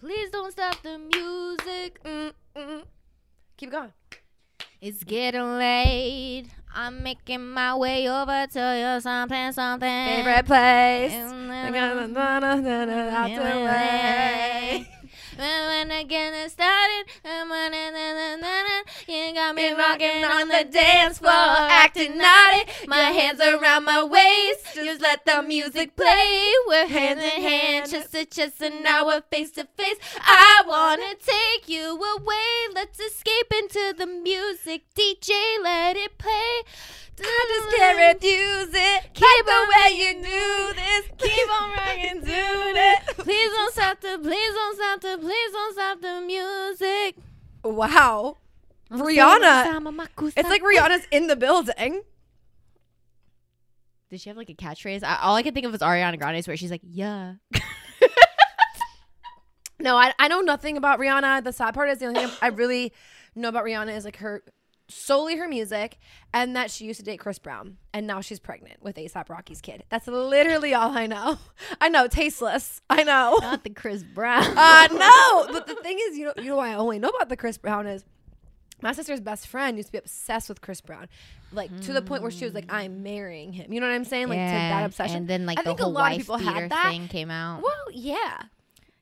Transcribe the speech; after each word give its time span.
Please 0.00 0.30
don't 0.30 0.52
stop 0.52 0.80
the 0.82 0.98
music. 0.98 2.02
Mm, 2.04 2.32
mm. 2.56 2.82
Keep 3.56 3.70
going. 3.72 3.92
It's 4.80 5.02
getting 5.02 5.58
late. 5.58 6.46
I'm 6.72 7.02
making 7.02 7.44
my 7.48 7.74
way 7.74 8.08
over 8.08 8.46
to 8.52 8.58
your 8.78 9.00
something, 9.00 9.50
something. 9.52 9.88
Favorite 10.06 10.46
place. 10.46 11.12
And 11.12 11.50
I 11.52 11.70
got 11.72 11.96
a- 11.96 13.10
out 13.10 13.28
the 13.28 13.64
way. 13.64 14.88
When 15.36 15.90
I 15.92 16.02
get 16.02 16.50
started, 16.50 17.04
it, 17.24 18.37
na, 18.37 18.37
got 19.38 19.54
me 19.54 19.68
Been 19.68 19.76
rocking 19.76 20.24
on 20.24 20.48
the 20.48 20.64
dance 20.64 21.18
floor, 21.18 21.30
acting 21.30 22.18
naughty. 22.18 22.64
My 22.88 23.10
hands 23.18 23.40
around 23.40 23.84
my 23.84 24.02
waist, 24.02 24.74
just 24.74 25.00
let 25.00 25.24
the 25.26 25.42
music 25.42 25.94
play. 25.94 26.52
We're 26.66 26.88
hand 26.88 27.20
in 27.20 27.42
hand, 27.42 27.90
chest 27.90 28.12
to 28.12 28.24
chest, 28.24 28.60
and 28.60 28.82
now 28.82 29.06
we're 29.06 29.20
face 29.30 29.52
to 29.52 29.68
face. 29.76 29.98
I 30.20 30.64
wanna 30.66 31.14
take 31.20 31.68
you 31.68 32.02
away. 32.16 32.74
Let's 32.74 32.98
escape 32.98 33.52
into 33.60 33.94
the 33.96 34.06
music. 34.06 34.82
DJ, 34.96 35.30
let 35.62 35.96
it 35.96 36.18
play. 36.18 36.62
I 37.20 37.44
just 37.54 37.76
can't 37.76 37.98
mm-hmm. 37.98 38.16
refuse 38.16 38.70
it. 38.74 39.14
Keep 39.14 39.46
the 39.46 39.60
way 39.70 39.88
you 40.00 40.14
do 40.14 40.74
this. 40.74 41.04
Keep 41.18 41.60
on 41.60 41.70
rocking, 41.70 42.20
do 42.22 42.32
it. 42.32 43.06
Please 43.18 43.50
don't 43.50 43.72
stop 43.72 44.00
the, 44.00 44.18
please 44.20 44.52
don't 44.54 44.76
stop 44.76 45.00
the, 45.00 45.18
please 45.18 45.52
don't 45.52 45.74
stop 45.74 46.00
the 46.00 46.20
music. 46.26 47.16
Wow. 47.62 48.38
Rihanna. 48.90 50.08
It's 50.36 50.48
like 50.48 50.62
Rihanna's 50.62 51.06
in 51.10 51.26
the 51.26 51.36
building. 51.36 52.02
Did 54.10 54.20
she 54.20 54.30
have 54.30 54.36
like 54.36 54.48
a 54.48 54.54
catchphrase? 54.54 55.02
I, 55.04 55.18
all 55.20 55.36
I 55.36 55.42
can 55.42 55.52
think 55.52 55.66
of 55.66 55.74
is 55.74 55.80
Ariana 55.80 56.18
Grande's 56.18 56.48
where 56.48 56.56
she's 56.56 56.70
like, 56.70 56.80
yeah. 56.82 57.34
No, 59.80 59.96
I, 59.96 60.12
I 60.18 60.28
know 60.28 60.40
nothing 60.40 60.76
about 60.76 60.98
Rihanna. 60.98 61.44
The 61.44 61.52
sad 61.52 61.72
part 61.74 61.88
is 61.88 61.98
the 61.98 62.06
only 62.06 62.20
thing 62.20 62.30
I 62.42 62.48
really 62.48 62.92
know 63.34 63.48
about 63.48 63.64
Rihanna 63.64 63.96
is 63.96 64.04
like 64.04 64.16
her 64.16 64.42
solely 64.90 65.36
her 65.36 65.46
music 65.46 65.98
and 66.32 66.56
that 66.56 66.70
she 66.70 66.86
used 66.86 66.98
to 66.98 67.04
date 67.04 67.18
Chris 67.20 67.38
Brown 67.38 67.76
and 67.92 68.06
now 68.06 68.22
she's 68.22 68.40
pregnant 68.40 68.82
with 68.82 68.96
ASAP 68.96 69.28
Rocky's 69.28 69.60
kid. 69.60 69.84
That's 69.90 70.06
literally 70.08 70.74
all 70.74 70.96
I 70.96 71.06
know. 71.06 71.38
I 71.80 71.90
know, 71.90 72.08
tasteless. 72.08 72.80
I 72.90 73.04
know. 73.04 73.38
Not 73.40 73.62
the 73.64 73.70
Chris 73.70 74.02
Brown. 74.02 74.42
Uh 74.56 74.88
no. 74.90 75.52
But 75.52 75.66
the 75.66 75.74
thing 75.82 75.98
is, 76.08 76.18
you 76.18 76.24
know, 76.24 76.32
you 76.38 76.44
know 76.50 76.56
why 76.56 76.70
I 76.70 76.74
only 76.74 76.98
know 76.98 77.10
about 77.10 77.28
the 77.28 77.36
Chris 77.36 77.58
Brown 77.58 77.86
is 77.86 78.04
my 78.82 78.92
sister's 78.92 79.20
best 79.20 79.46
friend 79.46 79.76
used 79.76 79.88
to 79.88 79.92
be 79.92 79.98
obsessed 79.98 80.48
with 80.48 80.60
Chris 80.60 80.80
Brown, 80.80 81.08
like 81.52 81.80
to 81.82 81.92
the 81.92 82.02
point 82.02 82.22
where 82.22 82.30
she 82.30 82.44
was 82.44 82.54
like, 82.54 82.72
"I'm 82.72 82.96
hmm. 82.96 83.02
marrying 83.02 83.52
him." 83.52 83.72
You 83.72 83.80
know 83.80 83.86
what 83.86 83.94
I'm 83.94 84.04
saying? 84.04 84.28
Like 84.28 84.38
to 84.38 84.44
that 84.44 84.84
obsession. 84.84 85.16
And 85.16 85.28
then 85.28 85.46
like 85.46 85.58
I 85.58 85.62
the 85.62 85.70
think 85.70 85.80
a 85.80 85.84
whole 85.84 85.92
lot 85.92 86.12
of 86.12 86.18
people 86.18 86.36
had 86.36 86.70
that. 86.70 86.90
thing 86.90 87.08
came 87.08 87.30
out. 87.30 87.62
Well, 87.62 87.72
yeah. 87.92 88.42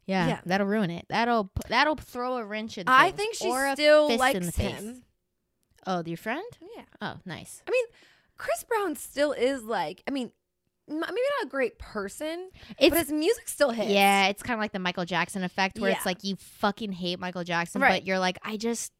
yeah, 0.06 0.28
yeah. 0.28 0.40
that'll 0.46 0.66
ruin 0.66 0.90
it. 0.90 1.06
That'll 1.08 1.50
that'll 1.68 1.96
throw 1.96 2.36
a 2.38 2.44
wrench 2.44 2.78
in. 2.78 2.84
I 2.86 3.10
think 3.10 3.34
she 3.34 3.52
still 3.74 4.16
likes 4.16 4.56
him. 4.56 5.02
Oh, 5.86 6.02
your 6.04 6.16
friend? 6.16 6.44
Yeah. 6.76 6.82
Oh, 7.00 7.14
nice. 7.24 7.62
I 7.66 7.70
mean, 7.70 7.84
Chris 8.38 8.64
Brown 8.64 8.96
still 8.96 9.32
is 9.32 9.62
like, 9.62 10.02
I 10.08 10.10
mean, 10.10 10.32
maybe 10.88 11.00
not 11.00 11.44
a 11.44 11.48
great 11.48 11.78
person, 11.78 12.50
It's 12.78 12.90
but 12.90 12.98
his 12.98 13.12
music 13.12 13.48
still 13.48 13.70
hits. 13.70 13.90
yeah, 13.90 14.26
it's 14.26 14.42
kind 14.42 14.58
of 14.58 14.60
like 14.60 14.72
the 14.72 14.78
Michael 14.78 15.04
Jackson 15.04 15.44
effect, 15.44 15.78
where 15.78 15.90
Yeah. 15.90 15.96
it's 15.96 16.06
like 16.06 16.24
you 16.24 16.36
fucking 16.36 16.92
hate 16.92 17.18
Michael 17.18 17.44
Jackson, 17.44 17.80
Right. 17.80 18.00
but 18.00 18.06
you're 18.06 18.18
like, 18.18 18.38
I 18.42 18.56
just 18.56 18.92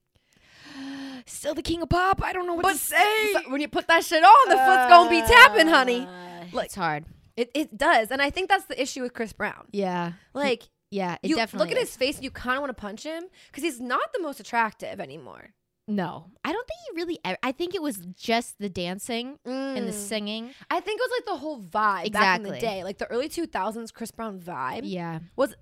still 1.26 1.54
the 1.54 1.62
king 1.62 1.82
of 1.82 1.88
pop. 1.88 2.22
I 2.22 2.32
don't 2.32 2.46
know 2.46 2.54
what 2.54 2.62
But 2.62 2.72
to 2.72 2.78
say. 2.78 3.32
so- 3.32 3.50
when 3.50 3.60
you 3.60 3.68
put 3.68 3.86
that 3.88 4.04
shit 4.04 4.22
on, 4.24 4.48
the 4.48 4.56
foot's 4.56 4.88
gonna 4.88 5.10
be 5.10 5.20
tapping, 5.20 5.66
honey. 5.68 6.00
Uh, 6.06 6.44
Like- 6.52 6.66
it's 6.66 6.74
hard. 6.74 7.04
It, 7.36 7.50
it 7.54 7.76
does, 7.76 8.10
and 8.10 8.22
I 8.22 8.30
think 8.30 8.48
that's 8.48 8.64
the 8.64 8.80
issue 8.80 9.02
with 9.02 9.12
Chris 9.12 9.32
Brown. 9.34 9.66
Yeah, 9.70 10.12
Like, 10.32 10.62
yeah. 10.90 11.16
It 11.22 11.28
you 11.28 11.36
definitely 11.36 11.68
look 11.68 11.76
at 11.76 11.82
is. 11.82 11.88
his 11.90 11.96
face, 11.96 12.14
and 12.16 12.24
you 12.24 12.30
kind 12.30 12.56
of 12.56 12.62
want 12.62 12.70
to 12.74 12.80
punch 12.80 13.02
him 13.02 13.24
because 13.48 13.62
he's 13.62 13.78
not 13.80 14.12
the 14.14 14.22
most 14.22 14.40
attractive 14.40 15.00
anymore. 15.00 15.50
No, 15.88 16.30
I 16.44 16.52
don't 16.52 16.66
think 16.66 16.78
he 16.90 16.96
really. 17.00 17.18
ever- 17.24 17.38
I 17.42 17.52
think 17.52 17.74
it 17.74 17.82
was 17.82 17.98
just 18.16 18.58
the 18.58 18.68
dancing 18.68 19.38
and 19.44 19.86
the 19.86 19.92
singing. 19.92 20.52
I 20.70 20.80
think 20.80 20.98
it 20.98 21.04
was 21.04 21.10
like 21.18 21.26
the 21.26 21.36
whole 21.36 21.60
vibe 21.60 22.12
back 22.12 22.38
in 22.40 22.42
the 22.44 22.58
day, 22.58 22.82
like 22.82 22.98
the 22.98 23.06
early 23.06 23.28
two 23.28 23.46
thousands 23.46 23.92
Chris 23.92 24.10
Brown 24.10 24.40
vibe. 24.40 24.80
Yeah, 24.84 25.18
was 25.36 25.54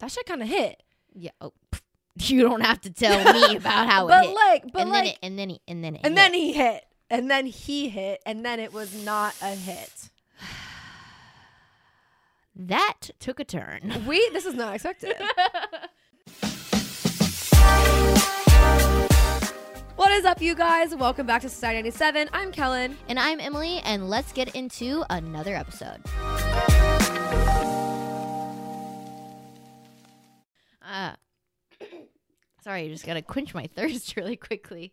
That 0.00 0.10
shit 0.10 0.26
kind 0.26 0.42
of 0.42 0.48
hit. 0.48 0.82
yeah. 1.14 1.30
Oh, 1.40 1.52
you 2.18 2.42
don't 2.42 2.60
have 2.60 2.80
to 2.82 2.90
tell 2.90 3.32
me 3.32 3.56
about 3.56 3.88
how 3.88 4.06
but 4.08 4.24
it 4.24 4.28
hit. 4.28 4.34
like, 4.36 4.72
but 4.72 4.82
and 4.82 4.90
like, 4.90 5.04
then 5.04 5.06
it, 5.12 5.18
and 5.22 5.38
then 5.38 5.50
he, 5.50 5.60
and 5.66 5.84
then 5.84 5.94
it 5.96 6.00
and 6.04 6.14
hit. 6.14 6.16
then 6.16 6.34
he 6.34 6.52
hit, 6.52 6.84
and 7.10 7.30
then 7.30 7.46
he 7.46 7.88
hit, 7.88 8.20
and 8.24 8.44
then 8.44 8.60
it 8.60 8.72
was 8.72 9.04
not 9.04 9.34
a 9.42 9.48
hit. 9.54 10.10
that 12.56 13.10
took 13.18 13.40
a 13.40 13.44
turn. 13.44 14.02
We 14.06 14.28
this 14.32 14.46
is 14.46 14.54
not 14.54 14.74
expected. 14.74 15.16
what 19.96 20.12
is 20.12 20.24
up, 20.24 20.40
you 20.40 20.54
guys? 20.54 20.94
Welcome 20.94 21.26
back 21.26 21.42
to 21.42 21.48
Society 21.48 21.78
97. 21.78 22.28
I'm 22.32 22.52
Kellen. 22.52 22.96
and 23.08 23.18
I'm 23.18 23.40
Emily, 23.40 23.80
and 23.84 24.08
let's 24.08 24.32
get 24.32 24.54
into 24.54 25.04
another 25.10 25.56
episode. 25.56 26.00
Uh, 30.86 31.14
sorry, 32.64 32.84
I 32.84 32.88
just 32.88 33.06
gotta 33.06 33.22
quench 33.22 33.54
my 33.54 33.66
thirst 33.76 34.16
really 34.16 34.36
quickly 34.36 34.92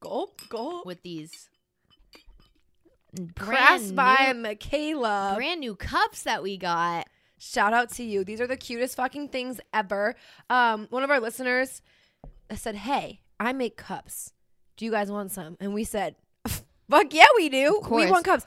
Gulp, 0.00 0.40
gulp. 0.48 0.84
with 0.86 1.02
these 1.02 1.48
Pressed 3.36 3.94
by 3.94 4.32
new, 4.32 4.40
Michaela. 4.40 5.34
brand 5.36 5.60
new 5.60 5.76
cups 5.76 6.24
that 6.24 6.42
we 6.42 6.56
got. 6.56 7.06
Shout 7.38 7.72
out 7.72 7.90
to 7.92 8.02
you. 8.02 8.24
These 8.24 8.40
are 8.40 8.46
the 8.48 8.56
cutest 8.56 8.96
fucking 8.96 9.28
things 9.28 9.60
ever. 9.72 10.16
Um, 10.50 10.88
one 10.90 11.04
of 11.04 11.10
our 11.10 11.20
listeners 11.20 11.80
said, 12.54 12.74
"Hey, 12.74 13.20
I 13.38 13.52
make 13.52 13.76
cups. 13.76 14.32
Do 14.76 14.84
you 14.84 14.90
guys 14.90 15.12
want 15.12 15.30
some?" 15.30 15.56
And 15.60 15.72
we 15.74 15.84
said, 15.84 16.16
"Fuck 16.90 17.14
yeah, 17.14 17.26
we 17.36 17.48
do. 17.48 17.78
Of 17.82 17.90
We 17.90 18.10
want 18.10 18.24
cups." 18.24 18.46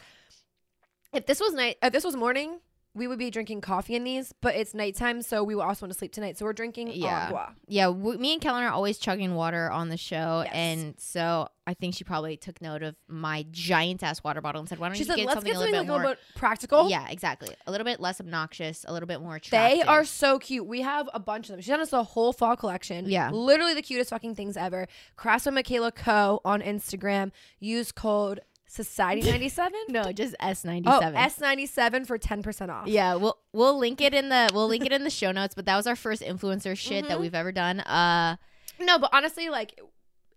If 1.14 1.26
this 1.26 1.40
was 1.40 1.54
night, 1.54 1.78
if 1.82 1.94
this 1.94 2.04
was 2.04 2.16
morning, 2.18 2.60
we 2.98 3.08
would 3.08 3.20
be 3.20 3.30
drinking 3.30 3.62
coffee 3.62 3.96
in 3.96 4.04
these. 4.04 4.34
But 4.42 4.56
it's 4.56 4.74
nighttime, 4.74 5.22
so 5.22 5.44
we 5.44 5.56
would 5.56 5.62
also 5.64 5.86
want 5.86 5.94
to 5.94 5.98
sleep 5.98 6.12
tonight. 6.12 6.38
So 6.38 6.46
we're 6.46 6.54
drinking 6.54 6.90
um, 6.90 6.94
Yeah. 6.96 7.26
agua. 7.28 7.54
Yeah, 7.68 7.86
w- 7.86 8.18
me 8.18 8.34
and 8.34 8.42
Kellen 8.42 8.64
are 8.64 8.72
always 8.72 8.98
chugging 8.98 9.36
water 9.36 9.70
on 9.72 9.90
the 9.90 9.98
show, 9.98 10.42
Yes. 10.46 10.54
and 10.54 11.00
so 11.00 11.48
I 11.66 11.74
think 11.74 11.96
she 11.96 12.04
probably 12.06 12.38
took 12.38 12.62
note 12.62 12.82
of 12.82 12.96
my 13.10 13.46
giant 13.52 14.02
ass 14.02 14.24
water 14.24 14.40
bottle 14.42 14.60
and 14.62 14.70
said, 14.70 14.80
"Why 14.80 14.88
don't 14.88 14.96
She 14.96 15.00
you 15.02 15.06
said, 15.06 15.18
get 15.18 15.26
"Let's 15.26 15.36
something 15.36 15.52
get 15.52 15.58
a 15.58 15.60
little 15.60 15.74
something 15.76 15.88
bit 15.88 15.92
like 15.94 16.00
a 16.00 16.02
more?" 16.04 16.10
little 16.12 16.24
bit 16.34 16.40
practical." 16.40 16.90
Yeah, 16.90 17.08
exactly. 17.10 17.54
A 17.68 17.72
little 17.72 17.86
bit 17.86 18.00
less 18.00 18.20
obnoxious, 18.22 18.86
a 18.88 18.94
little 18.94 19.08
bit 19.08 19.22
more 19.22 19.40
They 19.52 19.82
are 19.82 20.06
so 20.06 20.40
cute. 20.40 20.66
We 20.66 20.82
have 20.82 21.10
a 21.14 21.20
bunch 21.20 21.48
of 21.50 21.54
them. 21.54 21.62
She 21.62 21.68
sent 21.68 21.82
us 21.82 21.92
a 21.94 22.04
whole 22.04 22.32
fall 22.34 22.56
collection. 22.56 23.10
Yeah. 23.10 23.30
Literally 23.32 23.74
the 23.74 23.82
cutest 23.82 24.10
fucking 24.12 24.36
things 24.36 24.56
ever. 24.58 24.88
Crafts 25.18 25.46
by 25.46 25.52
Michaela 25.52 25.92
Co. 25.92 26.40
on 26.46 26.62
Instagram. 26.62 27.32
Use 27.60 27.92
code 27.92 28.40
Society97. 28.70 29.70
no, 29.90 30.12
just 30.12 30.36
S 30.40 30.64
ninety 30.66 30.90
Oh, 30.90 31.00
seven. 31.00 31.20
S97 31.20 32.06
for 32.08 32.18
10% 32.18 32.70
off. 32.70 32.88
Yeah, 32.88 33.16
we'll 33.16 33.38
we'll 33.54 33.78
link 33.78 34.02
it 34.02 34.14
in 34.14 34.30
the 34.30 34.50
we'll 34.54 34.68
link 34.68 34.86
it 34.86 34.92
in 34.92 35.04
the 35.04 35.10
show 35.10 35.32
notes. 35.32 35.56
But 35.56 35.66
that 35.66 35.76
was 35.76 35.88
our 35.88 35.96
first 35.96 36.22
influencer 36.22 36.78
shit 36.78 37.08
that 37.08 37.18
Mhm. 37.18 37.22
we've 37.22 37.36
ever 37.36 37.52
done. 37.52 37.80
Uh, 37.82 38.38
No, 38.80 39.00
but 39.00 39.10
honestly, 39.14 39.50
like, 39.50 39.80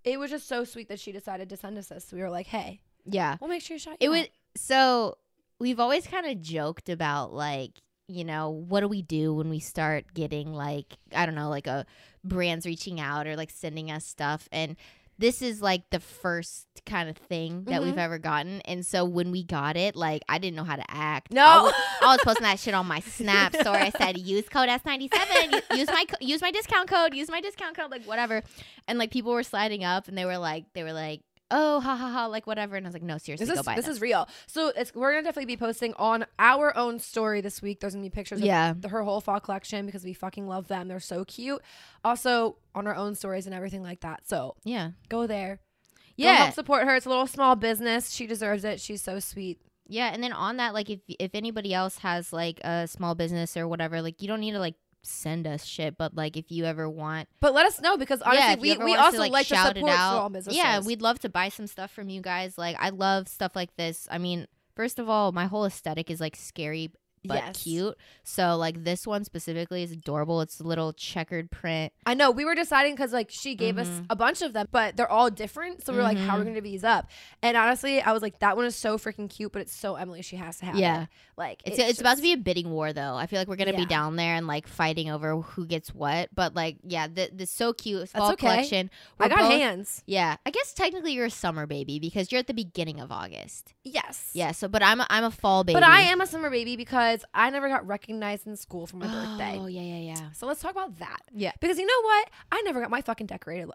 it 0.04 0.18
was 0.18 0.30
just 0.30 0.48
so 0.48 0.64
sweet 0.64 0.88
that 0.88 0.98
she 1.00 1.12
decided 1.12 1.48
to 1.50 1.56
send 1.56 1.76
us 1.76 1.88
this. 1.88 2.10
We 2.12 2.20
were 2.22 2.30
like, 2.30 2.46
hey, 2.46 2.80
yeah, 3.04 3.36
we'll 3.40 3.50
make 3.50 3.62
sure 3.62 3.74
you 3.74 3.78
shout 3.78 3.96
it 4.00 4.04
you 4.04 4.10
was 4.10 4.26
so 4.56 5.18
we've 5.58 5.78
always 5.80 6.06
kind 6.06 6.26
of 6.26 6.40
joked 6.40 6.88
about 6.88 7.32
like 7.32 7.72
you 8.08 8.24
know 8.24 8.50
what 8.50 8.80
do 8.80 8.88
we 8.88 9.02
do 9.02 9.32
when 9.32 9.48
we 9.48 9.60
start 9.60 10.04
getting 10.14 10.52
like 10.52 10.86
I 11.14 11.26
don't 11.26 11.34
know 11.36 11.48
like 11.48 11.66
a 11.68 11.86
brands 12.24 12.66
reaching 12.66 12.98
out 13.00 13.26
or 13.28 13.36
like 13.36 13.50
sending 13.50 13.90
us 13.90 14.04
stuff 14.04 14.48
and 14.50 14.76
this 15.20 15.42
is 15.42 15.60
like 15.60 15.82
the 15.90 16.00
first 16.00 16.66
kind 16.86 17.08
of 17.10 17.16
thing 17.16 17.64
that 17.64 17.82
we've 17.82 17.94
Mhm. 17.94 17.98
ever 17.98 18.18
gotten 18.18 18.60
and 18.62 18.84
so 18.86 19.04
when 19.04 19.30
we 19.30 19.44
got 19.44 19.76
it 19.76 19.94
like 19.94 20.22
I 20.28 20.38
didn't 20.38 20.56
know 20.56 20.64
how 20.64 20.76
to 20.76 20.84
act. 20.90 21.30
No. 21.32 21.44
I 21.44 21.62
was, 21.62 21.72
I 22.02 22.06
was 22.06 22.20
posting 22.24 22.44
that 22.44 22.58
shit 22.58 22.72
on 22.74 22.86
my 22.86 23.00
snap 23.16 23.54
story. 23.54 23.78
I 23.78 23.90
said 23.90 24.18
use 24.18 24.48
code 24.48 24.68
S97 24.68 25.76
use 25.76 25.88
my 25.88 26.04
use 26.20 26.40
my 26.40 26.50
discount 26.50 26.88
code. 26.88 27.14
Use 27.14 27.30
my 27.30 27.40
discount 27.40 27.76
code 27.76 27.90
like 27.90 28.04
whatever. 28.04 28.42
And 28.88 28.98
like 28.98 29.10
people 29.10 29.32
were 29.32 29.42
sliding 29.42 29.84
up 29.84 30.08
and 30.08 30.16
they 30.16 30.24
were 30.24 30.38
like 30.38 30.64
they 30.72 30.82
were 30.82 30.92
like 30.94 31.20
oh 31.50 31.80
ha 31.80 31.96
ha 31.96 32.10
ha 32.10 32.26
like 32.26 32.46
whatever 32.46 32.76
and 32.76 32.86
I 32.86 32.88
was 32.88 32.94
like 32.94 33.02
no 33.02 33.18
seriously 33.18 33.46
This 33.46 33.54
go 33.54 33.60
is 33.60 33.66
buy 33.66 33.74
this 33.76 33.86
them. 33.86 33.92
is 33.94 34.00
real. 34.00 34.28
So 34.46 34.68
it's 34.76 34.94
we're 34.94 35.12
gonna 35.12 35.22
definitely 35.24 35.46
be 35.52 35.56
posting 35.56 35.94
on 35.94 36.24
our 36.38 36.76
own 36.76 36.98
story 36.98 37.40
this 37.40 37.60
week. 37.62 37.80
There's 37.80 37.94
gonna 37.94 38.04
be 38.04 38.10
pictures 38.10 38.40
Yeah. 38.40 38.70
of 38.70 38.82
the, 38.82 38.88
her 38.88 39.02
whole 39.02 39.20
fall 39.20 39.40
collection 39.40 39.86
because 39.86 40.04
we 40.04 40.12
fucking 40.12 40.46
love 40.46 40.68
them. 40.68 40.88
They're 40.88 41.00
so 41.00 41.24
cute. 41.24 41.60
Also 42.04 42.56
on 42.74 42.86
our 42.86 42.94
own 42.94 43.14
stories 43.14 43.46
and 43.46 43.54
everything 43.54 43.82
like 43.82 44.00
that. 44.00 44.20
So 44.28 44.56
yeah 44.64 44.90
go 45.08 45.26
there. 45.26 45.56
Go 45.56 46.24
yeah 46.26 46.34
help 46.36 46.54
support 46.54 46.84
her. 46.84 46.94
It's 46.96 47.06
a 47.06 47.08
little 47.08 47.26
small 47.26 47.56
business. 47.56 48.10
She 48.10 48.26
deserves 48.26 48.64
it. 48.64 48.80
She's 48.80 49.02
so 49.02 49.18
sweet. 49.20 49.60
Yeah, 49.92 50.10
and 50.12 50.22
then 50.22 50.32
on 50.32 50.58
that, 50.58 50.72
like 50.72 50.88
if 50.88 51.00
if 51.08 51.32
anybody 51.34 51.74
else 51.74 51.98
has 51.98 52.32
like 52.32 52.60
a 52.62 52.86
small 52.86 53.16
business 53.16 53.56
or 53.56 53.66
whatever, 53.66 54.00
like 54.02 54.22
you 54.22 54.28
don't 54.28 54.38
need 54.40 54.52
to 54.52 54.60
like 54.60 54.76
send 55.02 55.46
us 55.46 55.64
shit, 55.64 55.96
but 55.96 56.14
like 56.14 56.36
if 56.36 56.50
you 56.50 56.64
ever 56.64 56.88
want, 56.88 57.28
But 57.40 57.54
let 57.54 57.66
us 57.66 57.80
know 57.80 57.96
because 57.96 58.20
honestly, 58.22 58.68
yeah, 58.68 58.76
we, 58.78 58.84
we 58.84 58.94
also 58.96 59.16
to, 59.16 59.20
like, 59.22 59.32
like 59.32 59.46
to 59.48 59.54
shout 59.54 59.76
it 59.76 59.80
support 59.80 59.92
out, 59.92 60.12
small 60.16 60.28
businesses. 60.30 60.56
yeah, 60.56 60.80
we'd 60.80 61.02
love 61.02 61.18
to 61.20 61.28
buy 61.28 61.48
some 61.48 61.66
stuff 61.66 61.90
from 61.90 62.08
you 62.08 62.20
guys. 62.20 62.58
Like 62.58 62.76
I 62.78 62.90
love 62.90 63.28
stuff 63.28 63.56
like 63.56 63.74
this. 63.76 64.06
I 64.10 64.18
mean, 64.18 64.46
first 64.76 64.98
of 64.98 65.08
all, 65.08 65.32
my 65.32 65.46
whole 65.46 65.64
aesthetic 65.64 66.10
is 66.10 66.20
like 66.20 66.36
scary 66.36 66.90
but 67.24 67.34
Yes. 67.36 67.62
cute. 67.62 67.96
So 68.24 68.56
like 68.56 68.84
this 68.84 69.06
one 69.06 69.24
specifically 69.24 69.82
is 69.82 69.92
adorable. 69.92 70.40
It's 70.40 70.60
a 70.60 70.62
little 70.64 70.92
checkered 70.92 71.50
print. 71.50 71.92
I 72.06 72.14
know 72.14 72.30
we 72.30 72.44
were 72.44 72.54
deciding 72.54 72.94
because 72.94 73.12
like 73.12 73.30
she 73.30 73.54
gave 73.54 73.78
us 73.78 73.88
Mhm. 73.88 74.06
a 74.10 74.16
bunch 74.16 74.42
of 74.42 74.52
them, 74.52 74.68
but 74.70 74.96
they're 74.96 75.10
all 75.10 75.30
different. 75.30 75.84
So 75.84 75.92
we 75.92 75.98
are 75.98 76.02
like, 76.02 76.16
how 76.18 76.36
are 76.36 76.38
we 76.38 76.44
Mhm. 76.44 76.48
gonna 76.48 76.60
these 76.62 76.84
up? 76.84 77.08
And 77.42 77.56
honestly, 77.56 78.00
I 78.00 78.12
was 78.12 78.22
like, 78.22 78.38
that 78.40 78.56
one 78.56 78.64
is 78.66 78.76
so 78.76 78.96
freaking 78.98 79.28
cute, 79.28 79.52
but 79.52 79.62
it's 79.62 79.74
so 79.74 79.96
Emily. 79.96 80.22
She 80.22 80.36
has 80.36 80.58
to 80.58 80.66
have 80.66 80.76
Yeah. 80.76 81.02
it. 81.02 81.08
Like 81.36 81.62
It's 81.64 81.78
it's, 81.78 82.00
about 82.00 82.16
to 82.16 82.22
be 82.22 82.32
a 82.32 82.36
bidding 82.36 82.70
war 82.70 82.92
though. 82.92 83.14
I 83.16 83.26
feel 83.26 83.38
like 83.38 83.48
we're 83.48 83.56
gonna 83.56 83.72
be 83.74 83.86
down 83.86 84.16
there 84.16 84.34
and 84.34 84.46
like 84.46 84.66
fighting 84.66 85.10
over 85.10 85.36
who 85.40 85.66
gets 85.66 85.94
what. 85.94 86.28
But 86.34 86.54
like 86.54 86.76
yeah, 86.84 87.06
th- 87.06 87.30
this 87.34 87.50
so 87.50 87.72
cute. 87.72 88.02
It's 88.02 88.12
fall 88.12 88.32
okay. 88.32 88.36
collection. 88.46 88.90
I 89.18 89.24
We're 89.24 89.28
got 89.30 89.38
both- 89.38 89.52
hands. 89.52 90.02
Yeah, 90.06 90.36
I 90.46 90.50
guess 90.50 90.72
technically 90.74 91.12
you're 91.12 91.26
a 91.26 91.30
summer 91.30 91.66
baby 91.66 91.98
because 91.98 92.30
you're 92.30 92.38
at 92.38 92.46
the 92.46 92.54
beginning 92.54 93.00
of 93.00 93.10
August. 93.10 93.74
Yes. 93.84 94.30
Yeah. 94.34 94.52
So, 94.52 94.68
but 94.68 94.82
I'm 94.82 95.00
a, 95.00 95.06
I'm 95.10 95.24
a 95.24 95.30
fall 95.30 95.64
baby. 95.64 95.74
But 95.74 95.82
I 95.82 96.02
am 96.02 96.20
a 96.20 96.26
summer 96.26 96.50
baby 96.50 96.76
because 96.76 97.09
I 97.34 97.50
never 97.50 97.68
got 97.68 97.86
recognized 97.86 98.46
in 98.46 98.56
school 98.56 98.86
for 98.86 98.96
my 98.96 99.06
birthday. 99.06 99.58
Oh 99.60 99.66
yeah, 99.66 99.80
yeah, 99.82 100.14
yeah. 100.14 100.30
So 100.32 100.46
let's 100.46 100.60
talk 100.60 100.72
about 100.72 100.98
that. 100.98 101.20
Yeah. 101.32 101.52
Because 101.60 101.78
you 101.78 101.86
know 101.86 102.02
what? 102.02 102.30
I 102.52 102.62
never 102.62 102.80
got 102.80 102.90
my 102.90 103.00
fucking 103.02 103.26
decorated 103.26 103.70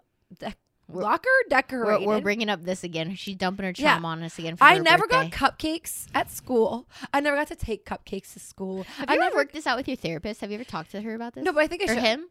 We're- 0.88 1.04
locker 1.04 1.28
We're, 1.44 1.48
decorated. 1.48 2.06
we're 2.06 2.20
bringing 2.20 2.48
up 2.48 2.62
this 2.64 2.84
again. 2.84 3.14
She's 3.16 3.34
dumping 3.36 3.64
her 3.66 3.72
Yeah. 3.76 3.98
on 4.02 4.22
us 4.22 4.38
again. 4.38 4.56
For 4.56 4.64
I 4.64 4.78
never 4.78 5.06
birthday. 5.08 5.30
got 5.30 5.58
cupcakes 5.58 6.06
at 6.14 6.30
school. 6.30 6.88
I 7.12 7.20
never 7.20 7.36
got 7.36 7.48
to 7.48 7.56
take 7.56 7.84
cupcakes 7.84 8.32
to 8.34 8.38
school. 8.40 8.84
Have 8.98 9.10
I 9.10 9.14
you 9.14 9.20
ever 9.20 9.24
never 9.30 9.36
worked 9.36 9.52
this 9.52 9.66
out 9.66 9.76
with 9.76 9.88
your 9.88 9.96
therapist? 9.96 10.40
Have 10.42 10.50
you 10.50 10.54
ever 10.56 10.64
talked 10.64 10.92
to 10.92 11.00
her 11.02 11.14
about 11.14 11.34
this? 11.34 11.44
No, 11.44 11.52
but 11.52 11.60
I 11.64 11.66
think 11.66 11.82
I 11.82 11.86
or 11.86 11.94
should. 11.94 11.98
him? 12.04 12.26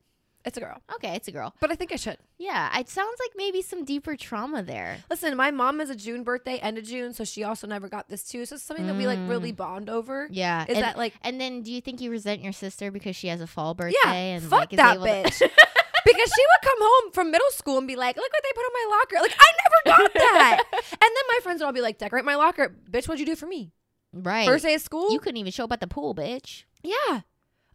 It's 0.46 0.58
a 0.58 0.62
girl. 0.62 0.82
Okay, 0.96 1.16
it's 1.16 1.28
a 1.28 1.32
girl. 1.32 1.54
But 1.60 1.72
I 1.72 1.76
think 1.76 1.92
I 1.92 1.96
should. 1.96 2.18
Yeah, 2.38 2.78
it 2.78 2.88
sounds 2.88 3.18
like 3.20 3.32
maybe 3.36 3.62
some 3.62 3.84
deeper 3.84 4.16
trauma 4.16 4.62
there. 4.62 4.98
Listen, 5.10 5.36
my 5.36 5.52
mom 5.52 5.82
is 5.82 5.90
a 5.90 5.96
June 5.96 6.24
birthday, 6.24 6.58
end 6.58 6.78
of 6.78 6.84
June, 6.84 7.14
so 7.14 7.24
she 7.24 7.44
also 7.44 7.66
never 7.66 7.90
got 7.90 8.10
this 8.10 8.24
too. 8.24 8.46
So 8.46 8.56
it's 8.56 8.64
something 8.64 8.86
that 8.88 8.96
we 8.96 9.08
like 9.08 9.20
really 9.28 9.52
mm. 9.52 9.58
bond 9.58 9.90
over. 9.90 10.28
Yeah. 10.32 10.64
Is 10.64 10.76
and, 10.76 10.84
that 10.84 10.98
like 10.98 11.14
and 11.24 11.42
then 11.42 11.64
do 11.64 11.72
you 11.72 11.82
think 11.82 12.00
you 12.00 12.12
resent 12.12 12.44
your 12.44 12.54
sister 12.54 12.92
because 12.92 13.16
she 13.16 13.28
has 13.28 13.42
a 13.42 13.48
fall 13.48 13.74
birthday? 13.74 13.98
yeah, 14.04 14.14
and 14.14 14.44
fuck 14.44 14.60
like, 14.60 14.74
is 14.74 14.78
that 14.78 14.96
able 14.96 15.06
to- 15.06 15.12
bitch. 15.12 15.40
because 16.06 16.32
she 16.36 16.42
would 16.42 16.70
come 16.70 16.78
home 16.80 17.12
from 17.12 17.32
middle 17.32 17.50
school 17.52 17.80
and 17.80 17.88
be 17.88 17.96
like, 17.96 18.16
"Look 18.16 18.32
what 18.32 18.44
they 18.44 18.54
put 18.54 18.62
on 18.62 18.72
my 18.74 18.98
locker." 18.98 19.22
Like 19.22 19.36
I 19.40 19.52
never 19.64 19.98
got 19.98 20.14
that. 20.14 20.64
and 20.74 21.02
then 21.02 21.24
my 21.30 21.40
friends 21.42 21.60
would 21.60 21.66
all 21.66 21.74
be 21.74 21.82
like, 21.82 21.98
"Decorate 21.98 22.24
my 22.24 22.36
locker, 22.36 22.76
bitch. 22.90 23.08
What'd 23.08 23.20
you 23.20 23.26
do 23.26 23.36
for 23.36 23.48
me? 23.48 23.72
right. 24.14 24.48
First 24.48 24.64
day 24.64 24.76
of 24.76 24.82
school? 24.82 25.12
you 25.12 25.20
couldn't 25.20 25.38
even 25.38 25.52
show 25.52 25.66
up 25.66 25.72
at 25.72 25.82
the 25.82 25.88
pool, 25.88 26.14
bitch. 26.14 26.64
yeah, 26.84 27.22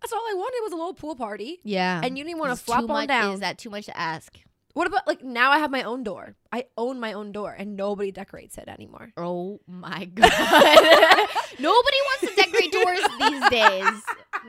that's 0.00 0.12
all 0.12 0.20
I 0.30 0.34
wanted 0.34 0.60
was 0.62 0.72
a 0.72 0.76
little 0.76 0.94
pool 0.94 1.14
party." 1.16 1.60
Yeah. 1.62 2.00
And 2.02 2.16
you 2.18 2.24
didn't 2.24 2.38
want 2.38 2.56
to 2.58 2.62
flop 2.64 2.80
on 2.82 2.88
much, 2.88 3.08
down. 3.08 3.34
Is 3.34 3.40
that 3.40 3.58
too 3.58 3.70
much 3.70 3.86
to 3.86 3.96
ask? 3.96 4.36
what 4.72 4.86
about 4.86 5.04
like 5.06 5.22
now? 5.24 5.50
I 5.50 5.58
have 5.58 5.70
my 5.72 5.82
own 5.82 6.04
door. 6.04 6.36
I 6.52 6.64
own 6.78 7.00
my 7.00 7.12
own 7.12 7.32
door, 7.32 7.52
and 7.58 7.76
nobody 7.76 8.12
decorates 8.12 8.56
it 8.56 8.68
anymore. 8.68 9.10
Oh 9.16 9.60
my 9.66 10.04
god. 10.14 10.30
Nobody 11.58 11.96
wants 12.06 12.20
to 12.20 12.32
decorate 12.36 12.72
doors 12.72 13.00
these 13.18 13.50
days. 13.50 14.02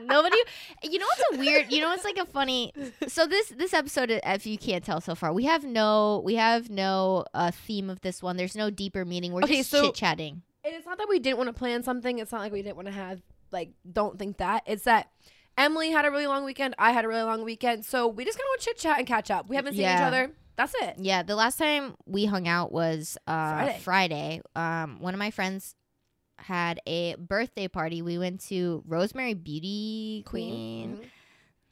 Nobody 0.04 0.36
You 0.84 0.98
know 1.00 1.06
what's 1.06 1.22
a 1.34 1.38
weird, 1.38 1.70
you 1.72 1.80
know 1.80 1.88
what's 1.88 2.04
like 2.04 2.16
a 2.16 2.24
funny 2.24 2.72
So 3.08 3.26
this 3.26 3.48
this 3.48 3.74
episode 3.74 4.10
if 4.24 4.46
you 4.46 4.56
can't 4.56 4.84
tell 4.84 5.00
so 5.00 5.14
far, 5.14 5.32
we 5.32 5.44
have 5.44 5.64
no 5.64 6.22
we 6.24 6.36
have 6.36 6.70
no 6.70 7.24
uh 7.34 7.50
theme 7.50 7.90
of 7.90 8.00
this 8.00 8.22
one. 8.22 8.36
There's 8.36 8.56
no 8.56 8.70
deeper 8.70 9.04
meaning. 9.04 9.32
We're 9.32 9.42
Okay, 9.42 9.56
just 9.58 9.70
so- 9.70 9.86
chit-chatting. 9.86 10.42
And 10.64 10.74
it's 10.74 10.86
not 10.86 10.98
that 10.98 11.08
we 11.08 11.18
didn't 11.18 11.38
want 11.38 11.48
to 11.48 11.52
plan 11.52 11.82
something. 11.82 12.20
It's 12.20 12.30
not 12.30 12.40
like 12.42 12.52
we 12.52 12.62
didn't 12.62 12.76
want 12.76 12.86
to 12.86 12.94
have 12.94 13.20
like 13.50 13.70
don't 13.92 14.18
think 14.18 14.36
that. 14.38 14.62
It's 14.66 14.84
that 14.84 15.10
Emily 15.58 15.90
had 15.90 16.04
a 16.04 16.10
really 16.10 16.26
long 16.26 16.44
weekend. 16.44 16.74
I 16.78 16.92
had 16.92 17.04
a 17.04 17.08
really 17.08 17.22
long 17.22 17.44
weekend. 17.44 17.84
So 17.84 18.08
we 18.08 18.24
just 18.24 18.38
kind 18.38 18.44
of 18.46 18.48
want 18.50 18.60
to 18.62 18.64
chit 18.66 18.78
chat 18.78 18.98
and 18.98 19.06
catch 19.06 19.30
up. 19.30 19.48
We 19.48 19.56
haven't 19.56 19.74
seen 19.74 19.82
each 19.82 20.00
other. 20.00 20.30
That's 20.56 20.74
it. 20.82 20.96
Yeah, 20.98 21.22
the 21.22 21.34
last 21.36 21.58
time 21.58 21.94
we 22.06 22.26
hung 22.26 22.46
out 22.48 22.72
was 22.72 23.16
uh 23.26 23.54
Friday. 23.56 23.78
Friday. 23.80 24.40
Um 24.56 24.98
one 25.00 25.14
of 25.14 25.18
my 25.18 25.30
friends 25.30 25.74
had 26.38 26.80
a 26.86 27.14
birthday 27.16 27.68
party. 27.68 28.02
We 28.02 28.18
went 28.18 28.40
to 28.48 28.82
Rosemary 28.86 29.34
Beauty 29.34 30.22
Queen. 30.26 30.98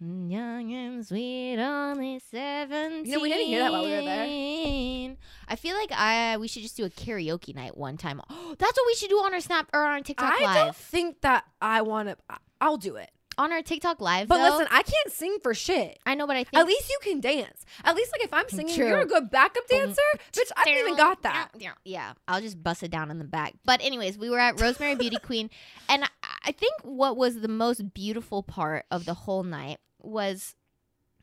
Mhm. 0.02 0.30
Young 0.30 0.72
and 0.72 1.06
sweet, 1.06 1.58
only 1.58 2.20
seventeen. 2.20 3.04
You 3.04 3.16
know, 3.18 3.20
we 3.22 3.28
didn't 3.28 3.48
hear 3.48 3.58
that 3.60 3.70
while 3.72 3.84
we 3.84 3.90
were 3.90 4.00
there. 4.02 5.16
I 5.46 5.56
feel 5.56 5.76
like 5.76 5.92
I 5.92 6.38
we 6.38 6.48
should 6.48 6.62
just 6.62 6.74
do 6.76 6.86
a 6.86 6.90
karaoke 6.90 7.54
night 7.54 7.76
one 7.76 7.98
time. 7.98 8.20
Oh, 8.30 8.54
that's 8.58 8.78
what 8.78 8.86
we 8.86 8.94
should 8.94 9.10
do 9.10 9.16
on 9.18 9.34
our 9.34 9.40
Snap 9.40 9.68
or 9.74 9.82
on 9.84 9.92
our 9.92 10.00
TikTok 10.00 10.40
I 10.40 10.44
Live. 10.44 10.54
don't 10.56 10.76
think 10.76 11.20
that 11.20 11.44
I 11.60 11.82
want 11.82 12.08
to. 12.08 12.16
I'll 12.62 12.78
do 12.78 12.96
it. 12.96 13.10
On 13.40 13.52
our 13.52 13.62
TikTok 13.62 14.00
Live, 14.02 14.28
But 14.28 14.36
though, 14.38 14.58
listen, 14.58 14.68
I 14.70 14.82
can't 14.82 15.10
sing 15.12 15.38
for 15.42 15.54
shit. 15.54 15.98
I 16.04 16.14
know, 16.14 16.26
but 16.26 16.36
I 16.36 16.44
think 16.44 16.58
At 16.60 16.66
least 16.66 16.90
you 16.90 16.98
can 17.02 17.20
dance. 17.20 17.64
At 17.84 17.96
least 17.96 18.12
like 18.12 18.22
if 18.22 18.32
I'm 18.34 18.48
singing, 18.50 18.74
True. 18.76 18.86
you're 18.88 19.00
a 19.00 19.06
good 19.06 19.30
backup 19.30 19.66
dancer. 19.66 20.02
Bitch, 20.32 20.50
I 20.56 20.64
didn't 20.64 20.80
even 20.80 20.96
got 20.96 21.22
that. 21.22 21.48
Yeah, 21.84 22.12
I'll 22.28 22.42
just 22.42 22.62
bust 22.62 22.82
it 22.82 22.90
down 22.90 23.10
in 23.10 23.18
the 23.18 23.24
back. 23.24 23.54
But 23.64 23.80
anyways, 23.82 24.18
we 24.18 24.28
were 24.30 24.38
at 24.38 24.60
Rosemary 24.60 24.94
Beauty 24.94 25.16
Queen, 25.22 25.48
and 25.88 26.04
I- 26.04 26.08
I 26.44 26.52
think 26.52 26.74
what 26.82 27.16
was 27.16 27.40
the 27.40 27.48
most 27.48 27.92
beautiful 27.94 28.42
part 28.42 28.84
of 28.90 29.04
the 29.06 29.14
whole 29.14 29.42
night 29.42 29.78
was 30.00 30.54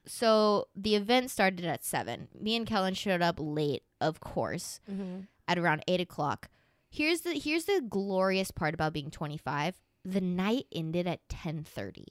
so 0.05 0.67
the 0.75 0.95
event 0.95 1.29
started 1.31 1.65
at 1.65 1.83
seven. 1.83 2.27
Me 2.39 2.55
and 2.55 2.65
Kellen 2.65 2.93
showed 2.93 3.21
up 3.21 3.35
late, 3.39 3.83
of 4.01 4.19
course, 4.19 4.79
Mm-hmm. 4.89 5.21
at 5.47 5.57
around 5.57 5.83
eight 5.87 6.01
o'clock. 6.01 6.49
Here's 6.89 7.21
the 7.21 7.33
here's 7.33 7.65
the 7.65 7.81
glorious 7.87 8.49
part 8.51 8.73
about 8.73 8.93
being 8.93 9.11
25. 9.11 9.75
The 10.09 10.21
night 10.21 10.67
ended 10.71 11.05
at 11.05 11.27
10:30. 11.27 12.05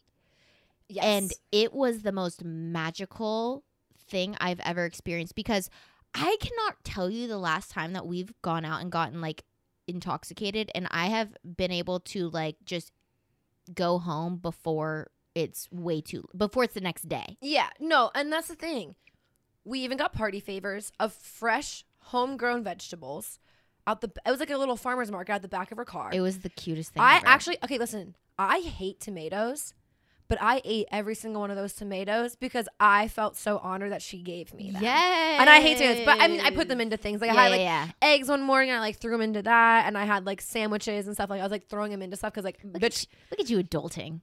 Yes. 0.88 1.04
And 1.04 1.32
it 1.50 1.72
was 1.72 2.02
the 2.02 2.12
most 2.12 2.44
magical 2.44 3.64
thing 3.98 4.36
I've 4.38 4.60
ever 4.60 4.84
experienced 4.84 5.34
because 5.34 5.70
I 6.14 6.36
cannot 6.40 6.84
tell 6.84 7.10
you 7.10 7.26
the 7.26 7.38
last 7.38 7.70
time 7.70 7.92
that 7.94 8.06
we've 8.06 8.32
gone 8.42 8.64
out 8.64 8.80
and 8.80 8.92
gotten 8.92 9.20
like 9.20 9.44
intoxicated 9.88 10.70
and 10.74 10.86
I 10.90 11.06
have 11.06 11.36
been 11.56 11.70
able 11.70 12.00
to 12.00 12.28
like 12.28 12.56
just 12.64 12.92
go 13.74 13.98
home 13.98 14.36
before 14.36 15.10
it's 15.34 15.68
way 15.70 16.00
too 16.00 16.24
before 16.36 16.64
it's 16.64 16.74
the 16.74 16.80
next 16.80 17.08
day. 17.08 17.36
Yeah, 17.40 17.68
no, 17.80 18.10
and 18.14 18.32
that's 18.32 18.48
the 18.48 18.54
thing. 18.54 18.94
We 19.64 19.80
even 19.80 19.98
got 19.98 20.12
party 20.12 20.40
favors 20.40 20.92
of 21.00 21.12
fresh 21.12 21.84
homegrown 21.98 22.62
vegetables 22.62 23.38
out 23.86 24.00
the. 24.00 24.10
It 24.26 24.30
was 24.30 24.40
like 24.40 24.50
a 24.50 24.58
little 24.58 24.76
farmer's 24.76 25.10
market 25.10 25.32
out 25.32 25.42
the 25.42 25.48
back 25.48 25.72
of 25.72 25.78
her 25.78 25.84
car. 25.84 26.10
It 26.12 26.20
was 26.20 26.40
the 26.40 26.48
cutest 26.48 26.92
thing 26.92 27.02
I 27.02 27.18
ever. 27.18 27.28
actually 27.28 27.58
okay. 27.64 27.78
Listen, 27.78 28.16
I 28.38 28.60
hate 28.60 29.00
tomatoes, 29.00 29.74
but 30.28 30.38
I 30.40 30.60
ate 30.64 30.86
every 30.90 31.14
single 31.14 31.40
one 31.40 31.50
of 31.50 31.56
those 31.56 31.72
tomatoes 31.72 32.36
because 32.36 32.68
I 32.80 33.08
felt 33.08 33.36
so 33.36 33.58
honored 33.58 33.92
that 33.92 34.02
she 34.02 34.22
gave 34.22 34.52
me 34.52 34.70
them. 34.70 34.82
Yes. 34.82 35.40
And 35.40 35.48
I 35.48 35.60
hate 35.60 35.78
tomatoes, 35.78 36.04
but 36.04 36.20
I 36.20 36.28
mean, 36.28 36.40
I 36.40 36.50
put 36.50 36.68
them 36.68 36.80
into 36.80 36.96
things 36.96 37.20
like 37.20 37.32
yeah, 37.32 37.40
I 37.40 37.42
had 37.44 37.52
like 37.52 37.60
yeah, 37.60 37.88
eggs 38.02 38.28
one 38.28 38.42
morning, 38.42 38.70
and 38.70 38.78
I 38.78 38.80
like 38.80 38.96
threw 38.98 39.12
them 39.12 39.22
into 39.22 39.42
that, 39.42 39.86
and 39.86 39.96
I 39.96 40.04
had 40.04 40.26
like 40.26 40.40
sandwiches 40.40 41.06
and 41.06 41.14
stuff. 41.14 41.30
Like 41.30 41.40
I 41.40 41.44
was 41.44 41.52
like 41.52 41.68
throwing 41.68 41.90
them 41.90 42.02
into 42.02 42.16
stuff 42.16 42.32
because 42.32 42.44
like, 42.44 42.58
Look, 42.64 42.82
bitch, 42.82 43.04
at, 43.04 43.30
look 43.30 43.40
at 43.40 43.50
you 43.50 43.62
adulting. 43.62 44.20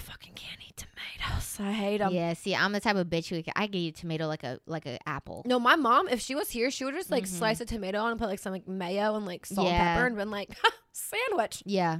I 0.00 0.02
fucking 0.12 0.32
can't 0.34 0.58
eat 0.66 0.76
tomatoes. 0.78 1.58
I 1.60 1.72
hate 1.72 1.98
them. 1.98 2.12
yeah, 2.14 2.32
see, 2.32 2.54
I'm 2.56 2.72
the 2.72 2.80
type 2.80 2.96
of 2.96 3.08
bitch 3.08 3.28
who 3.28 3.42
I 3.54 3.66
can 3.66 3.74
eat 3.74 3.98
a 3.98 4.00
tomato 4.00 4.26
like 4.26 4.42
a 4.44 4.58
like 4.66 4.86
an 4.86 4.98
apple. 5.04 5.42
No, 5.44 5.60
my 5.60 5.76
mom, 5.76 6.08
if 6.08 6.20
she 6.20 6.34
was 6.34 6.48
here, 6.50 6.70
she 6.70 6.84
would 6.86 6.94
just 6.94 7.10
like 7.10 7.24
Mhm. 7.24 7.28
slice 7.28 7.60
a 7.60 7.66
tomato 7.66 8.06
and 8.06 8.18
put 8.18 8.28
like 8.28 8.38
some 8.38 8.52
like 8.52 8.66
mayo 8.66 9.14
and 9.14 9.26
like 9.26 9.44
salt 9.44 9.66
Yeah. 9.68 9.72
and 9.74 9.96
pepper 9.96 10.06
and 10.06 10.16
been 10.16 10.30
like, 10.30 10.56
sandwich. 10.92 11.62
Yeah. 11.66 11.98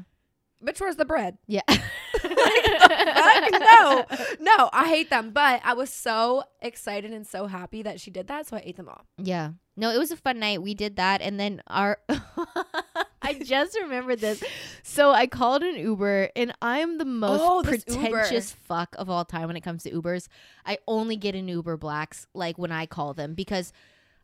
Bitch, 0.64 0.80
where's 0.80 0.96
the 0.96 1.04
bread? 1.04 1.36
Yeah. 1.46 1.60
fuck? 1.68 3.50
No. 3.52 4.04
No, 4.40 4.70
I 4.72 4.88
hate 4.88 5.10
them. 5.10 5.30
But 5.30 5.60
I 5.64 5.72
was 5.74 5.90
so 5.90 6.44
excited 6.60 7.12
and 7.12 7.26
so 7.26 7.46
happy 7.46 7.82
that 7.82 8.00
she 8.00 8.10
did 8.10 8.28
that, 8.28 8.46
so 8.46 8.56
I 8.56 8.62
ate 8.64 8.76
them 8.76 8.88
all. 8.88 9.04
Yeah. 9.18 9.52
No, 9.76 9.90
it 9.90 9.98
was 9.98 10.10
a 10.10 10.16
fun 10.16 10.38
night. 10.38 10.62
We 10.62 10.74
did 10.74 10.96
that 10.96 11.20
and 11.22 11.38
then 11.40 11.62
our 11.66 11.98
I 13.30 13.44
just 13.44 13.78
remembered 13.80 14.20
this. 14.20 14.42
So 14.82 15.12
I 15.12 15.26
called 15.26 15.62
an 15.62 15.76
Uber 15.76 16.30
and 16.34 16.52
I'm 16.60 16.98
the 16.98 17.04
most 17.04 17.40
Oh, 17.42 17.62
pretentious 17.62 18.50
fuck 18.52 18.94
of 18.98 19.08
all 19.08 19.24
time 19.24 19.46
when 19.46 19.56
it 19.56 19.60
comes 19.60 19.82
to 19.84 19.90
Ubers. 19.90 20.28
I 20.66 20.78
only 20.88 21.16
get 21.16 21.34
an 21.34 21.48
Uber 21.48 21.76
blacks 21.76 22.26
like 22.34 22.58
when 22.58 22.72
I 22.72 22.86
call 22.86 23.14
them 23.14 23.34
because 23.34 23.72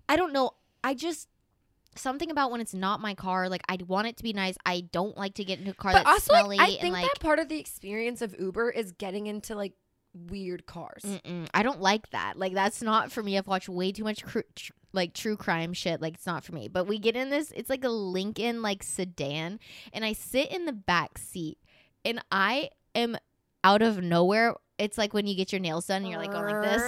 I 0.08 0.16
don't 0.16 0.32
know, 0.32 0.52
I 0.82 0.94
just 0.94 1.28
something 1.94 2.30
about 2.30 2.50
when 2.50 2.60
it's 2.60 2.75
not 2.75 3.00
my 3.00 3.14
car, 3.14 3.48
like 3.48 3.62
I 3.68 3.78
want 3.86 4.08
it 4.08 4.16
to 4.18 4.22
be 4.22 4.32
nice. 4.32 4.56
I 4.66 4.80
don't 4.92 5.16
like 5.16 5.34
to 5.34 5.44
get 5.44 5.58
into 5.58 5.70
a 5.70 5.75
car 5.75 5.92
But 5.92 6.04
that's 6.04 6.28
also, 6.28 6.32
smelly 6.32 6.56
like, 6.58 6.68
I 6.68 6.72
and 6.72 6.80
think 6.80 6.92
like 6.94 7.06
that 7.06 7.20
part 7.20 7.38
of 7.38 7.48
the 7.48 7.58
experience 7.58 8.22
of 8.22 8.34
Uber 8.38 8.70
is 8.70 8.92
getting 8.92 9.26
into 9.26 9.54
like 9.54 9.72
weird 10.30 10.66
cars. 10.66 11.02
Mm-mm, 11.04 11.49
I 11.54 11.62
don't 11.62 11.80
like 11.80 12.11
that. 12.11 12.38
Like 12.38 12.54
that's 12.54 12.82
not 12.82 13.12
for 13.12 13.23
me. 13.23 13.37
I've 13.38 13.46
watched 13.46 13.68
way 13.68 13.92
too 13.92 14.04
much 14.04 14.25
cr- 14.25 14.40
tr- 14.54 14.73
like 14.92 15.12
true 15.14 15.37
crime 15.37 15.73
shit. 15.73 16.00
Like 16.00 16.14
it's 16.14 16.26
not 16.26 16.44
for 16.44 16.52
me. 16.52 16.68
But 16.68 16.87
we 16.87 16.99
get 16.99 17.16
in 17.16 17.30
this. 17.30 17.52
It's 17.54 17.70
like 17.70 17.85
a 17.85 17.88
Lincoln 17.88 18.62
like 18.62 18.82
sedan, 18.82 19.61
and 19.92 20.04
I 20.04 20.12
sit 20.12 20.50
in 20.50 20.64
the 20.64 20.73
back 20.73 21.18
seat, 21.18 21.58
and 22.04 22.20
I 22.32 22.70
am 22.94 23.16
out 23.62 23.82
of 23.82 24.02
nowhere. 24.02 24.54
It's 24.78 24.99
like 24.99 25.14
when 25.14 25.26
you 25.26 25.35
get 25.35 25.52
your 25.52 25.61
nails 25.61 25.87
done, 25.87 26.02
and 26.02 26.11
you're 26.11 26.20
like 26.20 26.32
going 26.32 26.54
like 26.54 26.62
this, 26.62 26.82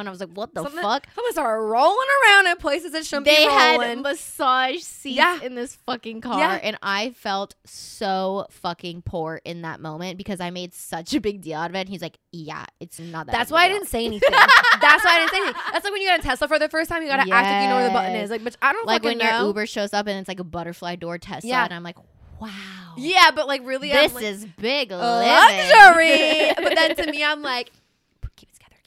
and 0.00 0.08
I 0.08 0.10
was 0.10 0.20
like, 0.20 0.30
"What 0.30 0.54
the 0.54 0.62
Something- 0.62 0.82
fuck?" 0.82 1.06
Someone 1.14 1.32
started 1.32 1.62
rolling 1.62 2.08
around 2.24 2.46
in 2.48 2.56
places 2.56 2.92
that 2.92 3.04
shouldn't 3.06 3.26
They 3.26 3.36
be 3.46 3.50
had 3.50 3.80
rolling. 3.80 4.02
massage 4.02 4.80
seats 4.80 5.16
Yeah. 5.16 5.40
in 5.42 5.54
this 5.54 5.76
fucking 5.86 6.20
car, 6.22 6.38
Yeah. 6.38 6.58
and 6.62 6.76
I 6.82 7.10
felt 7.10 7.54
so 7.64 8.46
fucking 8.50 9.02
poor 9.02 9.40
in 9.44 9.62
that 9.62 9.80
moment 9.80 10.18
because 10.18 10.40
I 10.40 10.50
made 10.50 10.74
such 10.74 11.14
a 11.14 11.20
big 11.20 11.40
deal 11.42 11.58
out 11.58 11.70
of 11.70 11.76
it. 11.76 11.80
And 11.80 11.88
he's 11.88 12.02
like, 12.02 12.18
"Yeah, 12.32 12.64
it's 12.80 12.98
not 12.98 13.26
that." 13.26 13.32
That's 13.32 13.50
why 13.50 13.64
I 13.64 13.68
deal." 13.68 13.78
didn't 13.78 13.88
say 13.88 14.04
anything. 14.06 14.30
That's 14.30 15.04
why 15.04 15.10
I 15.16 15.18
didn't 15.20 15.30
say 15.30 15.36
anything. 15.38 15.62
That's 15.72 15.84
like 15.84 15.92
when 15.92 16.02
you 16.02 16.08
got 16.08 16.20
a 16.20 16.22
Tesla 16.22 16.48
for 16.48 16.58
the 16.58 16.68
first 16.68 16.90
time, 16.90 17.02
you 17.02 17.08
gotta 17.08 17.22
act 17.22 17.28
like 17.30 17.62
you 17.62 17.68
know 17.68 17.76
where 17.76 17.84
the 17.88 17.90
button 17.92 18.16
is. 18.16 18.30
Like, 18.30 18.42
but 18.44 18.56
I 18.62 18.72
don't 18.72 18.86
like 18.86 19.02
when 19.02 19.20
your. 19.20 19.30
Uber 19.46 19.66
shows 19.66 19.92
up 19.92 20.06
and 20.06 20.18
it's 20.18 20.28
like 20.28 20.40
a 20.40 20.44
butterfly 20.44 20.96
door 20.96 21.18
Tesla, 21.18 21.48
Yeah. 21.48 21.64
and 21.64 21.72
I'm 21.74 21.82
like, 21.82 21.96
wow. 22.40 22.48
Yeah, 22.96 23.30
but 23.34 23.46
like 23.46 23.64
really, 23.66 23.88
This 23.90 24.10
I'm, 24.10 24.14
like, 24.14 24.24
is 24.24 24.44
big 24.58 24.90
luxury. 24.90 26.52
but 26.62 26.74
then 26.74 26.96
to 26.96 27.10
me, 27.10 27.24
I'm 27.24 27.42
like, 27.42 27.70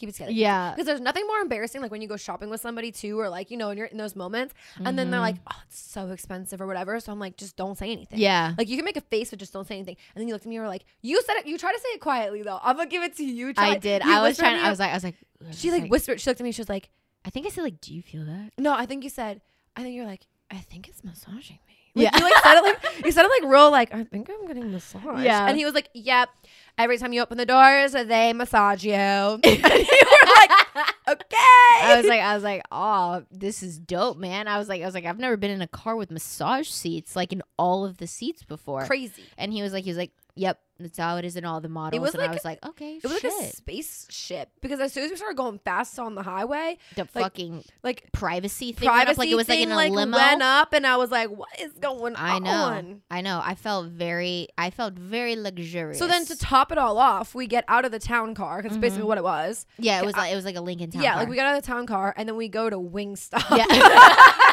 keep 0.04 0.10
it 0.10 0.14
together, 0.14 0.32
keep 0.32 0.40
it 0.40 0.42
together. 0.42 0.58
yeah. 0.58 0.72
Because 0.72 0.86
there's 0.86 1.02
nothing 1.02 1.26
more 1.28 1.40
embarrassing 1.40 1.82
like 1.82 1.92
when 1.92 2.02
you 2.02 2.08
go 2.08 2.18
shopping 2.18 2.50
with 2.50 2.62
somebody 2.62 2.92
too, 2.92 3.20
or 3.20 3.30
like 3.30 3.52
you 3.52 3.58
know, 3.58 3.70
and 3.70 3.78
you're 3.78 3.88
in 3.88 3.98
those 3.98 4.16
moments, 4.16 4.54
and 4.78 4.98
then 4.98 5.12
they're 5.12 5.20
mm-hmm. 5.20 5.22
like, 5.22 5.36
"Oh, 5.48 5.60
it's 5.68 5.80
so 5.80 6.10
expensive" 6.10 6.62
or 6.62 6.68
whatever. 6.68 7.00
So 7.00 7.12
I'm 7.12 7.20
like, 7.20 7.38
just 7.38 7.56
don't 7.56 7.78
say 7.78 7.92
anything. 7.92 8.20
Yeah. 8.20 8.54
Like 8.58 8.70
you 8.70 8.76
can 8.76 8.86
make 8.86 8.98
a 8.98 9.02
face, 9.02 9.30
but 9.30 9.40
just 9.40 9.54
don't 9.54 9.68
say 9.68 9.76
anything. 9.76 9.98
And 10.16 10.22
then 10.22 10.28
you 10.28 10.34
looked 10.34 10.46
at 10.46 10.50
me, 10.50 10.58
and 10.58 10.64
were 10.64 10.70
like, 10.70 10.86
"You 11.02 11.22
said 11.24 11.38
it. 11.38 11.48
You 11.48 11.58
try 11.58 11.72
to 11.72 11.80
say 11.80 11.90
it 11.90 12.02
quietly 12.02 12.42
though. 12.42 12.60
I'm 12.62 12.76
gonna 12.76 12.90
give 12.90 13.04
it 13.04 13.16
to 13.18 13.24
you." 13.24 13.54
Try, 13.54 13.70
I 13.70 13.78
did. 13.78 14.02
I 14.02 14.22
was 14.22 14.38
trying. 14.38 14.60
I 14.60 14.70
was 14.70 14.80
like, 14.80 14.92
I 14.92 14.94
was 14.94 15.04
like, 15.04 15.16
She 15.52 15.72
like 15.72 15.90
whispered. 15.90 16.20
She 16.22 16.30
looked 16.30 16.42
at 16.42 16.44
me. 16.44 16.52
She 16.52 16.62
was 16.62 16.70
like, 16.70 16.90
I 17.26 17.30
think 17.30 17.46
I 17.46 17.50
said 17.50 17.64
like, 17.64 17.82
do 17.82 17.94
you 17.94 18.02
feel 18.02 18.26
that? 18.26 18.52
"No, 18.58 18.74
I 18.74 18.86
think 18.86 19.04
you 19.04 19.10
said. 19.10 19.42
I 19.76 19.82
think 19.82 19.96
you're 19.96 20.06
like, 20.06 20.28
I 20.52 20.58
think 20.58 20.88
it's 20.88 21.04
massaging 21.04 21.60
me." 21.68 21.73
Yeah. 21.96 22.10
Like, 22.12 22.20
you 22.20 22.24
like 22.24 22.44
said 22.44 22.56
it 22.56 22.64
like 22.64 23.06
you 23.06 23.12
said 23.12 23.26
it 23.26 23.30
like 23.42 23.52
real 23.52 23.72
like 23.72 23.94
I 23.94 24.04
think 24.04 24.30
I'm 24.30 24.48
getting 24.48 24.72
massaged. 24.72 25.24
Yeah. 25.24 25.48
And 25.48 25.58
he 25.58 25.66
was 25.66 25.74
like, 25.74 25.90
"Yep. 25.94 26.30
Every 26.78 26.98
time 26.98 27.14
you 27.14 27.22
open 27.22 27.38
the 27.38 27.46
doors, 27.46 27.92
they 27.92 28.34
massage 28.34 28.84
you." 28.84 28.94
and 28.94 29.44
you 29.46 29.62
were 29.62 30.30
like, 30.38 30.52
"Okay." 31.08 31.38
I 31.84 31.98
was 31.98 32.08
like, 32.08 32.22
I 32.22 32.34
was 32.34 32.44
like, 32.44 32.64
oh, 32.72 33.24
this 33.30 33.62
is 33.62 33.78
dope, 33.78 34.18
man. 34.18 34.48
I 34.48 34.58
was 34.58 34.70
like, 34.70 34.82
I 34.82 34.86
was 34.86 34.94
like, 34.94 35.06
I've 35.06 35.20
never 35.20 35.38
been 35.38 35.52
in 35.52 35.62
a 35.62 35.68
car 35.68 35.96
with 35.96 36.10
massage 36.10 36.70
seats, 36.70 37.16
like 37.16 37.34
in 37.34 37.42
all 37.58 37.86
of 37.86 37.98
the 37.98 38.08
seats 38.08 38.44
before. 38.44 38.86
crazy. 38.86 39.24
And 39.38 39.54
he 39.54 39.62
was 39.62 39.74
like, 39.74 39.84
he 39.84 39.90
was 39.90 39.98
like, 39.98 40.12
yep, 40.36 40.60
that's 40.80 40.98
how 40.98 41.18
it 41.18 41.26
is 41.26 41.36
in 41.36 41.46
all 41.46 41.62
the 41.62 41.70
models. 41.70 42.02
was 42.02 42.14
and 42.14 42.24
I 42.24 42.32
was 42.32 42.44
like, 42.44 42.64
okay, 42.66 43.00
It 43.02 43.08
was 43.08 43.20
shit. 43.20 43.32
like 43.32 43.50
a 43.50 43.56
spaceship 43.56 44.50
because 44.62 44.80
as 44.80 44.92
soon 44.92 45.06
as 45.06 45.12
we 45.12 45.16
started 45.16 45.38
going 45.38 45.60
fast 45.60 46.00
on 46.00 46.16
the 46.16 46.24
highway, 46.24 46.78
the 46.96 47.02
like, 47.02 47.10
fucking 47.12 47.64
like 47.84 48.12
privacy 48.12 48.72
thing 48.72 48.88
privacy 48.88 49.12
up, 49.12 49.18
like 49.18 49.30
it 49.30 49.36
was 49.36 49.48
like 49.48 49.60
thing, 49.60 49.68
in 49.68 49.72
a 49.72 49.76
like, 49.76 49.92
limo. 49.92 50.18
went 50.18 50.42
up, 50.42 50.74
and 50.74 50.86
I 50.86 50.98
was 50.98 51.12
like, 51.12 51.30
"What 51.30 51.50
is 51.60 51.74
going 51.74 52.16
I 52.18 52.40
know, 52.40 52.50
on?" 52.50 53.02
I 53.12 53.22
know. 53.22 53.42
I 53.44 53.56
felt 53.56 53.88
very, 53.88 54.48
I 54.58 54.72
felt 54.72 54.96
very 54.96 55.36
luxurious. 55.36 56.00
So 56.00 56.08
then 56.08 56.26
to 56.26 56.38
top 56.38 56.72
it 56.72 56.78
all 56.78 56.98
off, 56.98 57.36
we 57.36 57.48
get 57.48 57.64
out 57.68 57.86
of 57.86 57.92
the 57.92 58.00
town 58.00 58.34
car 58.34 58.58
because 58.58 58.74
mm-hmm. 58.74 58.82
basically 58.82 59.06
what 59.06 59.18
it 59.18 59.24
was. 59.24 59.66
yeah, 59.78 60.02
it 60.02 60.06
was 60.06 60.16
like 60.16 60.32
it 60.32 60.36
was 60.36 60.46
like 60.46 60.56
a 60.56 60.62
Lincoln 60.62 60.92
Town. 60.92 61.04
yeah, 61.04 61.14
car. 61.14 61.22
like 61.22 61.30
we 61.30 61.36
got 61.36 61.46
out 61.46 61.56
of 61.56 61.62
the 61.62 61.68
town 61.68 61.86
car 61.86 62.14
and 62.18 62.28
then 62.28 62.36
we 62.36 62.50
go 62.50 62.70
to 62.70 62.78
Wingstop. 62.78 63.58
Yeah. 63.58 64.34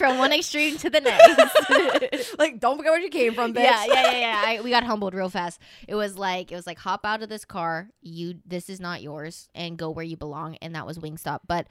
From 0.00 0.16
one 0.16 0.32
extreme 0.32 0.78
to 0.78 0.88
the 0.88 1.02
next. 1.02 2.34
like, 2.38 2.58
don't 2.58 2.78
forget 2.78 2.90
where 2.90 3.00
you 3.02 3.10
came 3.10 3.34
from, 3.34 3.52
bitch. 3.52 3.64
yeah, 3.64 3.84
yeah, 3.84 4.10
yeah, 4.12 4.18
yeah. 4.18 4.42
I, 4.46 4.60
we 4.62 4.70
got 4.70 4.82
humbled 4.82 5.12
real 5.12 5.28
fast. 5.28 5.60
It 5.86 5.94
was 5.94 6.16
like 6.16 6.50
it 6.50 6.56
was 6.56 6.66
like 6.66 6.78
hop 6.78 7.04
out 7.04 7.22
of 7.22 7.28
this 7.28 7.44
car. 7.44 7.90
You 8.00 8.36
this 8.46 8.70
is 8.70 8.80
not 8.80 9.02
yours, 9.02 9.50
and 9.54 9.76
go 9.76 9.90
where 9.90 10.02
you 10.02 10.16
belong. 10.16 10.56
And 10.62 10.74
that 10.74 10.86
was 10.86 10.98
Wingstop. 10.98 11.40
But 11.46 11.66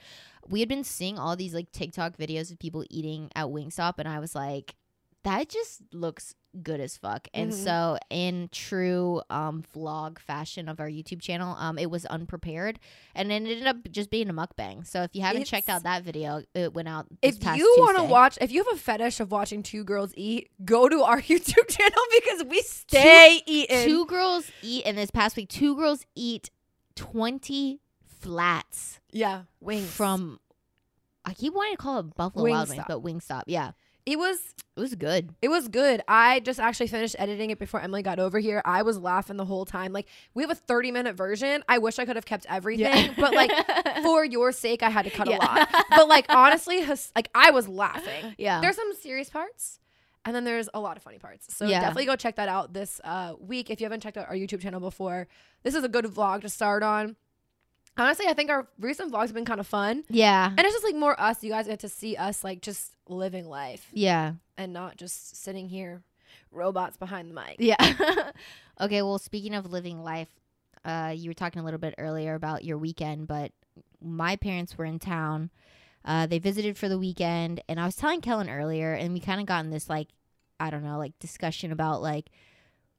we 0.48 0.60
had 0.60 0.70
been 0.70 0.84
seeing 0.84 1.18
all 1.18 1.36
these 1.36 1.56
like 1.56 1.72
TikTok 1.72 2.18
videos 2.18 2.52
of 2.52 2.60
people 2.60 2.84
eating 2.92 3.32
at 3.34 3.48
Wingstop, 3.48 3.96
and 3.98 4.08
I 4.08 4.20
was 4.20 4.36
like, 4.36 4.76
that 5.24 5.50
just 5.50 5.82
looks 5.94 6.34
good 6.64 6.80
as 6.80 6.98
fuck. 6.98 7.28
And 7.34 7.52
Mhm. 7.52 7.64
so, 7.64 7.98
in 8.10 8.50
true 8.52 9.22
um, 9.30 9.64
vlog 9.76 10.18
fashion 10.18 10.68
of 10.68 10.80
our 10.80 10.90
YouTube 10.90 11.22
channel, 11.22 11.56
um, 11.58 11.78
it 11.78 11.92
was 11.92 12.06
unprepared, 12.08 12.80
and 13.14 13.32
it 13.32 13.36
ended 13.36 13.68
up 13.68 13.78
just 13.92 14.10
being 14.10 14.30
a 14.30 14.34
mukbang. 14.34 14.88
So 14.88 15.04
if 15.04 15.14
you 15.14 15.22
haven't 15.22 15.44
checked 15.46 15.70
out 15.70 15.84
that 15.84 16.04
video, 16.04 16.42
it 16.56 16.74
went 16.74 16.88
out. 16.88 17.06
If 17.22 17.44
you 17.44 17.76
want 17.80 17.98
to 17.98 18.04
watch, 18.06 18.38
if 18.42 18.52
you 18.52 18.64
have 18.64 18.74
a 18.74 18.80
fetish 18.80 19.20
of 19.20 19.32
watching 19.32 19.62
two 19.62 19.84
girls 19.84 20.12
eat, 20.16 20.50
go 20.66 20.90
to 20.90 21.04
our 21.04 21.22
YouTube 21.30 21.68
channel 21.68 22.04
because 22.20 22.46
we 22.46 22.62
stay 22.64 23.42
eating. 23.46 23.86
two 23.86 24.06
girls 24.08 24.50
eat 24.64 24.84
and 24.86 24.98
this 24.98 25.12
past 25.12 25.36
week 25.38 25.50
two 25.50 25.76
girls 25.76 26.06
eat 26.16 26.50
20 26.96 27.80
flats 28.04 29.00
yeah, 29.12 29.44
wings 29.62 29.90
from 29.92 30.40
i 31.26 31.34
keep 31.34 31.54
wanting 31.54 31.74
to 31.74 31.78
call 31.78 32.00
it 32.00 32.16
buffalo 32.16 32.50
wild 32.50 32.70
wings 32.70 32.84
but 32.88 33.02
wingstop 33.04 33.44
yeah 33.48 33.72
It 34.12 34.18
was 34.18 34.56
it 34.76 34.80
was 34.80 34.96
good 34.96 35.30
It 35.42 35.50
was 35.50 35.68
good. 35.68 36.02
I 36.08 36.40
just 36.40 36.60
actually 36.60 36.88
finished 36.88 37.16
editing 37.20 37.50
it 37.52 37.60
before 37.60 37.82
Emily 37.82 38.02
got 38.02 38.18
over 38.18 38.40
here. 38.40 38.62
I 38.66 38.82
was 38.82 38.98
laughing 38.98 39.36
the 39.38 39.46
whole 39.46 39.66
time. 39.66 39.92
Like 39.94 40.08
we 40.34 40.42
have 40.44 40.50
a 40.50 40.56
30 40.56 40.92
minute 40.92 41.16
version. 41.16 41.64
I 41.68 41.78
wish 41.80 42.00
I 42.00 42.06
could 42.06 42.16
have 42.16 42.26
kept 42.26 42.46
everything, 42.50 43.12
but 43.18 43.34
like 43.36 43.52
for 44.04 44.24
your 44.26 44.52
sake, 44.52 44.82
I 44.84 44.90
had 44.90 45.04
to 45.06 45.12
cut 45.12 45.28
Yeah. 45.30 45.38
a 45.38 45.40
lot. 45.46 45.86
But 45.90 46.08
like 46.08 46.26
honestly, 46.30 46.82
his, 46.82 47.12
like 47.16 47.30
I 47.36 47.52
was 47.52 47.68
laughing. 47.68 48.36
yeah 48.38 48.62
There's 48.62 48.76
some 48.78 48.94
serious 48.96 49.30
parts. 49.30 49.80
And 50.26 50.36
then 50.36 50.44
there's 50.44 50.70
a 50.74 50.80
lot 50.80 50.98
of 50.98 51.04
funny 51.04 51.18
parts. 51.20 51.54
So 51.56 51.66
Yeah. 51.66 51.80
definitely 51.82 52.06
go 52.06 52.16
check 52.16 52.36
that 52.38 52.50
out 52.50 52.74
this 52.74 53.00
uh, 53.04 53.34
week. 53.40 53.70
If 53.70 53.80
you 53.82 53.86
haven't 53.86 54.02
checked 54.02 54.18
out 54.18 54.28
our 54.30 54.36
YouTube 54.36 54.62
channel 54.62 54.80
before, 54.80 55.28
this 55.64 55.76
is 55.76 55.84
a 55.84 55.90
good 55.90 56.06
vlog 56.06 56.42
to 56.42 56.50
start 56.50 56.84
on. 56.84 57.16
Honestly, 58.00 58.26
I 58.28 58.34
think 58.34 58.50
our 58.50 58.68
recent 58.80 59.12
vlogs 59.12 59.24
have 59.28 59.34
been 59.34 59.46
kind 59.46 59.60
of 59.60 59.68
fun. 59.68 60.04
yeah 60.10 60.48
And 60.50 60.60
it's 60.60 60.74
just 60.74 60.86
like 60.86 60.96
more 60.96 61.20
us. 61.20 61.44
You 61.44 61.50
guys 61.52 61.68
get 61.68 61.80
to 61.82 61.90
see 61.90 62.16
us 62.16 62.44
like 62.44 62.62
just 62.62 62.96
living 63.08 63.48
life 63.48 63.88
yeah 63.92 64.34
and 64.58 64.72
not 64.72 64.96
just 64.98 65.36
sitting 65.36 65.68
here 65.68 66.02
robots 66.52 66.96
behind 66.98 67.30
the 67.30 67.34
mic. 67.34 67.56
yeah 67.60 67.76
okay 68.82 69.02
well 69.02 69.18
speaking 69.18 69.56
of 69.56 69.72
living 69.72 70.04
life 70.04 70.30
uh 70.86 71.12
you 71.16 71.30
were 71.30 71.34
talking 71.34 71.60
a 71.60 71.66
little 71.66 71.80
bit 71.80 71.96
earlier 71.98 72.36
about 72.36 72.64
your 72.64 72.78
weekend 72.78 73.28
but 73.28 73.52
my 74.02 74.36
parents 74.36 74.78
were 74.78 74.86
in 74.86 75.00
town 75.00 75.50
uh 76.06 76.28
they 76.28 76.38
visited 76.40 76.78
for 76.78 76.88
the 76.88 77.00
weekend 77.00 77.62
and 77.68 77.80
i 77.80 77.86
was 77.86 77.96
telling 77.96 78.22
kellen 78.22 78.50
earlier 78.50 78.94
and 78.94 79.12
we 79.12 79.20
kind 79.20 79.42
of 79.42 79.48
got 79.48 79.64
in 79.66 79.72
this 79.72 79.90
like 79.90 80.08
i 80.60 80.70
don't 80.70 80.84
know 80.84 80.98
like 81.00 81.18
discussion 81.20 81.72
about 81.72 82.02
like 82.02 82.30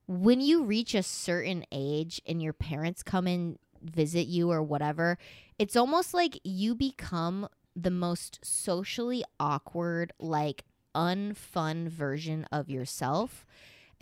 when 0.09 0.41
you 0.41 0.65
reach 0.65 0.95
a 0.95 1.03
certain 1.05 1.65
age 1.71 2.21
and 2.27 2.43
your 2.43 2.53
parents 2.53 3.03
come 3.03 3.27
and 3.29 3.59
visit 3.83 4.27
you 4.27 4.51
or 4.51 4.63
whatever, 4.63 5.19
it's 5.59 5.77
almost 5.77 6.15
like 6.15 6.39
you 6.45 6.75
become 6.75 7.49
the 7.77 7.91
most 7.91 8.39
socially 8.43 9.23
awkward, 9.39 10.13
like 10.19 10.65
unfun 10.95 11.89
version 11.89 12.47
of 12.53 12.69
yourself. 12.69 13.47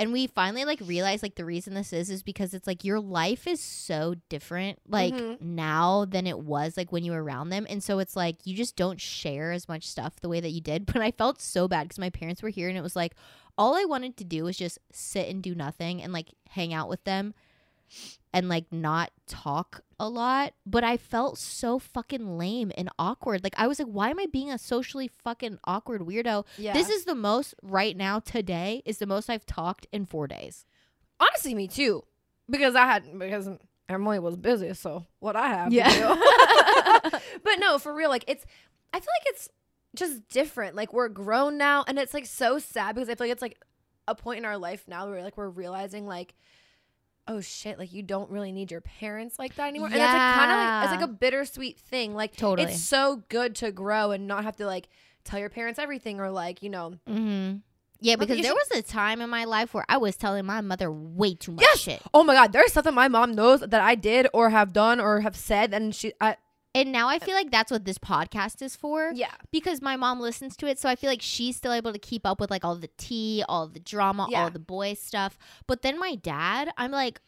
And 0.00 0.12
we 0.12 0.28
finally 0.28 0.64
like 0.64 0.80
realized 0.84 1.24
like 1.24 1.34
the 1.34 1.44
reason 1.44 1.74
this 1.74 1.92
is 1.92 2.08
is 2.08 2.22
because 2.22 2.54
it's 2.54 2.68
like 2.68 2.84
your 2.84 3.00
life 3.00 3.48
is 3.48 3.60
so 3.60 4.14
different 4.28 4.78
like 4.88 5.12
Mhm. 5.12 5.40
now 5.40 6.04
than 6.04 6.24
it 6.24 6.38
was 6.38 6.76
like 6.76 6.92
when 6.92 7.02
you 7.04 7.10
were 7.10 7.22
around 7.22 7.48
them. 7.48 7.66
And 7.68 7.82
so 7.82 7.98
it's 7.98 8.14
like 8.14 8.36
you 8.44 8.54
just 8.54 8.76
don't 8.76 9.00
share 9.00 9.50
as 9.50 9.68
much 9.68 9.84
stuff 9.88 10.20
the 10.20 10.28
way 10.28 10.38
that 10.40 10.50
you 10.52 10.60
did. 10.60 10.86
But 10.92 11.02
I 11.02 11.10
felt 11.10 11.40
so 11.42 11.66
bad 11.66 11.84
because 11.88 11.98
my 11.98 12.10
parents 12.10 12.42
were 12.44 12.48
here 12.48 12.68
and 12.68 12.78
it 12.78 12.82
was 12.82 12.94
like 12.94 13.14
all 13.58 13.74
I 13.74 13.84
wanted 13.84 14.16
to 14.18 14.24
do 14.24 14.44
was 14.44 14.56
just 14.56 14.78
sit 14.92 15.28
and 15.28 15.42
do 15.42 15.52
nothing 15.54 16.00
and 16.00 16.12
like 16.12 16.28
hang 16.50 16.72
out 16.72 16.88
with 16.88 17.02
them 17.02 17.34
and 18.32 18.48
like 18.48 18.66
not 18.72 19.10
talk 19.26 19.80
a 19.98 20.08
lot. 20.08 20.52
But 20.66 20.84
I 20.84 20.96
felt 20.96 21.38
so 21.38 21.78
fucking 21.78 22.38
lame 22.38 22.70
and 22.76 22.88
awkward. 22.98 23.42
Like 23.44 23.54
I 23.56 23.66
was 23.66 23.78
like, 23.78 23.88
why 23.88 24.10
am 24.10 24.18
I 24.18 24.26
being 24.26 24.50
a 24.50 24.58
socially 24.58 25.08
fucking 25.08 25.58
awkward 25.64 26.02
weirdo? 26.02 26.44
Yeah. 26.56 26.72
This 26.72 26.88
is 26.90 27.04
the 27.04 27.14
most 27.14 27.54
right 27.62 27.96
now 27.96 28.20
today 28.20 28.82
is 28.84 28.98
the 28.98 29.06
most 29.06 29.28
I've 29.30 29.46
talked 29.46 29.86
in 29.92 30.06
four 30.06 30.26
days. 30.26 30.64
honestly 31.20 31.54
me 31.54 31.66
too, 31.68 32.04
because 32.48 32.74
I 32.74 32.84
had 32.86 33.18
because 33.18 33.48
Emily 33.88 34.18
was 34.18 34.36
busy, 34.36 34.74
so 34.74 35.06
what 35.20 35.34
I 35.34 35.48
have 35.48 35.72
Yeah. 35.72 35.88
to 35.88 37.10
do. 37.10 37.18
but 37.42 37.56
no, 37.58 37.78
for 37.78 37.92
real, 37.94 38.10
like 38.10 38.24
it's. 38.28 38.44
I 38.92 39.00
feel 39.00 39.08
like 39.20 39.26
it's 39.34 39.48
just 39.96 40.28
different. 40.28 40.76
Like 40.76 40.92
we're 40.92 41.08
grown 41.08 41.56
now, 41.58 41.84
and 41.88 41.98
it's 41.98 42.12
like 42.14 42.26
so 42.26 42.58
sad 42.58 42.94
because 42.94 43.08
I 43.08 43.14
feel 43.14 43.26
like 43.26 43.32
it's 43.32 43.42
like 43.42 43.58
a 44.06 44.14
point 44.14 44.38
in 44.38 44.44
our 44.44 44.56
life 44.58 44.84
now 44.88 45.08
where 45.08 45.22
like 45.22 45.36
we're 45.36 45.48
realizing 45.48 46.06
like. 46.06 46.34
Oh 47.28 47.40
shit! 47.40 47.78
Like 47.78 47.92
you 47.92 48.02
don't 48.02 48.30
really 48.30 48.52
need 48.52 48.70
your 48.70 48.80
parents 48.80 49.38
like 49.38 49.54
that 49.56 49.68
anymore, 49.68 49.88
and 49.88 49.94
it's 49.96 50.02
like 50.02 50.12
kind 50.34 50.50
of 50.50 50.56
like 50.56 50.84
it's 50.84 51.00
like 51.02 51.10
a 51.10 51.12
bittersweet 51.12 51.78
thing. 51.78 52.14
Like 52.14 52.34
Totally. 52.34 52.70
it's 52.72 52.80
so 52.82 53.22
good 53.28 53.54
to 53.56 53.70
grow 53.70 54.10
and 54.12 54.26
not 54.26 54.44
have 54.44 54.56
to 54.56 54.66
like 54.66 54.88
tell 55.24 55.38
your 55.38 55.50
parents 55.50 55.78
everything 55.78 56.20
or 56.20 56.30
like 56.30 56.62
you 56.62 56.70
know 56.70 56.94
Mm-hmm. 57.08 57.58
Yeah, 58.00 58.14
because 58.16 58.36
there 58.38 58.44
should- 58.46 58.54
was 58.72 58.78
a 58.78 58.82
time 58.82 59.20
in 59.20 59.28
my 59.28 59.44
life 59.44 59.74
where 59.74 59.84
I 59.88 59.96
was 59.98 60.14
telling 60.16 60.46
my 60.46 60.60
mother 60.60 60.90
way 60.90 61.34
too 61.34 61.52
much 61.52 61.62
Yes! 61.68 61.80
shit. 61.80 62.02
Oh 62.14 62.22
my 62.24 62.32
god, 62.34 62.52
there's 62.52 62.72
that 62.72 62.94
my 62.94 63.08
mom 63.08 63.32
knows 63.32 63.60
that 63.60 63.74
I 63.80 63.94
did 63.96 64.28
or 64.32 64.50
have 64.50 64.72
done 64.72 65.00
or 65.00 65.20
have 65.20 65.34
said, 65.36 65.74
and 65.74 65.92
she, 65.94 66.12
I, 66.20 66.36
And 66.74 66.92
now 66.92 67.08
I 67.08 67.16
uh, 67.16 67.18
feel 67.20 67.34
like 67.34 67.50
that's 67.50 67.70
what 67.70 67.84
this 67.84 67.98
podcast 67.98 68.62
is 68.62 68.76
for. 68.76 69.10
yeah, 69.14 69.32
Because 69.50 69.80
my 69.82 69.96
mom 69.96 70.20
listens 70.20 70.56
to 70.58 70.66
it, 70.66 70.78
so 70.78 70.88
I 70.88 70.96
feel 70.96 71.10
like 71.10 71.22
she's 71.22 71.56
still 71.56 71.72
able 71.72 71.92
to 71.92 71.98
keep 71.98 72.26
up 72.26 72.40
with 72.40 72.50
like 72.50 72.64
all 72.64 72.76
the 72.76 72.90
tea, 72.98 73.42
all 73.48 73.66
the 73.66 73.80
drama, 73.80 74.26
Yeah. 74.30 74.44
all 74.44 74.50
the 74.50 74.58
boy 74.58 74.94
stuff. 74.94 75.38
But 75.66 75.82
then 75.82 75.98
my 75.98 76.14
dad, 76.14 76.70
I'm 76.76 76.90
like, 76.90 77.20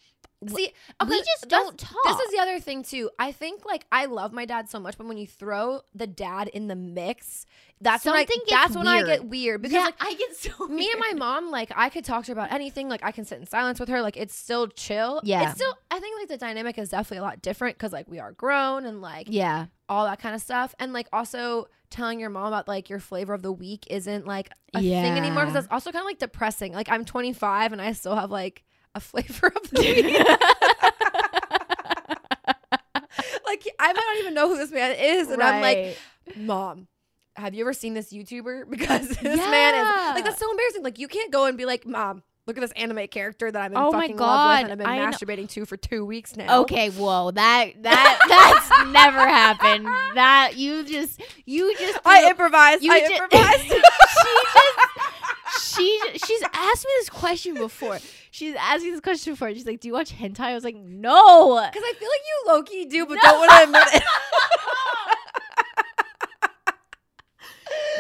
See, 0.49 0.73
we 1.07 1.19
just 1.19 1.49
don't 1.49 1.79
talk. 1.79 1.97
This 2.05 2.19
is 2.21 2.33
the 2.33 2.39
other 2.41 2.61
thing 2.61 2.83
too. 2.83 3.11
I 3.19 3.31
think 3.33 3.67
like 3.67 3.85
I 3.93 4.07
love 4.07 4.33
my 4.33 4.47
dad 4.47 4.71
so 4.71 4.81
much, 4.81 4.97
but 4.97 5.07
when 5.07 5.19
you 5.19 5.27
throw 5.27 5.83
the 5.95 6.07
dad 6.07 6.49
in 6.49 6.67
the 6.67 6.77
mix, 6.77 7.45
that's 7.81 8.05
when 8.07 8.15
I 8.15 8.21
Something 8.21 8.41
that's 8.49 8.75
when 8.77 8.89
I 8.89 9.03
get 9.03 9.27
weird 9.27 9.61
because 9.61 9.75
yeah, 9.75 9.85
like 9.85 9.97
I 10.01 10.15
get 10.15 10.37
so 10.37 10.67
me 10.67 10.91
and 10.91 11.01
my 11.01 11.13
mom, 11.15 11.51
like 11.51 11.71
I 11.77 11.91
could 11.91 12.05
talk 12.07 12.25
to 12.25 12.29
her 12.29 12.33
about 12.33 12.53
anything. 12.53 12.89
Like 12.89 13.05
I 13.05 13.13
can 13.13 13.25
sit 13.27 13.39
in 13.39 13.47
silence 13.47 13.79
with 13.79 13.91
her. 13.91 14.01
Like 14.01 14.17
it's 14.17 14.35
still 14.35 14.67
chill. 14.69 15.21
Yeah. 15.25 15.43
it's 15.45 15.55
still. 15.57 15.77
I 15.91 16.01
think 16.01 16.19
like 16.19 16.29
the 16.29 16.39
dynamic 16.39 16.79
is 16.79 16.89
definitely 16.89 17.19
a 17.19 17.23
lot 17.23 17.43
different 17.43 17.77
because 17.77 17.93
like 17.93 18.09
we 18.09 18.19
are 18.19 18.33
grown 18.33 18.87
and 18.87 19.03
like 19.03 19.27
yeah, 19.29 19.67
all 19.91 20.07
that 20.07 20.21
kind 20.21 20.35
of 20.35 20.41
stuff, 20.41 20.75
and 20.79 20.93
like 20.95 21.09
also 21.13 21.69
telling 21.91 22.21
your 22.21 22.31
mom 22.31 22.47
about 22.47 22.69
like 22.69 22.89
your 22.89 23.01
flavor 23.01 23.35
of 23.35 23.43
the 23.43 23.53
week 23.53 23.85
isn't 23.91 24.25
like 24.27 24.49
a 24.75 24.81
thing 24.81 25.19
anymore 25.19 25.43
because 25.43 25.49
Yeah. 25.55 25.61
that's 25.63 25.73
also 25.73 25.91
kind 25.93 26.03
of 26.03 26.07
like 26.07 26.19
depressing. 26.19 26.73
Like 26.73 26.89
I'm 26.89 27.05
25 27.05 27.73
and 27.73 27.83
I 27.83 27.93
still 27.93 28.15
have 28.15 28.31
like 28.31 28.63
a 28.95 29.01
flavor 29.01 29.49
of 29.55 29.71
the 29.71 29.81
week. 29.81 30.07
like 33.47 33.67
I 33.79 33.93
might 33.93 33.95
not 33.95 34.17
even 34.21 34.35
know 34.35 34.49
who 34.49 34.57
this 34.57 34.71
man 34.71 34.95
is, 34.99 35.31
and 35.31 35.43
I'm 35.43 35.61
like, 35.63 35.99
Mom, 36.37 36.87
have 37.37 37.55
you 37.55 37.63
ever 37.65 37.73
seen 37.73 37.95
this 37.95 38.13
YouTuber? 38.13 38.65
Because 38.71 39.09
this 39.09 39.23
man 39.23 39.75
is 39.75 40.15
like 40.15 40.25
that's 40.25 40.39
so 40.39 40.51
embarrassing. 40.51 40.83
Like 40.83 40.99
you 40.99 41.09
can't 41.09 41.33
go 41.33 41.47
and 41.47 41.57
be 41.59 41.65
like, 41.67 41.87
Mom, 41.87 42.23
look 42.47 42.57
at 42.57 42.61
this 42.61 42.73
anime 42.73 43.07
character 43.09 43.51
that 43.51 43.61
I'm 43.61 43.73
in 43.73 43.79
Oh 43.79 43.93
my 43.93 44.03
fucking 44.03 44.17
love 44.17 44.51
with 44.51 44.63
and 44.65 44.73
I've 44.73 44.79
been 44.79 44.87
I 44.87 44.99
know- 44.99 45.07
masturbating 45.17 45.49
to 45.51 45.65
for 45.67 45.77
two 45.77 46.05
weeks 46.05 46.37
now. 46.37 46.61
Okay, 46.63 46.91
whoa, 46.91 47.31
that 47.33 47.83
that 47.83 48.19
that's 48.69 48.93
never 48.93 49.27
happened. 49.27 49.87
That 50.15 50.53
you 50.57 50.85
just 50.85 51.21
you 51.47 51.75
just 51.79 51.99
I 52.05 52.29
improvised. 52.31 52.83
you 52.83 52.93
I 52.93 53.01
ju- 53.07 53.15
improvised. 53.15 53.63
she 53.63 53.81
just 54.55 55.75
she 55.75 56.01
she's 56.27 56.43
asked 56.53 56.85
me 56.87 56.93
this 56.99 57.11
question 57.11 57.55
before. 57.55 57.99
She's 58.31 58.55
asking 58.59 58.93
this 58.93 59.01
question 59.01 59.33
before. 59.33 59.53
She's 59.53 59.67
like, 59.67 59.81
"Do 59.81 59.89
you 59.89 59.95
watch 59.95 60.13
hentai?" 60.17 60.41
I 60.41 60.55
was 60.55 60.65
like, 60.65 60.77
"No." 60.77 61.61
Because 61.67 61.83
I 61.85 61.95
feel 61.99 62.09
like 62.09 62.21
you 62.27 62.45
low 62.47 62.63
key 62.63 62.85
do, 62.87 63.07
but 63.07 63.19
don't 63.21 63.39
want 63.39 63.51
to 63.51 63.63
admit 63.65 63.95
it. 63.95 64.03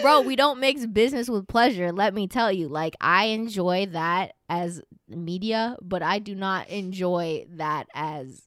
Bro, 0.02 0.22
we 0.22 0.37
don't 0.37 0.60
mix 0.60 0.87
business 0.87 1.28
with 1.28 1.46
pleasure. 1.46 1.92
Let 1.92 2.14
me 2.14 2.26
tell 2.26 2.50
you. 2.50 2.68
Like, 2.68 2.96
I 3.00 3.26
enjoy 3.26 3.87
that 3.92 4.34
as 4.49 4.80
media, 5.08 5.76
but 5.82 6.02
I 6.02 6.18
do 6.18 6.34
not 6.34 6.68
enjoy 6.68 7.46
that 7.56 7.87
as 7.94 8.42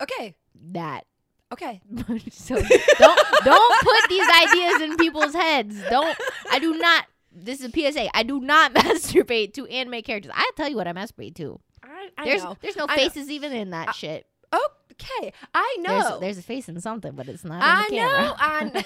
okay. 0.00 0.34
that. 0.70 1.04
Okay. 1.52 1.80
so 2.30 2.54
don't 2.54 3.20
don't 3.44 3.80
put 3.82 4.08
these 4.08 4.28
ideas 4.42 4.82
in 4.82 4.96
people's 4.96 5.34
heads. 5.34 5.76
Don't. 5.90 6.16
I 6.50 6.58
do 6.58 6.76
not. 6.76 7.06
This 7.32 7.60
is 7.60 7.66
a 7.66 7.70
PSA. 7.92 8.08
I 8.16 8.22
do 8.22 8.40
not 8.40 8.72
masturbate 8.74 9.52
to 9.54 9.66
anime 9.66 10.02
characters. 10.02 10.32
I 10.34 10.50
tell 10.56 10.68
you 10.68 10.76
what 10.76 10.86
I 10.88 10.92
masturbate 10.92 11.34
to. 11.36 11.58
I, 11.82 12.08
I 12.18 12.24
There's 12.24 12.42
know. 12.42 12.56
there's 12.60 12.76
no 12.76 12.86
faces 12.86 13.30
even 13.30 13.52
in 13.52 13.70
that 13.70 13.88
I- 13.90 13.92
shit. 13.92 14.26
Okay. 14.52 15.32
I 15.54 15.76
know. 15.80 16.00
There's 16.00 16.20
there's 16.20 16.38
a 16.38 16.42
face 16.42 16.68
in 16.68 16.80
something, 16.80 17.12
but 17.12 17.28
it's 17.28 17.44
not 17.44 17.62
I 17.62 17.84
in 17.86 17.90
the 17.90 17.96
know. 18.00 18.08
camera. 18.08 18.36
I 18.40 18.64
know. 18.64 18.82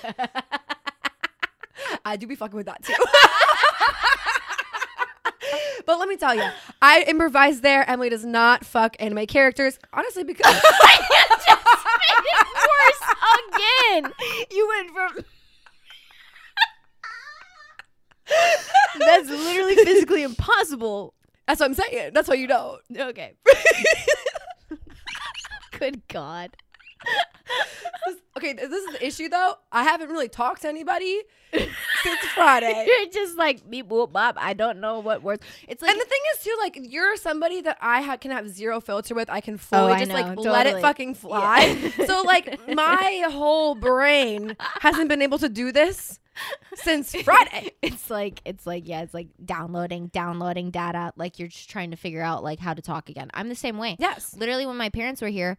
I 2.05 2.17
do 2.17 2.27
be 2.27 2.35
fucking 2.35 2.57
with 2.57 2.67
that 2.67 2.83
too. 2.83 2.93
but 5.87 5.99
let 5.99 6.09
me 6.09 6.17
tell 6.17 6.35
you, 6.35 6.49
I 6.81 7.03
improvise 7.05 7.61
there. 7.61 7.89
Emily 7.89 8.09
does 8.09 8.25
not 8.25 8.65
fuck 8.65 8.97
anime 9.01 9.27
characters, 9.27 9.79
honestly, 9.93 10.25
because 10.25 10.47
I 10.47 11.37
just 11.47 11.65
made 12.03 12.33
it 12.33 14.03
worse 14.03 14.11
again. 14.11 14.13
You 14.51 14.69
went 14.69 14.91
from. 14.91 15.25
That's 18.99 19.29
literally 19.29 19.77
physically 19.77 20.23
impossible. 20.23 21.15
that's 21.47 21.61
what 21.61 21.67
I'm 21.67 21.75
saying. 21.75 22.13
That's 22.15 22.29
why 22.29 22.35
you 22.35 22.47
don't. 22.47 22.81
Okay. 22.97 23.35
Good 25.79 26.07
God. 26.09 26.57
This- 28.07 28.17
okay, 28.37 28.53
this 28.53 28.71
is 28.71 28.93
the 28.93 29.07
issue 29.07 29.29
though. 29.29 29.55
I 29.73 29.83
haven't 29.85 30.11
really 30.11 30.29
talked 30.29 30.63
to 30.63 30.69
anybody 30.69 31.23
since 31.53 32.21
Friday. 32.35 32.85
You're 33.01 33.11
just 33.11 33.37
like 33.37 33.69
beep 33.69 33.89
boop 33.89 34.13
bop. 34.13 34.37
I 34.39 34.53
don't 34.53 34.81
know 34.81 35.01
what 35.01 35.23
words. 35.23 35.43
It's 35.69 35.83
like 35.83 35.91
and 35.91 36.01
the 36.01 36.05
thing 36.05 36.21
is 36.35 36.45
too, 36.45 36.57
like 36.61 36.79
you're 36.81 37.17
somebody 37.17 37.61
that 37.63 37.79
I 37.81 38.03
ha- 38.03 38.17
can 38.17 38.31
have 38.31 38.49
zero 38.49 38.81
filter 38.81 39.15
with. 39.15 39.29
I 39.31 39.41
can 39.41 39.55
oh, 39.55 39.59
fully 39.59 39.93
Oh, 39.93 39.95
I 39.95 39.99
just 40.01 40.09
know, 40.11 40.15
like 40.15 40.37
let 40.39 40.67
it 40.67 40.71
totally. 40.71 40.83
fucking 40.83 41.15
fly. 41.15 41.93
so 42.07 42.23
like 42.23 42.59
my 42.75 43.27
whole 43.31 43.75
brain 43.75 44.57
hasn't 44.81 45.09
been 45.09 45.23
able 45.23 45.39
to 45.39 45.49
do 45.49 45.73
this 45.73 46.19
since 46.75 47.15
Friday. 47.25 47.73
it's 47.83 48.11
like 48.11 48.41
it's 48.45 48.67
like 48.67 48.89
yeah, 48.89 49.03
it's 49.03 49.15
like 49.15 49.29
downloading, 49.45 50.09
downloading 50.09 50.71
data. 50.71 51.13
Like 51.17 51.39
you're 51.39 51.49
just 51.49 51.71
trying 51.71 51.91
to 51.91 51.97
figure 51.97 52.23
out 52.23 52.43
like 52.43 52.59
how 52.59 52.75
to 52.75 52.83
talk 52.83 53.09
again. 53.09 53.31
I'm 53.35 53.49
the 53.49 53.55
same 53.55 53.79
way. 53.79 53.97
Yes. 53.99 54.35
literally 54.37 54.67
when 54.67 54.77
my 54.77 54.89
parents 54.89 55.23
were 55.23 55.29
here 55.29 55.59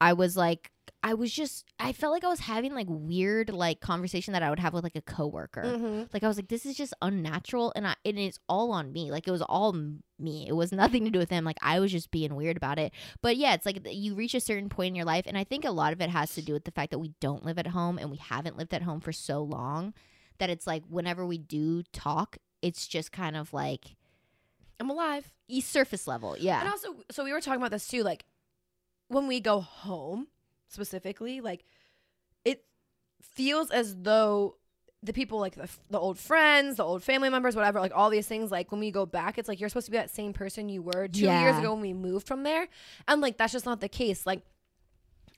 i 0.00 0.12
was 0.12 0.36
like 0.36 0.70
i 1.02 1.14
was 1.14 1.32
just 1.32 1.64
i 1.78 1.92
felt 1.92 2.12
like 2.12 2.24
i 2.24 2.28
was 2.28 2.40
having 2.40 2.74
like 2.74 2.86
weird 2.88 3.50
like 3.50 3.80
conversation 3.80 4.32
that 4.32 4.42
i 4.42 4.50
would 4.50 4.58
have 4.58 4.72
with 4.74 4.84
like 4.84 4.96
a 4.96 5.00
coworker 5.02 5.62
Mm-hmm. 5.64 6.02
like 6.12 6.22
i 6.22 6.28
was 6.28 6.36
like 6.36 6.48
this 6.48 6.66
is 6.66 6.76
just 6.76 6.92
unnatural 7.02 7.72
and 7.76 7.86
i 7.86 7.94
and 8.04 8.18
it's 8.18 8.38
all 8.48 8.70
on 8.72 8.92
me 8.92 9.10
like 9.10 9.26
it 9.26 9.30
was 9.30 9.42
all 9.42 9.72
me 10.18 10.46
it 10.48 10.52
was 10.54 10.72
nothing 10.82 11.04
to 11.04 11.10
do 11.10 11.18
with 11.18 11.30
him 11.30 11.44
like 11.44 11.58
i 11.62 11.80
was 11.80 11.90
just 11.92 12.10
being 12.10 12.34
weird 12.34 12.56
about 12.56 12.78
it 12.78 12.92
but 13.22 13.36
yeah 13.36 13.54
it's 13.54 13.64
like 13.66 13.80
you 13.90 14.14
reach 14.14 14.34
a 14.34 14.40
certain 14.40 14.68
point 14.68 14.88
in 14.88 14.94
your 14.94 15.04
life 15.06 15.24
and 15.26 15.38
i 15.38 15.44
think 15.44 15.64
a 15.64 15.70
lot 15.70 15.92
of 15.92 16.00
it 16.00 16.10
has 16.10 16.34
to 16.34 16.42
do 16.42 16.52
with 16.52 16.64
the 16.64 16.70
fact 16.70 16.90
that 16.90 16.98
we 16.98 17.12
don't 17.20 17.44
live 17.44 17.58
at 17.58 17.68
home 17.68 17.98
and 17.98 18.10
we 18.10 18.16
haven't 18.18 18.56
lived 18.58 18.74
at 18.74 18.82
home 18.82 19.00
for 19.00 19.12
so 19.12 19.42
long 19.42 19.94
that 20.38 20.50
it's 20.50 20.66
like 20.66 20.82
whenever 20.88 21.24
we 21.26 21.38
do 21.38 21.82
talk 21.92 22.36
it's 22.62 22.86
just 22.86 23.10
kind 23.12 23.36
of 23.36 23.52
like 23.54 23.96
I'm 24.78 24.88
alive. 24.88 25.30
e 25.48 25.60
surface 25.60 26.06
level 26.06 26.36
yeah 26.38 26.60
And 26.60 26.68
also, 26.70 26.94
so 27.10 27.22
we 27.24 27.32
were 27.34 27.40
talking 27.42 27.60
about 27.60 27.70
this 27.70 27.86
too. 27.86 28.02
Like 28.02 28.24
when 29.10 29.26
we 29.26 29.40
go 29.40 29.60
home, 29.60 30.28
specifically, 30.68 31.40
like 31.40 31.64
it 32.44 32.64
feels 33.20 33.70
as 33.70 33.96
though 33.96 34.56
the 35.02 35.12
people, 35.12 35.40
like 35.40 35.56
the, 35.56 35.68
the 35.90 35.98
old 35.98 36.18
friends, 36.18 36.76
the 36.76 36.84
old 36.84 37.02
family 37.02 37.28
members, 37.28 37.56
whatever, 37.56 37.80
like 37.80 37.92
all 37.94 38.08
these 38.08 38.28
things, 38.28 38.50
like 38.50 38.70
when 38.70 38.80
we 38.80 38.90
go 38.90 39.04
back, 39.06 39.36
it's 39.36 39.48
like 39.48 39.58
you're 39.58 39.68
supposed 39.68 39.86
to 39.86 39.90
be 39.90 39.96
that 39.96 40.10
same 40.10 40.32
person 40.32 40.68
you 40.68 40.80
were 40.82 41.08
two 41.08 41.26
years 41.42 41.58
ago 41.58 41.72
when 41.72 41.82
we 41.82 41.92
moved 41.92 42.26
from 42.26 42.44
there. 42.44 42.68
And 43.08 43.20
like 43.20 43.36
that's 43.36 43.52
just 43.52 43.66
not 43.66 43.80
the 43.80 43.88
case. 43.88 44.26
Like 44.26 44.42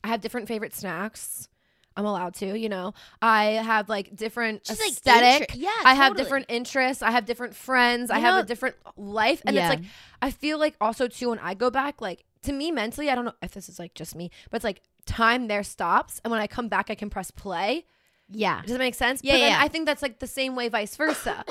I 0.04 0.08
have 0.08 0.20
different 0.20 0.48
favorite 0.48 0.74
snacks. 0.74 1.48
I'm 1.96 2.04
allowed 2.06 2.34
to, 2.36 2.58
you 2.58 2.68
know. 2.68 2.94
I 3.20 3.44
have 3.44 3.88
like 3.88 4.16
different 4.16 4.68
aesthetic. 4.68 5.52
yeah, 5.54 5.70
I 5.84 5.94
have 5.94 6.08
totally. 6.12 6.24
different 6.24 6.46
interests. 6.48 7.02
I 7.02 7.10
have 7.10 7.24
different 7.24 7.54
friends. 7.54 8.10
I 8.10 8.16
You 8.18 8.24
have 8.24 8.44
a 8.44 8.46
different 8.46 8.76
life. 8.96 9.42
And 9.46 9.56
Yeah. 9.56 9.70
it's 9.72 9.80
like 9.80 9.90
I 10.20 10.30
feel 10.30 10.58
like 10.58 10.74
also 10.80 11.06
too 11.08 11.30
when 11.30 11.38
I 11.38 11.54
go 11.54 11.70
back, 11.70 12.00
like 12.00 12.24
to 12.42 12.52
me 12.52 12.70
mentally, 12.72 13.10
I 13.10 13.14
don't 13.14 13.24
know 13.24 13.34
if 13.42 13.52
this 13.52 13.68
is 13.68 13.78
like 13.78 13.94
just 13.94 14.14
me, 14.14 14.30
but 14.50 14.56
it's 14.56 14.64
like 14.64 14.82
time 15.06 15.48
there 15.48 15.62
stops, 15.62 16.20
and 16.24 16.30
when 16.30 16.40
I 16.40 16.46
come 16.46 16.68
back, 16.68 16.90
I 16.90 16.94
can 16.94 17.10
press 17.10 17.30
play. 17.30 17.86
yeah 18.30 18.62
Does 18.62 18.72
that 18.72 18.78
make 18.78 18.94
sense? 18.94 19.20
Yeah, 19.22 19.34
but 19.34 19.40
yeah. 19.40 19.58
I 19.60 19.68
think 19.68 19.86
that's 19.86 20.02
like 20.02 20.18
the 20.18 20.26
same 20.26 20.54
way, 20.56 20.68
vice 20.68 20.96
versa. 20.96 21.44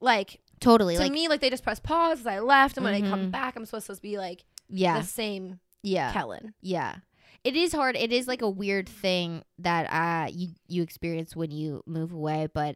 like 0.00 0.40
totally 0.60 0.94
to 0.96 1.02
like 1.02 1.12
me, 1.12 1.28
like 1.28 1.40
they 1.40 1.50
just 1.50 1.64
press 1.64 1.80
pause 1.80 2.20
as 2.20 2.26
I 2.26 2.40
left, 2.40 2.76
and 2.76 2.84
when 2.84 2.94
I 2.94 3.00
come 3.00 3.26
Mhm. 3.28 3.30
back, 3.30 3.56
I'm 3.56 3.64
supposed 3.66 3.86
to 3.86 3.96
be 4.00 4.18
like 4.18 4.44
yeah 4.68 4.98
the 5.00 5.06
same 5.06 5.60
yeah 5.82 6.12
Kellen. 6.12 6.52
yeah 6.60 6.96
it 7.44 7.54
is 7.54 7.72
hard 7.72 7.94
it 7.94 8.10
is 8.12 8.26
like 8.26 8.42
a 8.42 8.50
weird 8.50 8.88
thing 8.88 9.44
that 9.60 9.86
uh 9.92 10.28
you 10.32 10.48
you 10.66 10.82
experience 10.82 11.36
when 11.36 11.52
you 11.52 11.84
move 11.86 12.10
away 12.12 12.48
but 12.52 12.74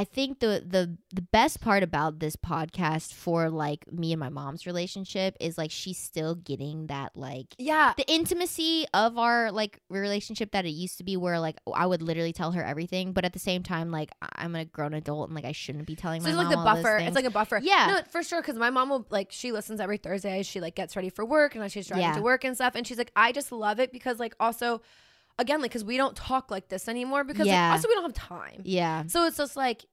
I 0.00 0.04
think 0.04 0.40
the 0.40 0.64
the 0.66 0.96
the 1.12 1.20
best 1.20 1.60
part 1.60 1.82
about 1.82 2.20
this 2.20 2.34
podcast 2.34 3.12
for 3.12 3.50
like 3.50 3.82
me 3.92 4.12
and 4.14 4.20
my 4.20 4.30
mom's 4.30 4.64
relationship 4.64 5.36
is 5.40 5.58
like 5.58 5.70
she's 5.70 5.98
still 5.98 6.34
getting 6.34 6.86
that 6.86 7.10
like 7.14 7.48
Yeah, 7.58 7.92
the 7.98 8.10
intimacy 8.10 8.86
of 8.94 9.18
our 9.18 9.52
like 9.52 9.80
relationship 9.90 10.52
that 10.52 10.64
it 10.64 10.70
used 10.70 10.96
to 10.98 11.04
be 11.04 11.16
where 11.18 11.38
like 11.38 11.58
I 11.74 11.84
would 11.86 12.00
literally 12.00 12.32
tell 12.32 12.52
her 12.52 12.64
everything 12.64 13.12
but 13.12 13.24
at 13.26 13.34
the 13.34 13.38
same 13.38 13.62
time 13.62 13.90
like 13.90 14.10
I'm 14.36 14.54
a 14.56 14.64
grown 14.64 14.94
adult 14.94 15.28
and 15.28 15.34
like 15.36 15.44
I 15.44 15.52
shouldn't 15.52 15.86
be 15.86 15.96
telling 15.96 16.22
so 16.22 16.28
my 16.28 16.30
it's 16.30 16.38
like 16.38 16.56
the 16.56 16.64
buffer. 16.64 16.96
It's 16.96 17.14
like 17.16 17.26
a 17.26 17.30
buffer. 17.30 17.60
Yeah. 17.62 17.86
no, 17.88 18.00
for 18.10 18.22
sure. 18.22 18.40
Because 18.40 18.56
my 18.56 18.70
mom 18.70 18.88
will 18.88 19.06
like 19.10 19.28
she 19.30 19.52
listens 19.52 19.80
every 19.80 19.98
Thursday. 19.98 20.40
as 20.40 20.46
She 20.46 20.60
like 20.62 20.74
gets 20.76 20.96
ready 20.96 21.10
for 21.10 21.24
work 21.26 21.54
and 21.54 21.62
like, 21.62 21.72
she's 21.72 21.88
driving 21.88 22.04
Yeah. 22.06 22.14
to 22.14 22.22
work 22.22 22.44
and 22.44 22.54
stuff. 22.54 22.74
And 22.74 22.86
she's 22.86 22.96
like, 22.98 23.12
I 23.16 23.32
just 23.32 23.52
love 23.52 23.78
it 23.80 23.92
because 23.92 24.18
like 24.18 24.34
also, 24.40 24.80
again, 25.38 25.60
like 25.62 25.70
because 25.70 25.84
we 25.84 25.96
don't 25.96 26.16
talk 26.16 26.50
like 26.50 26.68
this 26.68 26.88
anymore 26.88 27.24
because 27.24 27.46
like, 27.46 27.54
Yeah. 27.54 27.72
also 27.72 27.88
we 27.88 27.94
don't 27.94 28.04
have 28.04 28.14
time. 28.14 28.62
yeah 28.64 29.04
So 29.06 29.24
it's 29.26 29.36
just 29.36 29.56
like 29.56 29.84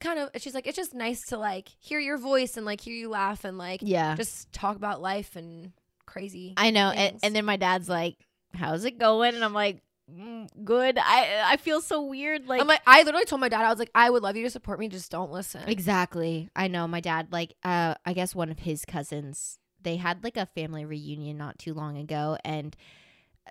kind 0.00 0.18
of 0.18 0.30
she's 0.36 0.54
like 0.54 0.66
it's 0.66 0.76
just 0.76 0.94
nice 0.94 1.26
to 1.26 1.38
like 1.38 1.68
hear 1.78 1.98
your 1.98 2.18
voice 2.18 2.56
and 2.56 2.66
like 2.66 2.80
hear 2.80 2.94
you 2.94 3.08
laugh 3.08 3.44
and 3.44 3.56
like 3.56 3.80
yeah 3.82 4.14
just 4.14 4.52
talk 4.52 4.76
about 4.76 5.00
life 5.00 5.36
and 5.36 5.72
crazy. 6.06 6.54
I 6.56 6.70
know. 6.70 6.90
And, 6.90 7.18
and 7.22 7.36
then 7.36 7.44
my 7.44 7.56
dad's 7.56 7.88
like, 7.88 8.16
"How's 8.54 8.84
it 8.84 8.98
going?" 8.98 9.34
And 9.34 9.44
I'm 9.44 9.52
like, 9.52 9.82
mm, 10.10 10.48
"Good." 10.64 10.98
I 10.98 11.42
I 11.44 11.56
feel 11.58 11.80
so 11.80 12.02
weird. 12.02 12.46
Like, 12.46 12.60
I'm 12.60 12.66
like 12.66 12.80
I 12.86 13.02
literally 13.02 13.26
told 13.26 13.40
my 13.40 13.48
dad 13.48 13.64
I 13.64 13.70
was 13.70 13.78
like 13.78 13.90
I 13.94 14.08
would 14.08 14.22
love 14.22 14.36
you 14.36 14.44
to 14.44 14.50
support 14.50 14.78
me 14.78 14.88
just 14.88 15.10
don't 15.10 15.32
listen. 15.32 15.62
exactly. 15.66 16.48
I 16.56 16.68
know. 16.68 16.88
My 16.88 17.00
dad, 17.00 17.28
like, 17.32 17.54
uh, 17.62 17.96
I 18.06 18.12
guess 18.14 18.34
one 18.34 18.50
of 18.50 18.60
his 18.60 18.84
cousins, 18.84 19.58
they 19.82 19.96
had 19.96 20.24
like 20.24 20.36
a 20.36 20.46
family 20.46 20.84
reunion 20.84 21.36
not 21.36 21.58
too 21.58 21.74
long 21.74 21.98
ago, 21.98 22.38
and. 22.44 22.74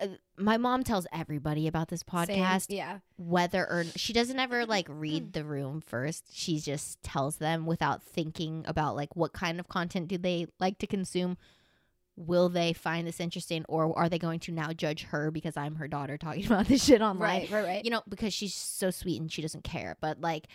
Uh, 0.00 0.08
my 0.36 0.56
mom 0.58 0.84
tells 0.84 1.06
everybody 1.12 1.66
about 1.66 1.88
this 1.88 2.04
Same. 2.08 2.26
podcast, 2.26 2.66
Yeah. 2.68 2.98
whether 3.16 3.64
or 3.64 3.84
she 3.96 4.12
doesn't 4.12 4.38
ever 4.38 4.66
like 4.76 4.86
read 4.90 5.32
the 5.32 5.44
room 5.44 5.80
first. 5.80 6.24
She 6.32 6.60
just 6.60 7.02
tells 7.02 7.36
them 7.36 7.66
without 7.66 8.02
thinking 8.02 8.64
about 8.66 8.96
like 8.96 9.16
what 9.16 9.32
kind 9.32 9.58
of 9.60 9.68
content 9.68 10.08
do 10.08 10.18
they 10.18 10.46
like 10.60 10.78
to 10.78 10.86
consume. 10.86 11.38
Will 12.18 12.48
they 12.48 12.72
find 12.72 13.06
this 13.06 13.20
interesting, 13.20 13.64
or 13.68 13.96
are 13.98 14.08
they 14.08 14.18
going 14.18 14.40
to 14.40 14.52
now 14.52 14.72
judge 14.72 15.02
her 15.04 15.30
because 15.30 15.54
I'm 15.56 15.74
her 15.76 15.86
daughter 15.86 16.16
talking 16.16 16.46
about 16.50 16.66
this 16.66 16.82
shit 16.84 17.02
online? 17.02 17.42
Right, 17.42 17.50
right, 17.50 17.64
right. 17.64 17.84
You 17.84 17.90
know, 17.90 18.02
because 18.08 18.32
she's 18.32 18.54
so 18.54 18.90
sweet 18.90 19.20
and 19.20 19.30
she 19.30 19.42
doesn't 19.42 19.64
care. 19.64 19.96
But 20.00 20.20
like, 20.20 20.46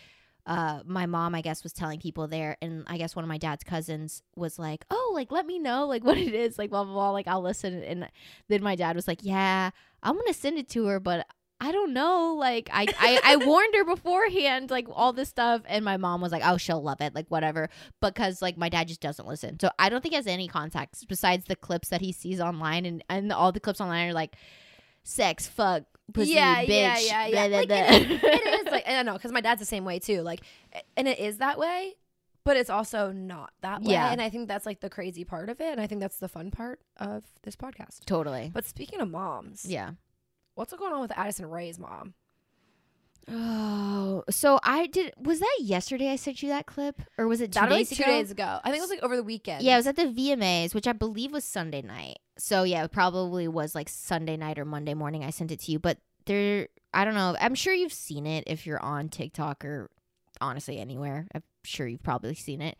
uh, 0.46 0.82
my 0.86 1.06
mom, 1.06 1.36
I 1.36 1.42
guess, 1.42 1.64
was 1.64 1.74
telling 1.74 2.00
people 2.00 2.28
there, 2.28 2.58
and 2.62 2.84
I 2.88 2.98
guess 2.98 3.16
one 3.16 3.24
of 3.24 3.30
my 3.30 3.38
dad's 3.38 3.64
cousins 3.64 4.24
was 4.36 4.58
like, 4.58 4.86
"Oh, 4.90 5.12
like 5.14 5.32
let 5.32 5.46
me 5.46 5.60
know 5.60 5.86
like 5.88 6.04
what 6.06 6.18
it 6.18 6.34
is, 6.34 6.58
like 6.58 6.70
blah 6.70 6.84
blah 6.84 6.94
blah." 6.94 7.12
Like 7.12 7.28
I'll 7.28 7.42
listen, 7.42 7.84
and 7.84 8.10
then 8.48 8.64
my 8.64 8.76
dad 8.76 8.96
was 8.96 9.08
like, 9.08 9.20
"Yeah, 9.22 9.70
I'm 10.04 10.16
gonna 10.16 10.34
send 10.34 10.58
it 10.58 10.70
to 10.70 10.86
her, 10.88 11.00
but 11.00 11.28
I 11.60 11.72
don't 11.72 11.94
know. 11.94 12.36
Like 12.38 12.70
I, 12.74 12.88
I, 13.00 13.22
I 13.24 13.36
warned 13.46 13.76
her 13.76 13.86
beforehand, 13.86 14.72
like 14.72 14.88
all 14.92 15.14
this 15.14 15.30
stuff, 15.30 15.62
and 15.68 15.86
my 15.86 15.98
mom 15.98 16.20
was 16.20 16.32
like, 16.32 16.44
"Oh, 16.44 16.58
she'll 16.58 16.82
love 16.82 17.02
it, 17.02 17.14
like 17.14 17.28
whatever." 17.30 17.70
Because 18.02 18.42
like 18.42 18.58
my 18.58 18.70
dad 18.70 18.88
just 18.88 19.02
doesn't 19.02 19.28
listen, 19.28 19.60
so 19.60 19.70
I 19.78 19.90
don't 19.90 20.02
think 20.02 20.14
he 20.14 20.18
has 20.18 20.28
any 20.28 20.48
contacts 20.48 21.06
besides 21.06 21.46
the 21.46 21.56
clips 21.56 21.90
that 21.90 22.02
he 22.02 22.12
sees 22.12 22.42
online, 22.42 22.86
and 22.86 23.04
and 23.10 23.32
all 23.32 23.52
the 23.52 23.60
clips 23.60 23.80
online 23.80 24.10
are 24.10 24.14
like 24.14 24.36
sex, 25.04 25.48
fuck, 25.48 25.84
pussy, 26.12 26.32
yeah, 26.34 26.64
bitch. 26.64 26.68
yeah, 26.70 26.98
yeah, 26.98 27.26
yeah. 27.28 27.48
blah, 27.48 27.48
blah, 27.48 27.58
Like, 27.60 27.68
blah. 27.68 27.78
it, 27.78 28.12
is, 28.12 28.20
it 28.24 28.66
is 28.68 28.72
like 28.72 28.88
I 28.88 28.92
don't 28.92 29.06
know 29.06 29.14
because 29.14 29.32
my 29.32 29.42
dad's 29.42 29.60
the 29.60 29.66
same 29.66 29.86
way 29.86 30.00
too. 30.00 30.22
Like, 30.22 30.42
and 30.98 31.08
it 31.08 31.20
is 31.20 31.38
that 31.38 31.58
way, 31.58 31.94
but 32.44 32.58
it's 32.58 32.70
also 32.70 33.12
not 33.12 33.52
that 33.62 33.82
way. 33.82 33.94
Yeah. 33.94 34.12
And 34.12 34.22
I 34.22 34.30
think 34.30 34.48
that's 34.48 34.66
like 34.66 34.80
the 34.82 34.90
crazy 34.90 35.24
part 35.24 35.50
of 35.50 35.60
it, 35.62 35.72
and 35.72 35.80
I 35.82 35.88
think 35.88 36.02
that's 36.02 36.18
the 36.20 36.28
fun 36.30 36.52
part 36.52 36.80
of 36.98 37.24
this 37.44 37.56
podcast. 37.56 38.06
totally. 38.06 38.52
But 38.54 38.66
speaking 38.66 39.00
of 39.02 39.10
moms, 39.10 39.66
Yeah. 39.66 39.92
what's 40.56 40.74
going 40.74 40.94
on 40.94 41.02
with 41.02 41.18
Addison 41.18 41.46
Rae's 41.48 41.78
mom? 41.80 42.14
Oh, 43.30 44.24
so 44.30 44.60
I 44.64 44.88
did. 44.88 45.14
Was 45.18 45.40
that 45.40 45.58
yesterday? 45.62 46.10
I 46.10 46.16
sent 46.16 46.42
you 46.44 46.50
that 46.50 46.66
clip, 46.66 47.02
or 47.18 47.28
was 47.28 47.42
it 47.42 47.52
two 47.52 47.60
That 47.60 47.70
was 47.70 47.90
days 47.90 47.92
like 47.92 47.98
two 47.98 48.04
ago? 48.12 48.12
days 48.20 48.32
ago. 48.32 48.60
I 48.64 48.70
think 48.72 48.78
it 48.80 48.82
was 48.82 48.90
like 48.90 49.04
over 49.04 49.16
the 49.16 49.24
weekend. 49.24 49.64
Yeah, 49.64 49.74
it 49.76 49.78
was 49.78 49.88
at 49.88 49.96
the 49.96 50.04
VMAs, 50.06 50.74
which 50.74 50.88
I 50.88 50.94
believe 50.94 51.32
was 51.32 51.44
Sunday 51.44 51.82
night. 51.82 52.20
So 52.38 52.64
yeah, 52.64 52.84
it 52.84 52.92
probably 52.92 53.48
was 53.48 53.76
like 53.76 53.90
Sunday 53.90 54.38
night 54.38 54.58
or 54.60 54.66
Monday 54.66 54.94
morning. 54.94 55.24
I 55.24 55.30
sent 55.30 55.52
it 55.52 55.60
to 55.62 55.72
you, 55.72 55.80
but 55.80 55.98
there, 56.26 56.68
I 56.94 57.06
don't 57.06 57.16
know. 57.16 57.36
I'm 57.40 57.56
sure 57.56 57.74
you've 57.74 57.94
seen 57.94 58.26
it 58.26 58.44
if 58.48 58.66
you're 58.66 58.82
on 58.82 59.10
TikTok 59.10 59.64
or 59.66 59.90
honestly 60.40 60.80
anywhere. 60.80 61.28
I'm 61.34 61.44
sure 61.64 61.88
you've 61.88 62.04
probably 62.04 62.36
seen 62.36 62.62
it. 62.62 62.78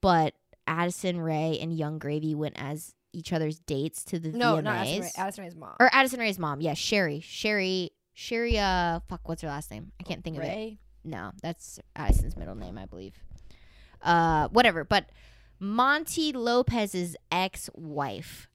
But 0.00 0.34
Addison 0.66 1.20
Rae 1.20 1.58
and 1.60 1.72
Yung 1.76 1.98
Gravy 1.98 2.34
went 2.34 2.54
as 2.58 2.94
each 3.12 3.32
other's 3.32 3.58
dates 3.60 4.04
to 4.04 4.18
the 4.18 4.30
no, 4.30 4.54
VMAs. 4.56 4.62
not 4.62 4.76
Addison 4.86 5.02
Rae. 5.02 5.10
Addison 5.18 5.44
Rae's 5.44 5.54
mom. 5.56 5.76
or 5.78 5.90
Addison 5.92 6.20
Rae's 6.20 6.38
mom. 6.38 6.60
Yeah, 6.60 6.72
Sheri. 6.72 7.22
Sheri. 7.22 7.90
Sheri. 8.16 8.56
Uh, 8.56 9.00
fuck. 9.08 9.28
What's 9.28 9.42
her 9.42 9.48
last 9.48 9.70
name? 9.70 9.92
I 10.00 10.02
can't 10.04 10.22
think 10.22 10.36
of 10.38 10.42
it. 10.44 10.76
No, 11.04 11.32
that's 11.42 11.80
Addison's 11.96 12.36
middle 12.36 12.54
name, 12.54 12.78
I 12.78 12.86
believe. 12.86 13.14
Uh, 14.00 14.48
whatever. 14.48 14.84
But 14.84 15.10
Monty 15.58 16.32
Lopez's 16.32 17.16
ex-wife 17.30 18.48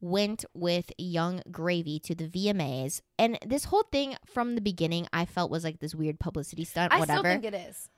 went 0.00 0.44
with 0.54 0.90
Yung 0.98 1.42
Gravy 1.50 1.98
to 2.00 2.14
the 2.14 2.26
VMAs, 2.28 3.02
and 3.18 3.38
this 3.46 3.64
whole 3.64 3.84
thing 3.92 4.16
from 4.26 4.54
the 4.54 4.60
beginning, 4.60 5.06
I 5.12 5.24
felt 5.24 5.50
was 5.50 5.64
like 5.64 5.80
this 5.80 5.94
weird 5.94 6.18
publicity 6.18 6.64
stunt. 6.64 6.92
Whatever. 6.92 7.12
I 7.12 7.16
whatever. 7.16 7.40
still 7.40 7.50
think 7.50 7.54
it 7.54 7.68
is. 7.70 7.88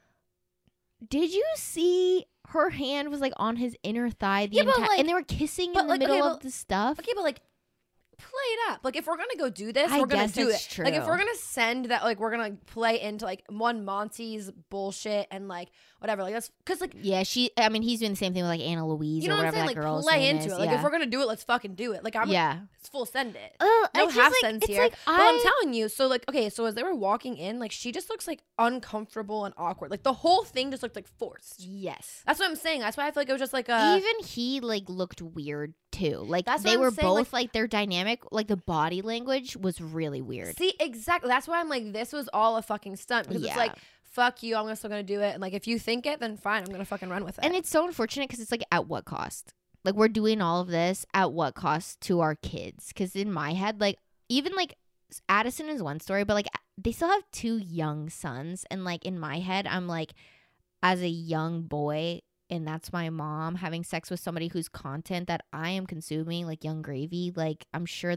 Did 1.08 1.32
you 1.32 1.44
see 1.56 2.26
her 2.48 2.70
hand 2.70 3.10
was 3.10 3.20
like 3.20 3.32
on 3.36 3.56
his 3.56 3.76
inner 3.82 4.10
thigh 4.10 4.46
the 4.46 4.56
Yeah, 4.56 4.62
entire, 4.62 4.80
like- 4.80 4.98
and 4.98 5.08
they 5.08 5.14
were 5.14 5.22
kissing 5.22 5.68
in 5.68 5.72
the 5.74 5.82
like, 5.84 6.00
middle 6.00 6.16
okay, 6.16 6.26
of 6.28 6.40
the 6.40 6.50
stuff? 6.50 6.98
Okay, 6.98 7.12
but 7.14 7.24
like 7.24 7.40
play 8.18 8.28
it 8.28 8.70
up. 8.70 8.80
Like 8.82 8.96
if 8.96 9.06
we're 9.06 9.16
gonna 9.16 9.36
go 9.38 9.50
do 9.50 9.72
this, 9.72 9.90
I 9.90 10.00
we're 10.00 10.06
gonna 10.06 10.28
do 10.28 10.48
it. 10.48 10.78
Like 10.78 10.94
if 10.94 11.06
we're 11.06 11.18
gonna 11.18 11.34
send 11.36 11.86
that, 11.86 12.02
like 12.04 12.18
we're 12.18 12.30
gonna 12.30 12.56
play 12.66 13.00
into 13.00 13.24
like 13.24 13.44
one 13.48 13.84
Monty's 13.84 14.50
bullshit 14.70 15.26
and 15.30 15.48
like 15.48 15.70
whatever. 15.98 16.22
Like 16.22 16.34
that's 16.34 16.50
because 16.64 16.80
like 16.80 16.94
Yeah, 17.00 17.22
she. 17.22 17.50
I 17.56 17.68
mean, 17.68 17.82
he's 17.82 18.00
doing 18.00 18.12
the 18.12 18.16
same 18.16 18.34
thing 18.34 18.42
with 18.42 18.50
like 18.50 18.60
Anna 18.60 18.86
Louise 18.86 19.22
you 19.22 19.28
know 19.28 19.36
or 19.36 19.38
what 19.38 19.46
I'm 19.46 19.66
whatever 19.66 19.82
saying. 19.82 19.94
Like 19.94 20.04
play 20.04 20.28
into 20.28 20.46
is. 20.46 20.52
it. 20.52 20.58
Like 20.58 20.70
yeah. 20.70 20.76
if 20.76 20.82
we're 20.82 20.90
gonna 20.90 21.06
do 21.06 21.20
it, 21.20 21.28
let's 21.28 21.44
fucking 21.44 21.74
do 21.74 21.92
it. 21.92 22.04
Like 22.04 22.16
I'm 22.16 22.28
yeah. 22.28 22.60
it's 22.78 22.88
full 22.88 23.06
send 23.06 23.36
it. 23.36 23.56
Oh, 23.60 23.88
No 23.94 24.08
half 24.08 24.32
like, 24.32 24.40
sense 24.40 24.66
here. 24.66 24.82
Like, 24.82 24.94
But 25.06 25.20
I'm 25.20 25.40
telling 25.40 25.74
you, 25.74 25.88
so 25.88 26.06
like 26.06 26.28
okay, 26.28 26.50
so 26.50 26.64
as 26.66 26.74
they 26.74 26.82
were 26.82 26.94
walking 26.94 27.36
in, 27.36 27.58
like 27.58 27.72
she 27.72 27.92
just 27.92 28.10
looks 28.10 28.26
like 28.26 28.42
uncomfortable 28.58 29.44
and 29.44 29.54
awkward. 29.56 29.90
Like 29.90 30.02
the 30.02 30.12
whole 30.12 30.44
thing 30.44 30.70
just 30.70 30.82
looked 30.82 30.96
like 30.96 31.08
forced. 31.08 31.60
Yes. 31.60 32.22
That's 32.26 32.38
what 32.38 32.48
I'm 32.48 32.56
saying. 32.56 32.80
That's 32.80 32.96
why 32.96 33.06
I 33.06 33.10
feel 33.10 33.22
like 33.22 33.28
it 33.28 33.32
was 33.32 33.40
just 33.40 33.52
like 33.52 33.68
a 33.68 33.96
Even 33.96 34.26
he 34.26 34.60
like 34.60 34.88
looked 34.88 35.22
weird 35.22 35.74
too. 35.94 36.18
Like 36.18 36.44
That's 36.44 36.62
they 36.62 36.76
were 36.76 36.90
saying, 36.90 37.06
both 37.08 37.32
like- 37.32 37.44
like, 37.44 37.52
their 37.52 37.66
dynamic, 37.66 38.22
like 38.32 38.48
the 38.48 38.56
body 38.56 39.00
language 39.02 39.56
was 39.56 39.80
really 39.80 40.20
weird. 40.22 40.56
See, 40.58 40.74
exactly. 40.80 41.28
That's 41.28 41.48
why 41.48 41.60
I'm 41.60 41.68
like, 41.68 41.92
this 41.92 42.12
was 42.12 42.28
all 42.32 42.56
a 42.56 42.62
fucking 42.62 42.96
stunt 42.96 43.28
because 43.28 43.42
it's 43.42 43.52
Yeah. 43.54 43.58
like, 43.58 43.72
fuck 44.02 44.42
you, 44.42 44.56
I'm 44.56 44.74
still 44.76 44.90
gonna 44.90 45.02
do 45.02 45.20
it. 45.20 45.32
And 45.32 45.40
like, 45.40 45.54
if 45.54 45.66
you 45.66 45.78
think 45.78 46.06
it, 46.06 46.20
then 46.20 46.36
fine, 46.36 46.62
I'm 46.62 46.70
gonna 46.70 46.84
fucking 46.84 47.08
run 47.08 47.24
with 47.24 47.38
it. 47.38 47.44
and 47.44 47.54
it's 47.54 47.70
so 47.70 47.86
unfortunate 47.86 48.28
because 48.28 48.40
it's 48.40 48.50
like 48.52 48.64
at 48.70 48.86
what 48.86 49.04
cost? 49.04 49.52
Like 49.84 49.94
we're 49.94 50.08
doing 50.08 50.40
all 50.40 50.60
of 50.60 50.68
this 50.68 51.04
at 51.14 51.32
what 51.32 51.54
cost 51.54 52.00
to 52.02 52.20
our 52.20 52.34
kids? 52.34 52.88
Because 52.88 53.14
in 53.16 53.32
my 53.32 53.52
head, 53.54 53.80
like 53.80 53.98
even 54.28 54.54
like 54.54 54.74
Addison 55.28 55.68
is 55.68 55.82
one 55.82 56.00
story, 56.00 56.24
but 56.24 56.34
like 56.34 56.48
they 56.78 56.90
still 56.92 57.08
have 57.10 57.22
two 57.32 57.58
young 57.58 58.08
sons, 58.08 58.64
and 58.70 58.84
like 58.84 59.04
in 59.04 59.18
my 59.18 59.38
head, 59.40 59.66
I'm 59.66 59.86
like, 59.86 60.12
as 60.82 61.02
a 61.02 61.08
young 61.08 61.62
boy. 61.62 62.20
And 62.54 62.66
that's 62.66 62.92
my 62.92 63.10
mom 63.10 63.56
having 63.56 63.82
sex 63.82 64.10
with 64.10 64.20
somebody 64.20 64.48
whose 64.48 64.68
content 64.68 65.26
that 65.28 65.42
I 65.52 65.70
am 65.70 65.86
consuming, 65.86 66.46
like 66.46 66.62
Yung 66.64 66.82
Gravy. 66.82 67.32
Like 67.34 67.66
I'm 67.74 67.84
sure 67.86 68.16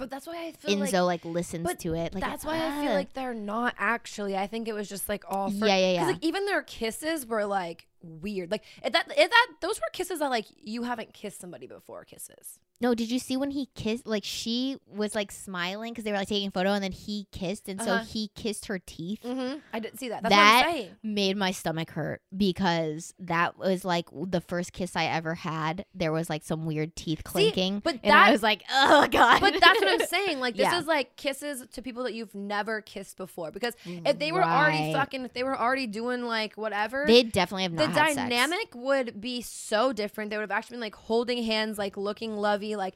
but 0.00 0.08
that's 0.08 0.26
why 0.26 0.46
I 0.46 0.52
feel 0.52 0.78
Enzo 0.78 1.04
like. 1.04 1.24
like, 1.24 1.24
listens 1.26 1.74
to 1.74 1.94
it. 1.94 2.14
Like 2.14 2.24
that's 2.24 2.42
why 2.42 2.56
I 2.56 2.80
feel 2.82 2.92
ah. 2.92 2.94
like 2.94 3.12
they're 3.12 3.34
not 3.34 3.74
actually. 3.76 4.34
I 4.34 4.46
think 4.46 4.66
it 4.66 4.72
was 4.72 4.88
just 4.88 5.10
like 5.10 5.24
all 5.28 5.50
for 5.50 5.66
yeah, 5.66 5.76
yeah, 5.76 5.92
yeah. 5.92 6.06
like 6.06 6.24
even 6.24 6.46
their 6.46 6.62
kisses 6.62 7.26
were 7.26 7.44
like 7.44 7.86
weird. 8.02 8.50
Like 8.50 8.64
if 8.82 8.94
that 8.94 9.08
if 9.10 9.30
that 9.30 9.46
those 9.60 9.78
were 9.78 9.90
kisses 9.92 10.20
that 10.20 10.30
like 10.30 10.46
you 10.56 10.84
haven't 10.84 11.12
kissed 11.12 11.38
somebody 11.38 11.66
before 11.66 12.04
kisses. 12.04 12.58
No, 12.80 12.94
did 12.94 13.10
you 13.10 13.18
see 13.18 13.36
when 13.36 13.50
he 13.50 13.66
kissed? 13.74 14.06
Like 14.06 14.24
she 14.24 14.78
was 14.86 15.14
like 15.14 15.30
smiling 15.30 15.92
because 15.92 16.04
they 16.04 16.12
were 16.12 16.18
like 16.18 16.28
taking 16.28 16.48
a 16.48 16.50
photo, 16.50 16.70
and 16.72 16.82
then 16.82 16.92
he 16.92 17.26
kissed, 17.32 17.68
and 17.68 17.80
Uh-huh. 17.80 17.98
so 18.00 18.04
he 18.04 18.28
kissed 18.34 18.66
her 18.66 18.78
teeth. 18.78 19.20
Mm-hmm. 19.24 19.58
I 19.72 19.78
didn't 19.80 19.98
see 19.98 20.08
that. 20.08 20.22
That's 20.22 20.34
That-. 20.34 20.88
Made 21.02 21.36
my 21.36 21.50
stomach 21.50 21.90
hurt 21.90 22.22
because 22.36 23.14
that 23.18 23.58
was 23.58 23.84
like 23.84 24.06
the 24.12 24.40
first 24.40 24.72
kiss 24.72 24.96
I 24.96 25.04
ever 25.04 25.34
had. 25.34 25.84
There 25.94 26.12
was 26.12 26.30
like 26.30 26.42
some 26.44 26.66
weird 26.66 26.96
teeth 26.96 27.22
clinking, 27.24 27.80
but 27.80 27.98
and 28.02 28.12
I 28.12 28.26
that- 28.26 28.32
was 28.32 28.42
like, 28.42 28.62
oh 28.72 29.06
god. 29.10 29.40
But 29.40 29.60
that's 29.60 29.80
what 29.80 30.00
I'm 30.00 30.06
saying. 30.06 30.40
Like 30.40 30.56
this 30.56 30.64
Yeah. 30.72 30.78
is 30.78 30.86
like 30.86 31.16
kisses 31.16 31.64
to 31.72 31.82
people 31.82 32.02
that 32.04 32.14
you've 32.14 32.34
never 32.34 32.80
kissed 32.80 33.16
before. 33.16 33.50
Because 33.50 33.74
if 33.84 34.18
they 34.18 34.32
were 34.32 34.44
already 34.44 34.92
fucking, 34.92 35.24
if 35.24 35.32
they 35.32 35.42
were 35.44 35.58
already 35.58 35.86
doing 35.86 36.22
like 36.22 36.54
whatever, 36.54 37.04
They 37.06 37.22
definitely 37.22 37.64
have 37.64 37.76
the 37.76 37.86
not 37.88 37.94
sex. 37.94 38.14
dynamic 38.16 38.74
would 38.74 39.20
be 39.20 39.42
so 39.42 39.92
different. 39.92 40.30
They 40.30 40.36
would 40.36 40.42
have 40.42 40.50
actually 40.50 40.74
been 40.76 40.80
like 40.80 40.94
holding 40.96 41.42
hands, 41.44 41.78
like 41.78 41.96
looking 41.96 42.36
lovey, 42.36 42.69
like 42.76 42.94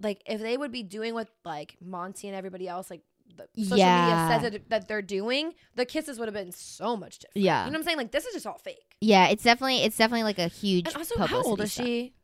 like 0.00 0.22
if 0.26 0.40
they 0.40 0.56
would 0.56 0.72
be 0.72 0.82
doing 0.82 1.14
what 1.14 1.28
like 1.44 1.76
Monty 1.80 2.28
and 2.28 2.36
everybody 2.36 2.68
else 2.68 2.90
like 2.90 3.02
the 3.36 3.62
social 3.62 3.78
Yeah. 3.78 4.02
media 4.02 4.28
says 4.40 4.52
that, 4.52 4.70
that 4.70 4.88
they're 4.88 5.02
doing, 5.02 5.52
the 5.74 5.84
kisses 5.84 6.18
would 6.18 6.26
have 6.28 6.34
been 6.34 6.52
so 6.52 6.96
much 6.96 7.18
different. 7.18 7.44
Yeah. 7.44 7.64
You 7.64 7.70
know 7.70 7.78
what 7.78 7.80
I'm 7.80 7.84
saying? 7.84 7.96
Like 7.98 8.12
this 8.12 8.24
is 8.24 8.34
just 8.34 8.46
all 8.46 8.58
fake. 8.58 8.96
Yeah, 9.00 9.28
it's 9.28 9.42
definitely 9.42 9.78
it's 9.82 9.96
definitely 9.96 10.22
like 10.24 10.38
a 10.38 10.48
huge. 10.48 10.86
And 10.86 10.96
also, 10.96 11.18
how 11.26 11.42
old 11.42 11.60
is 11.60 11.72
stunt. 11.72 11.86
she? 11.88 12.14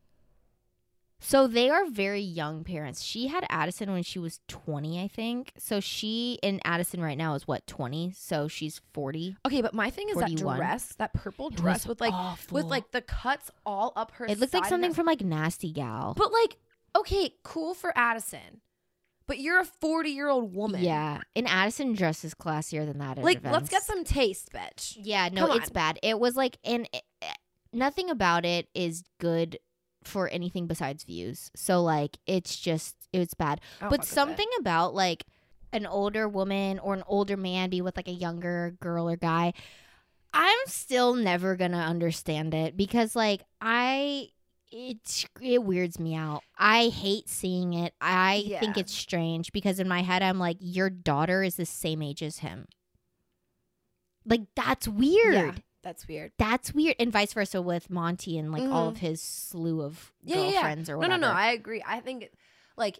So 1.24 1.46
they 1.46 1.70
are 1.70 1.86
very 1.86 2.20
young 2.20 2.64
parents. 2.64 3.02
She 3.02 3.28
had 3.28 3.46
Addison 3.48 3.92
when 3.92 4.02
she 4.02 4.18
was 4.18 4.40
20, 4.48 5.00
I 5.00 5.08
think. 5.08 5.52
So 5.56 5.78
she 5.78 6.38
and 6.42 6.60
Addison 6.64 7.00
right 7.00 7.16
now 7.16 7.34
is 7.34 7.46
what, 7.46 7.66
20? 7.66 8.12
So 8.16 8.48
she's 8.48 8.80
40. 8.92 9.36
Okay, 9.46 9.62
but 9.62 9.72
my 9.72 9.88
thing 9.88 10.08
is 10.08 10.14
41. 10.14 10.44
that 10.44 10.56
dress, 10.58 10.94
that 10.98 11.14
purple 11.14 11.50
dress 11.50 11.86
with 11.86 12.00
like 12.00 12.12
awful. 12.12 12.56
with 12.56 12.66
like 12.66 12.90
the 12.90 13.00
cuts 13.00 13.50
all 13.64 13.92
up 13.94 14.10
her. 14.12 14.26
It 14.26 14.38
looked 14.40 14.52
like 14.52 14.66
something 14.66 14.92
from 14.92 15.06
like 15.06 15.22
Nasty 15.22 15.72
Gal. 15.72 16.14
But 16.16 16.32
like, 16.32 16.56
okay, 16.96 17.34
cool 17.44 17.74
for 17.74 17.96
Addison, 17.96 18.60
but 19.26 19.38
you're 19.38 19.60
a 19.60 19.64
40 19.64 20.10
year 20.10 20.28
old 20.28 20.54
woman. 20.54 20.82
Yeah. 20.82 21.20
And 21.36 21.48
Addison 21.48 21.94
dresses 21.94 22.34
classier 22.34 22.84
than 22.84 22.98
that. 22.98 23.18
at 23.18 23.24
Like, 23.24 23.40
let's 23.44 23.68
get 23.68 23.82
some 23.82 24.04
taste, 24.04 24.50
bitch. 24.52 24.98
Yeah, 25.00 25.28
no, 25.32 25.46
Come 25.46 25.56
it's 25.58 25.70
on. 25.70 25.74
bad. 25.74 25.98
It 26.02 26.18
was 26.18 26.36
like, 26.36 26.58
and 26.64 26.88
it, 26.92 27.02
nothing 27.72 28.10
about 28.10 28.44
it 28.44 28.68
is 28.74 29.04
good 29.20 29.58
for 30.06 30.28
anything 30.28 30.66
besides 30.66 31.04
views. 31.04 31.50
So 31.54 31.82
like, 31.82 32.18
it's 32.26 32.56
just, 32.56 32.96
it's 33.12 33.34
bad. 33.34 33.60
I 33.80 33.84
don't 33.84 33.90
fuck 33.90 34.00
but 34.00 34.06
something 34.06 34.48
about 34.60 34.94
like 34.94 35.24
an 35.72 35.86
older 35.86 36.28
woman 36.28 36.78
or 36.78 36.94
an 36.94 37.02
older 37.06 37.36
man 37.36 37.70
be 37.70 37.80
with 37.80 37.96
like 37.96 38.08
a 38.08 38.12
younger 38.12 38.76
girl 38.80 39.08
or 39.08 39.16
guy 39.16 39.54
i'm 40.34 40.58
still 40.66 41.14
never 41.14 41.56
gonna 41.56 41.78
understand 41.78 42.52
it 42.52 42.76
because 42.76 43.16
like 43.16 43.42
i 43.62 44.28
it 44.72 45.26
it 45.40 45.62
weirds 45.62 46.00
me 46.00 46.14
out. 46.14 46.42
I 46.58 46.88
hate 46.88 47.28
seeing 47.28 47.74
it. 47.74 47.92
I 48.00 48.56
think 48.58 48.78
it's 48.78 48.94
strange 48.94 49.52
because 49.52 49.78
in 49.78 49.86
my 49.86 50.00
head 50.02 50.22
i'm 50.22 50.38
like 50.38 50.56
your 50.60 50.88
daughter 50.88 51.42
is 51.42 51.56
the 51.56 51.66
same 51.66 52.02
age 52.02 52.22
as 52.22 52.38
him. 52.38 52.66
Like 54.24 54.42
that's 54.56 54.88
weird. 54.88 55.34
Yeah, 55.34 55.52
that's 55.82 56.06
weird. 56.08 56.32
that's 56.38 56.72
weird 56.72 56.96
and 56.98 57.12
vice 57.12 57.32
versa 57.32 57.60
with 57.60 57.90
monty 57.90 58.38
and 58.38 58.52
like 58.52 58.62
all 58.62 58.86
Mhm. 58.86 58.92
of 58.92 58.96
his 58.98 59.20
slew 59.20 59.82
of 59.82 60.12
Yeah, 60.22 60.36
yeah, 60.36 60.42
yeah. 60.42 60.52
girlfriends 60.52 60.90
or 60.90 60.96
whatever 60.98 61.18
no, 61.18 61.28
no. 61.28 61.32
No. 61.32 61.38
I 61.38 61.52
agree. 61.52 61.82
I 61.86 62.00
think 62.00 62.24
it- 62.24 62.34
like 62.76 62.98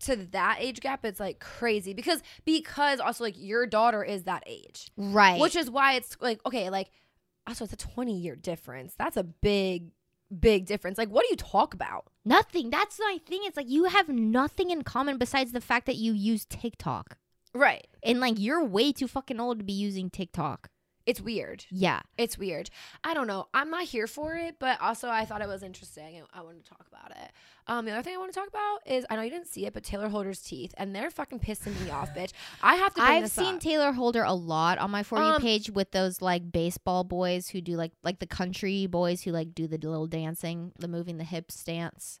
to 0.00 0.16
that 0.16 0.58
age 0.60 0.80
gap, 0.80 1.04
it's 1.04 1.18
like 1.20 1.40
crazy 1.40 1.94
because 1.94 2.22
because 2.44 3.00
also 3.00 3.24
like 3.24 3.34
your 3.38 3.66
daughter 3.66 4.04
is 4.04 4.24
that 4.24 4.42
age, 4.46 4.90
right 4.96 5.40
which 5.40 5.56
is 5.56 5.70
why 5.70 5.94
it's 5.94 6.16
like 6.20 6.40
okay, 6.44 6.68
like 6.70 6.90
also 7.46 7.64
it's 7.64 7.72
a 7.72 7.76
20 7.76 8.16
year 8.18 8.36
difference. 8.36 8.94
That's 8.98 9.16
a 9.16 9.22
big, 9.24 9.90
big 10.38 10.66
difference. 10.66 10.98
Like, 10.98 11.08
what 11.08 11.22
do 11.22 11.28
you 11.30 11.36
talk 11.36 11.72
about? 11.74 12.06
Nothing. 12.24 12.70
That's 12.70 12.98
my 12.98 13.18
thing. 13.26 13.40
It's 13.44 13.56
like 13.56 13.70
you 13.70 13.84
have 13.84 14.08
nothing 14.08 14.70
in 14.70 14.82
common 14.82 15.16
besides 15.16 15.52
the 15.52 15.60
fact 15.60 15.86
that 15.86 15.96
you 15.96 16.12
use 16.12 16.44
TikTok. 16.44 17.16
Right. 17.54 17.86
And 18.02 18.20
like 18.20 18.34
you're 18.38 18.64
way 18.64 18.92
too 18.92 19.08
fucking 19.08 19.40
old 19.40 19.58
to 19.60 19.64
be 19.64 19.72
using 19.72 20.10
TikTok. 20.10 20.68
It's 21.06 21.20
weird. 21.20 21.64
Yeah. 21.70 22.00
It's 22.18 22.36
weird. 22.36 22.68
I 23.04 23.14
don't 23.14 23.28
know. 23.28 23.46
I'm 23.54 23.70
not 23.70 23.84
here 23.84 24.08
for 24.08 24.34
it, 24.34 24.56
but 24.58 24.80
also 24.80 25.08
I 25.08 25.24
thought 25.24 25.40
it 25.40 25.48
was 25.48 25.62
interesting 25.62 26.16
and 26.16 26.26
I 26.34 26.42
wanted 26.42 26.64
to 26.64 26.68
talk 26.68 26.84
about 26.90 27.12
it. 27.12 27.30
Um, 27.68 27.84
the 27.84 27.92
other 27.92 28.02
thing 28.02 28.14
I 28.14 28.18
want 28.18 28.32
to 28.32 28.38
talk 28.38 28.48
about 28.48 28.78
is 28.86 29.06
I 29.08 29.16
know 29.16 29.22
you 29.22 29.30
didn't 29.30 29.46
see 29.48 29.66
it, 29.66 29.72
but 29.74 29.82
Taylor 29.82 30.08
Holder's 30.08 30.40
teeth, 30.40 30.72
and 30.76 30.94
they're 30.94 31.10
fucking 31.10 31.40
pissing 31.40 31.80
me 31.84 31.90
off, 31.90 32.14
bitch. 32.14 32.32
I 32.62 32.76
have 32.76 32.94
to. 32.94 33.00
Bring 33.00 33.22
I've 33.24 33.30
seen 33.30 33.56
up. 33.56 33.60
Taylor 33.60 33.92
Holder 33.92 34.22
a 34.22 34.34
lot 34.34 34.78
on 34.78 34.90
my 34.90 35.02
for 35.02 35.18
you 35.18 35.24
Um, 35.24 35.42
page 35.42 35.70
with 35.70 35.90
those 35.90 36.22
like 36.22 36.52
baseball 36.52 37.02
boys 37.02 37.48
who 37.48 37.60
do 37.60 37.76
like 37.76 37.92
like 38.04 38.18
the 38.20 38.26
country 38.26 38.86
boys 38.86 39.22
who 39.22 39.32
like 39.32 39.54
do 39.54 39.66
the 39.66 39.78
little 39.78 40.06
dancing, 40.06 40.72
the 40.78 40.88
moving 40.88 41.18
the 41.18 41.24
hips 41.24 41.62
dance. 41.64 42.20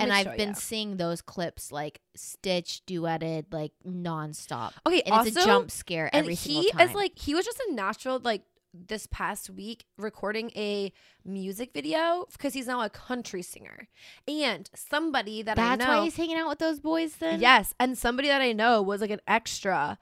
And 0.00 0.12
I've 0.12 0.26
show 0.26 0.36
been 0.36 0.54
seeing 0.54 0.96
those 0.96 1.20
clips 1.22 1.70
like 1.72 2.00
stitch 2.16 2.82
duetted 2.86 3.46
like 3.52 3.72
nonstop. 3.86 4.72
Okay, 4.86 5.02
And 5.02 5.26
it's 5.26 5.36
a 5.36 5.44
jump 5.44 5.70
scare 5.70 6.10
and 6.12 6.24
every 6.24 6.34
single 6.34 6.62
he 6.62 6.70
time. 6.72 6.88
is 6.88 6.94
like 6.94 7.18
he 7.18 7.34
was 7.34 7.44
just 7.44 7.60
a 7.68 7.72
natural 7.72 8.18
like 8.22 8.42
this 8.74 9.06
past 9.10 9.48
week 9.50 9.86
recording 9.96 10.50
a 10.54 10.92
music 11.24 11.72
video 11.72 12.26
because 12.32 12.52
he's 12.52 12.66
now 12.66 12.82
a 12.82 12.90
country 12.90 13.40
singer 13.42 13.88
and 14.28 14.68
somebody 14.74 15.40
that 15.42 15.56
That's 15.56 15.82
I 15.82 15.86
know 15.86 15.98
why 16.00 16.04
he's 16.04 16.16
hanging 16.16 16.36
out 16.36 16.48
with 16.48 16.58
those 16.58 16.78
boys 16.78 17.16
then? 17.16 17.40
yes 17.40 17.74
and 17.80 17.96
somebody 17.96 18.28
that 18.28 18.42
I 18.42 18.52
know 18.52 18.82
was 18.82 19.00
like 19.00 19.10
an 19.10 19.20
extra 19.26 19.98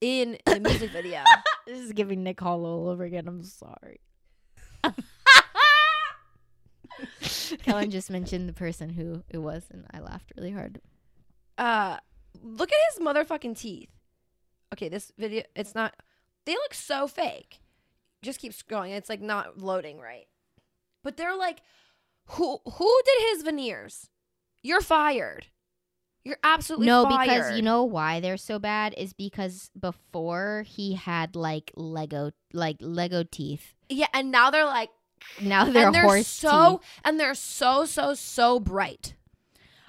in 0.00 0.36
the 0.46 0.58
music 0.60 0.90
video 0.90 1.22
This 1.66 1.78
is 1.78 1.92
giving 1.92 2.22
Nick 2.24 2.40
Hall 2.40 2.64
all 2.66 2.88
over 2.88 3.04
again. 3.04 3.28
I'm 3.28 3.42
sorry. 3.44 4.00
Kellen 7.62 7.90
just 7.90 8.10
mentioned 8.10 8.48
the 8.48 8.52
person 8.52 8.90
who 8.90 9.22
it 9.28 9.38
was, 9.38 9.64
and 9.70 9.86
I 9.92 10.00
laughed 10.00 10.32
really 10.36 10.50
hard. 10.52 10.80
uh 11.56 11.98
look 12.42 12.70
at 12.70 12.78
his 12.92 13.04
motherfucking 13.04 13.58
teeth 13.58 13.90
okay 14.72 14.88
this 14.88 15.10
video 15.18 15.42
it's 15.56 15.74
not 15.74 15.94
they 16.44 16.52
look 16.52 16.72
so 16.74 17.08
fake 17.08 17.60
just 18.22 18.38
keep 18.38 18.52
scrolling 18.52 18.90
it's 18.90 19.08
like 19.08 19.20
not 19.20 19.58
loading 19.58 19.98
right 19.98 20.26
but 21.02 21.16
they're 21.16 21.36
like 21.36 21.60
who 22.26 22.58
who 22.64 23.00
did 23.04 23.30
his 23.30 23.42
veneers 23.42 24.08
you're 24.62 24.80
fired 24.80 25.46
you're 26.24 26.38
absolutely 26.44 26.86
no, 26.86 27.04
fired. 27.04 27.28
because 27.28 27.56
you 27.56 27.62
know 27.62 27.84
why 27.84 28.20
they're 28.20 28.36
so 28.36 28.58
bad 28.58 28.94
is 28.98 29.12
because 29.14 29.70
before 29.78 30.64
he 30.66 30.94
had 30.94 31.34
like 31.34 31.72
Lego, 31.74 32.32
like 32.52 32.76
Lego 32.80 33.22
teeth. 33.22 33.74
yeah 33.88 34.08
and 34.12 34.30
now 34.30 34.50
they're 34.50 34.66
like 34.66 34.90
Now 35.40 35.64
they're, 35.64 35.86
and 35.86 35.94
they're 35.94 36.22
so 36.22 36.78
teeth. 36.78 37.00
and 37.04 37.20
they're 37.20 37.34
so 37.34 37.84
so 37.84 38.14
so 38.14 38.60
bright 38.60 39.14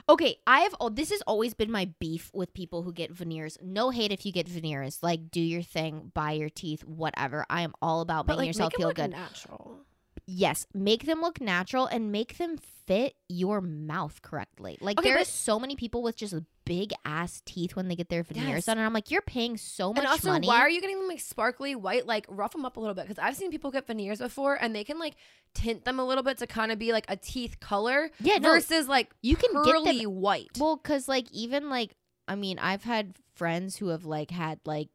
Okay, 0.10 0.38
I 0.48 0.62
have. 0.62 0.74
Oh, 0.80 0.90
this 0.90 1.12
has 1.12 1.22
always 1.28 1.54
been 1.54 1.70
my 1.70 1.88
beef 2.00 2.32
with 2.34 2.52
people 2.56 2.82
who 2.82 2.92
get 2.92 3.12
veneers. 3.12 3.60
No 3.62 3.92
hate 3.92 4.12
if 4.12 4.26
you 4.26 4.32
get 4.32 4.50
veneers. 4.50 5.04
Like, 5.04 5.30
do 5.30 5.40
your 5.40 5.62
thing, 5.62 6.12
buy 6.16 6.32
your 6.32 6.50
teeth, 6.50 6.84
whatever. 6.84 7.46
I 7.48 7.62
am 7.62 7.74
all 7.80 8.02
about 8.02 8.26
but 8.26 8.34
making 8.34 8.40
like 8.40 8.48
yourself 8.48 8.74
make 8.74 8.78
feel 8.80 8.92
good. 8.92 9.12
natural 9.12 9.82
yes, 10.30 10.66
make 10.74 11.06
them 11.06 11.22
look 11.22 11.42
natural 11.42 11.86
and 11.88 12.12
make 12.12 12.38
them 12.38 12.58
fit 12.86 13.16
your 13.28 13.62
mouth 13.62 14.22
correctly. 14.22 14.78
Like 14.82 15.00
Okay, 15.00 15.10
there 15.10 15.20
are 15.20 15.24
so 15.26 15.60
many 15.60 15.76
people 15.76 16.02
with 16.04 16.16
just 16.16 16.36
big 16.66 16.92
ass 17.04 17.42
teeth 17.46 17.76
when 17.76 17.88
they 17.88 17.96
get 17.96 18.10
their 18.10 18.24
veneers 18.24 18.48
Yes. 18.50 18.66
done, 18.66 18.78
and 18.78 18.86
I'm 18.86 18.94
like, 18.94 19.10
you're 19.12 19.22
paying 19.24 19.58
so 19.58 19.90
much 19.90 19.98
and 20.00 20.08
also, 20.08 20.30
money. 20.32 20.48
why 20.48 20.60
are 20.60 20.70
you 20.70 20.82
getting 20.82 21.00
them 21.00 21.08
like 21.08 21.20
sparkly 21.20 21.76
white? 21.76 22.06
Like 22.06 22.26
rough 22.30 22.52
them 22.52 22.66
up 22.66 22.78
a 22.78 22.80
little 22.80 22.94
bit 22.96 23.08
because 23.08 23.20
I've 23.20 23.36
seen 23.36 23.52
people 23.52 23.72
get 23.72 23.88
veneers 23.88 24.20
before, 24.20 24.56
and 24.56 24.76
they 24.76 24.84
can 24.84 25.00
like 25.00 25.16
tint 25.54 25.84
them 25.86 26.00
a 26.00 26.06
little 26.06 26.24
bit 26.24 26.38
to 26.40 26.48
kind 26.48 26.72
of 26.72 26.78
be 26.80 26.92
like 26.94 27.06
a 27.10 27.16
teeth 27.18 27.60
color 27.60 28.12
yeah, 28.20 28.38
no, 28.38 28.50
versus 28.54 28.88
like 28.88 29.10
you 29.22 29.36
can 29.36 29.52
get 29.64 29.84
them. 29.84 30.06
white. 30.16 30.50
Well, 30.60 30.78
because 30.78 31.08
like 31.08 31.32
even 31.32 31.70
like 31.70 31.96
I 32.28 32.36
mean, 32.36 32.60
I've 32.60 32.84
had 32.84 33.16
friends 33.36 33.76
who 33.78 33.88
have 33.88 34.06
like 34.06 34.30
had 34.30 34.60
like 34.66 34.90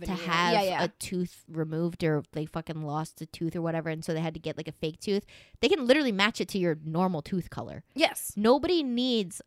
to 0.00 0.10
have 0.10 0.52
yeah, 0.54 0.62
yeah. 0.62 0.84
a 0.84 0.88
tooth 0.88 1.44
removed 1.48 2.02
or 2.02 2.22
they 2.32 2.46
fucking 2.46 2.82
lost 2.82 3.20
a 3.22 3.26
tooth 3.26 3.54
or 3.54 3.62
whatever, 3.62 3.88
and 3.90 4.04
so 4.04 4.12
they 4.12 4.20
had 4.20 4.34
to 4.34 4.40
get 4.40 4.56
like 4.56 4.68
a 4.68 4.72
fake 4.72 4.98
tooth. 5.00 5.24
They 5.60 5.68
can 5.68 5.86
literally 5.86 6.12
match 6.12 6.40
it 6.40 6.48
to 6.48 6.58
your 6.58 6.76
normal 6.84 7.22
tooth 7.22 7.50
color. 7.50 7.84
yes, 7.94 8.32
Nobody 8.36 8.82
needs 8.82 9.40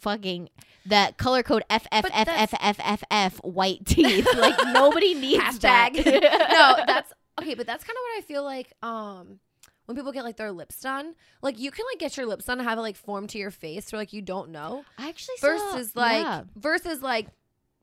fucking 0.00 0.48
that 0.86 1.18
color 1.18 1.42
code 1.42 1.62
F 1.68 1.86
F 1.92 2.06
F 2.12 2.28
F 2.30 2.54
F 2.58 2.78
F 2.82 3.04
F 3.10 3.36
white 3.44 3.84
teeth. 3.84 4.26
like 4.38 4.56
nobody 4.72 5.12
needs 5.14 5.42
Hashtag. 5.58 6.02
that. 6.04 6.48
no, 6.78 6.84
that's 6.86 7.12
okay, 7.40 7.54
but 7.54 7.66
that's 7.66 7.84
kind 7.84 7.96
of 7.96 8.00
what 8.00 8.18
I 8.18 8.20
feel 8.22 8.42
like. 8.44 8.72
Um, 8.82 9.40
when 9.86 9.96
people 9.96 10.12
get 10.12 10.24
like 10.24 10.36
their 10.36 10.52
lips 10.52 10.80
done, 10.80 11.14
like 11.42 11.58
you 11.58 11.70
can 11.70 11.84
like 11.92 11.98
get 11.98 12.16
your 12.16 12.24
lips 12.26 12.44
done 12.46 12.60
and 12.60 12.68
have 12.68 12.78
it 12.78 12.82
like 12.82 12.96
form 12.96 13.26
to 13.26 13.38
your 13.38 13.50
face, 13.50 13.92
or 13.92 13.96
like 13.98 14.12
you 14.12 14.22
don't 14.22 14.50
know. 14.50 14.84
I 14.96 15.08
actually 15.08 15.36
saw, 15.38 15.48
Versus 15.48 15.94
like 15.96 16.22
yeah. 16.22 16.42
versus 16.56 17.02
like 17.02 17.26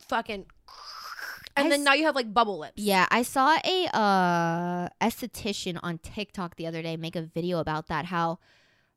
fucking, 0.08 0.46
and 1.58 1.68
I 1.68 1.70
then 1.70 1.80
s- 1.82 1.86
now 1.86 1.94
you 1.94 2.06
have 2.06 2.16
like 2.16 2.34
bubble 2.34 2.60
lips. 2.60 2.74
Yeah, 2.82 3.08
I 3.12 3.24
saw 3.24 3.58
a 3.64 3.90
uh 3.94 4.90
esthetician 5.02 5.80
on 5.84 5.98
TikTok 5.98 6.56
the 6.56 6.68
other 6.68 6.82
day 6.82 6.96
make 6.98 7.16
a 7.16 7.22
video 7.24 7.60
about 7.60 7.88
that 7.88 8.06
how 8.06 8.40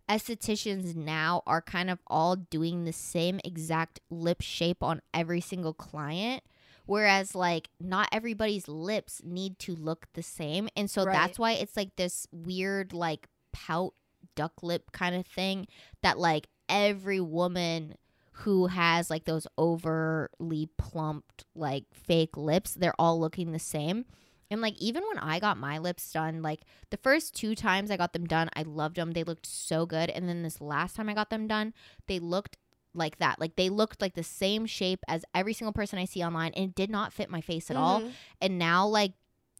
estheticians 0.09 0.96
now 0.96 1.42
are 1.46 1.62
kind 1.62 1.88
of 1.88 2.01
all 2.09 2.35
doing 2.37 2.85
the 2.85 2.92
same 2.92 3.40
exact 3.44 4.01
lip 4.11 4.40
shape 4.40 4.83
on 4.83 5.01
every 5.14 5.40
single 5.40 5.73
client 5.73 6.42
whereas 6.87 7.35
like 7.37 7.68
not 7.79 8.09
everybody's 8.11 8.66
lips 8.66 9.23
need 9.25 9.57
to 9.61 9.73
look 9.77 10.07
the 10.14 10.23
same 10.23 10.68
and 10.77 10.90
so 10.90 11.05
Right. 11.05 11.12
that's 11.12 11.38
why 11.38 11.53
it's 11.53 11.77
like 11.77 11.94
this 11.94 12.27
weird 12.33 12.92
like 12.92 13.29
pout 13.53 13.94
duck 14.35 14.62
lip 14.64 14.90
kind 14.90 15.14
of 15.14 15.25
thing 15.27 15.68
that 16.03 16.18
like 16.18 16.49
every 16.68 17.20
woman 17.20 17.94
who 18.40 18.66
has 18.68 19.11
like 19.11 19.24
those 19.24 19.46
overly 19.59 20.68
plumped 20.79 21.44
like 21.55 21.85
fake 21.92 22.37
lips 22.37 22.74
they're 22.74 22.94
all 22.98 23.18
looking 23.20 23.53
the 23.53 23.59
same. 23.59 24.05
And 24.53 24.61
like 24.61 24.76
even 24.79 25.05
when 25.07 25.18
i 25.18 25.38
got 25.38 25.57
my 25.59 25.79
lips 25.79 26.11
done 26.12 26.42
like 26.42 26.61
the 26.90 26.96
first 26.96 27.35
two 27.37 27.55
times 27.55 27.90
i 27.90 27.96
got 27.96 28.12
them 28.12 28.26
done 28.26 28.48
i 28.57 28.62
loved 28.62 28.96
them 28.96 29.12
they 29.12 29.22
looked 29.24 29.46
so 29.46 29.87
good. 29.87 30.11
And 30.11 30.29
then 30.29 30.42
this 30.42 30.61
last 30.61 30.96
time 30.96 31.09
i 31.09 31.14
got 31.14 31.31
them 31.31 31.46
done 31.46 31.72
they 32.09 32.18
looked 32.18 32.57
like 32.92 33.18
that. 33.18 33.38
Like 33.38 33.55
they 33.55 33.68
looked 33.68 34.03
like 34.03 34.14
the 34.14 34.24
same 34.24 34.66
shape 34.66 34.98
as 35.07 35.24
every 35.35 35.53
single 35.53 35.72
person 35.72 35.98
i 35.98 36.05
see 36.05 36.24
online 36.24 36.53
and 36.57 36.70
it 36.70 36.74
did 36.74 36.90
not 36.90 37.12
fit 37.12 37.31
my 37.31 37.40
face 37.40 37.70
at 37.70 37.76
all. 37.76 38.00
Mhm. 38.00 38.12
and 38.40 38.59
now 38.59 38.87
like 38.87 39.12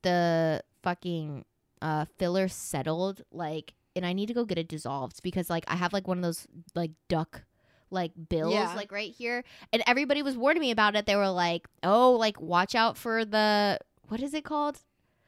the 0.02 0.62
fucking 0.82 1.44
uh 1.82 2.06
filler 2.18 2.48
settled 2.48 3.22
like 3.30 3.74
and 3.94 4.04
i 4.04 4.12
need 4.12 4.26
to 4.26 4.34
go 4.34 4.44
get 4.44 4.58
it 4.58 4.66
dissolved 4.68 5.22
because 5.22 5.48
like 5.50 5.64
i 5.68 5.76
have 5.76 5.92
like 5.92 6.08
one 6.08 6.18
of 6.18 6.22
those 6.22 6.46
like 6.74 6.90
duck 7.08 7.42
like 7.90 8.12
bills 8.29 8.53
Yeah. 8.55 8.74
like 8.74 8.92
right 8.92 9.12
here 9.12 9.44
and 9.72 9.83
everybody 9.87 10.22
was 10.22 10.37
warning 10.37 10.61
me 10.61 10.70
about 10.70 10.94
it 10.96 11.07
they 11.07 11.16
were 11.16 11.29
like 11.31 11.66
oh 11.83 12.12
like 12.12 12.40
watch 12.40 12.74
out 12.74 12.96
for 12.96 13.24
the 13.24 13.79
what 14.09 14.20
is 14.22 14.35
it 14.35 14.44
called 14.44 14.79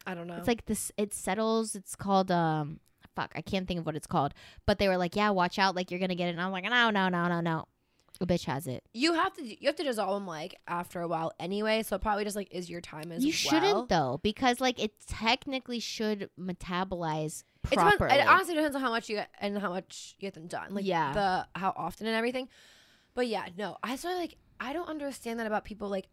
I 0.06 0.14
don't 0.14 0.26
know. 0.26 0.36
it's 0.36 0.48
like 0.48 0.66
this 0.66 0.90
it 0.96 1.14
settles 1.14 1.74
it's 1.74 1.94
called 1.96 2.30
um 2.30 2.80
fuck 3.14 3.32
i 3.34 3.42
can't 3.42 3.68
think 3.68 3.80
of 3.80 3.86
what 3.86 3.94
it's 3.96 4.06
called 4.06 4.32
but 4.66 4.78
they 4.78 4.88
were 4.88 4.96
like 4.96 5.14
yeah 5.16 5.30
watch 5.30 5.58
out 5.58 5.76
like 5.76 5.90
you're 5.90 6.00
gonna 6.00 6.14
get 6.14 6.28
it 6.28 6.30
and 6.32 6.40
i'm 6.40 6.50
like 6.52 6.64
no 6.64 6.90
no 6.90 7.08
no 7.08 7.28
no 7.28 7.40
no 7.40 7.64
a 8.20 8.26
bitch 8.26 8.44
has 8.44 8.66
it 8.66 8.82
you 8.94 9.14
have 9.14 9.32
to 9.34 9.44
you 9.44 9.66
have 9.66 9.74
to 9.76 9.82
dissolve 9.82 10.14
them 10.14 10.26
like 10.26 10.54
after 10.68 11.00
a 11.00 11.08
while 11.08 11.32
anyway. 11.40 11.82
So 11.82 11.98
probably 11.98 12.22
just 12.24 12.36
like 12.36 12.48
is 12.52 12.70
your 12.70 12.80
time 12.80 13.10
as 13.10 13.24
you 13.24 13.30
well. 13.32 13.60
shouldn't 13.60 13.88
though 13.88 14.20
because 14.22 14.60
like 14.60 14.78
it 14.80 14.92
technically 15.08 15.80
should 15.80 16.28
metabolize 16.38 17.42
It 17.70 17.76
depends. 17.78 18.14
It 18.14 18.26
honestly 18.26 18.54
depends 18.54 18.74
on 18.76 18.82
how 18.82 18.90
much 18.90 19.08
you 19.08 19.16
get 19.16 19.30
and 19.40 19.58
how 19.58 19.70
much 19.70 20.14
you 20.18 20.26
get 20.26 20.34
them 20.34 20.46
done. 20.46 20.74
Like 20.74 20.84
Yeah. 20.84 21.12
the 21.12 21.58
how 21.60 21.72
often 21.76 22.06
and 22.06 22.16
everything. 22.16 22.48
But 23.14 23.28
yeah, 23.28 23.46
no, 23.56 23.76
I 23.82 23.96
sort 23.96 24.14
of 24.14 24.20
like 24.20 24.36
I 24.60 24.72
don't 24.72 24.88
understand 24.88 25.38
that 25.40 25.46
about 25.46 25.64
people. 25.64 25.88
Like, 25.88 26.08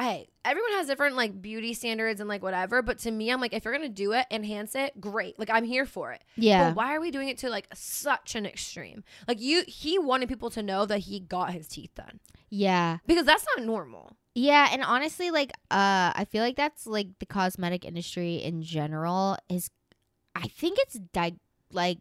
hey, 0.00 0.28
everyone 0.44 0.72
has 0.72 0.86
different 0.86 1.16
like 1.16 1.40
beauty 1.42 1.74
standards 1.74 2.20
and 2.20 2.28
like 2.28 2.42
whatever. 2.42 2.82
But 2.82 2.98
to 3.00 3.10
me, 3.10 3.30
I'm 3.30 3.40
like, 3.40 3.52
if 3.52 3.64
you're 3.64 3.72
gonna 3.74 3.88
do 3.88 4.12
it, 4.12 4.26
enhance 4.30 4.74
it, 4.74 5.00
great. 5.00 5.38
Like 5.38 5.50
I'm 5.50 5.64
here 5.64 5.86
for 5.86 6.12
it. 6.12 6.22
yeah 6.36 6.68
But 6.70 6.76
why 6.76 6.94
are 6.94 7.00
we 7.00 7.10
doing 7.10 7.28
it 7.28 7.38
to 7.38 7.50
like 7.50 7.68
such 7.74 8.34
an 8.34 8.46
extreme? 8.46 9.04
Like 9.28 9.40
you, 9.40 9.62
he 9.68 9.98
wanted 9.98 10.28
people 10.28 10.50
to 10.50 10.62
know 10.62 10.86
that 10.86 10.98
he 11.00 11.20
got 11.20 11.52
his 11.52 11.68
teeth 11.68 11.94
done 11.94 12.20
yeah 12.52 12.98
because 13.06 13.24
that's 13.26 13.46
not 13.56 13.64
normal. 13.64 14.16
Yeah, 14.34 14.68
and 14.72 14.82
honestly, 14.84 15.30
like, 15.32 15.50
uh, 15.72 16.12
I 16.14 16.24
feel 16.30 16.42
like 16.42 16.56
that's 16.56 16.86
like 16.86 17.08
the 17.18 17.26
cosmetic 17.26 17.84
industry 17.84 18.36
in 18.36 18.62
general 18.62 19.36
is, 19.48 19.70
I 20.34 20.48
think 20.48 20.78
it's 20.80 20.98
di- 21.12 21.38
like 21.72 21.98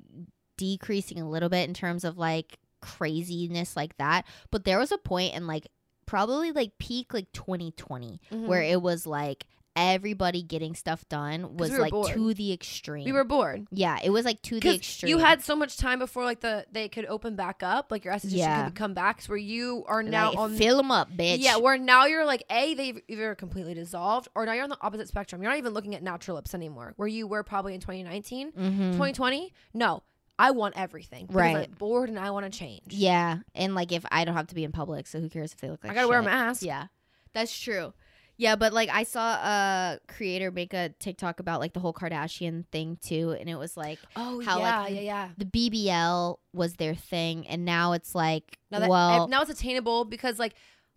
decreasing 0.57 1.21
a 1.21 1.29
little 1.29 1.49
bit 1.49 1.67
in 1.67 1.73
terms 1.73 2.03
of 2.03 2.17
like 2.17 2.59
craziness 2.81 3.75
like 3.75 3.97
that. 3.97 4.25
But 4.51 4.63
there 4.63 4.79
was 4.79 4.91
a 4.91 4.97
point 4.97 5.33
in 5.33 5.47
like 5.47 5.67
probably 6.05 6.51
like 6.51 6.77
peak 6.79 7.13
like 7.13 7.31
2020 7.33 8.19
mm-hmm. 8.31 8.47
where 8.47 8.63
it 8.63 8.81
was 8.81 9.05
like 9.05 9.45
everybody 9.79 10.41
getting 10.43 10.75
stuff 10.75 11.07
done 11.09 11.57
was 11.57 11.71
we 11.71 11.77
like 11.77 11.91
bored. 11.91 12.13
to 12.13 12.33
the 12.33 12.51
extreme. 12.53 13.05
we 13.05 13.11
were 13.11 13.23
bored. 13.23 13.67
yeah, 13.71 13.97
it 14.03 14.09
was 14.09 14.25
like 14.25 14.41
to 14.43 14.59
the 14.59 14.75
extreme. 14.75 15.09
You 15.09 15.17
had 15.17 15.41
so 15.43 15.55
much 15.55 15.77
time 15.77 15.99
before 15.99 16.23
like 16.25 16.41
the 16.41 16.65
they 16.71 16.89
could 16.89 17.05
open 17.05 17.35
back 17.35 17.63
up, 17.63 17.91
like 17.91 18.03
your 18.05 18.13
esthetician 18.13 18.37
Yeah. 18.37 18.65
could 18.65 18.75
come 18.75 18.93
back, 18.93 19.21
so 19.21 19.29
where 19.29 19.37
you 19.37 19.83
are 19.87 20.03
now 20.03 20.29
like, 20.29 20.37
on 20.37 20.55
fill 20.55 20.77
them 20.77 20.91
up, 20.91 21.09
bitch. 21.11 21.37
Yeah, 21.39 21.57
where 21.57 21.77
now 21.77 22.05
you're 22.05 22.25
like 22.25 22.43
a 22.49 22.73
they've 22.73 23.01
either 23.07 23.35
completely 23.35 23.73
dissolved 23.73 24.27
or 24.35 24.45
now 24.45 24.53
you're 24.53 24.63
on 24.63 24.69
the 24.69 24.77
opposite 24.81 25.07
spectrum. 25.07 25.41
You're 25.41 25.51
not 25.51 25.57
even 25.57 25.73
looking 25.73 25.95
at 25.95 26.03
natural 26.03 26.35
lips 26.35 26.53
anymore, 26.53 26.93
where 26.97 27.07
you 27.07 27.27
were 27.27 27.43
probably 27.43 27.73
in 27.73 27.79
2019, 27.81 28.51
Mhm. 28.51 28.91
2020. 28.93 29.53
No, 29.73 30.03
I 30.37 30.51
want 30.51 30.75
everything. 30.77 31.27
Right. 31.29 31.55
I'm 31.67 31.71
bored 31.77 32.09
and 32.09 32.17
I 32.17 32.31
want 32.31 32.51
to 32.51 32.57
change. 32.57 32.83
Yeah, 32.89 33.39
and 33.55 33.75
like 33.75 33.91
if 33.91 34.05
I 34.11 34.23
don't 34.25 34.35
have 34.35 34.47
to 34.47 34.55
be 34.55 34.63
in 34.63 34.71
public, 34.71 35.07
so 35.07 35.19
who 35.19 35.29
cares 35.29 35.51
if 35.53 35.59
they 35.59 35.69
look 35.69 35.83
like 35.83 35.91
I 35.91 35.95
gotta 35.95 36.07
wear 36.07 36.19
a 36.19 36.23
mask. 36.23 36.61
Yeah, 36.63 36.87
that's 37.33 37.57
true. 37.59 37.93
Yeah, 38.39 38.55
but 38.55 38.71
like 38.71 38.87
I 38.87 39.03
saw 39.03 39.33
a 39.33 39.99
creator 40.07 40.49
make 40.49 40.73
a 40.73 40.93
TikTok 40.97 41.41
about 41.41 41.59
like 41.59 41.73
the 41.73 41.81
whole 41.81 41.91
Kardashian 41.91 42.65
thing 42.71 42.97
too, 43.01 43.35
and 43.37 43.49
it 43.49 43.55
was 43.55 43.75
like 43.75 43.99
Oh 44.15 44.41
How, 44.41 44.59
yeah, 44.59 44.79
like, 44.79 44.95
yeah, 44.95 45.01
yeah. 45.01 45.29
the 45.37 45.43
BBL 45.43 46.37
was 46.53 46.75
their 46.75 46.95
thing, 46.95 47.45
and 47.47 47.65
now 47.65 47.91
it's 47.91 48.15
like 48.15 48.57
Now 48.71 48.79
that 48.79 48.89
well, 48.89 49.27
now 49.27 49.41
it's 49.41 49.51
attainable 49.51 50.05
because 50.05 50.39
like 50.39 50.55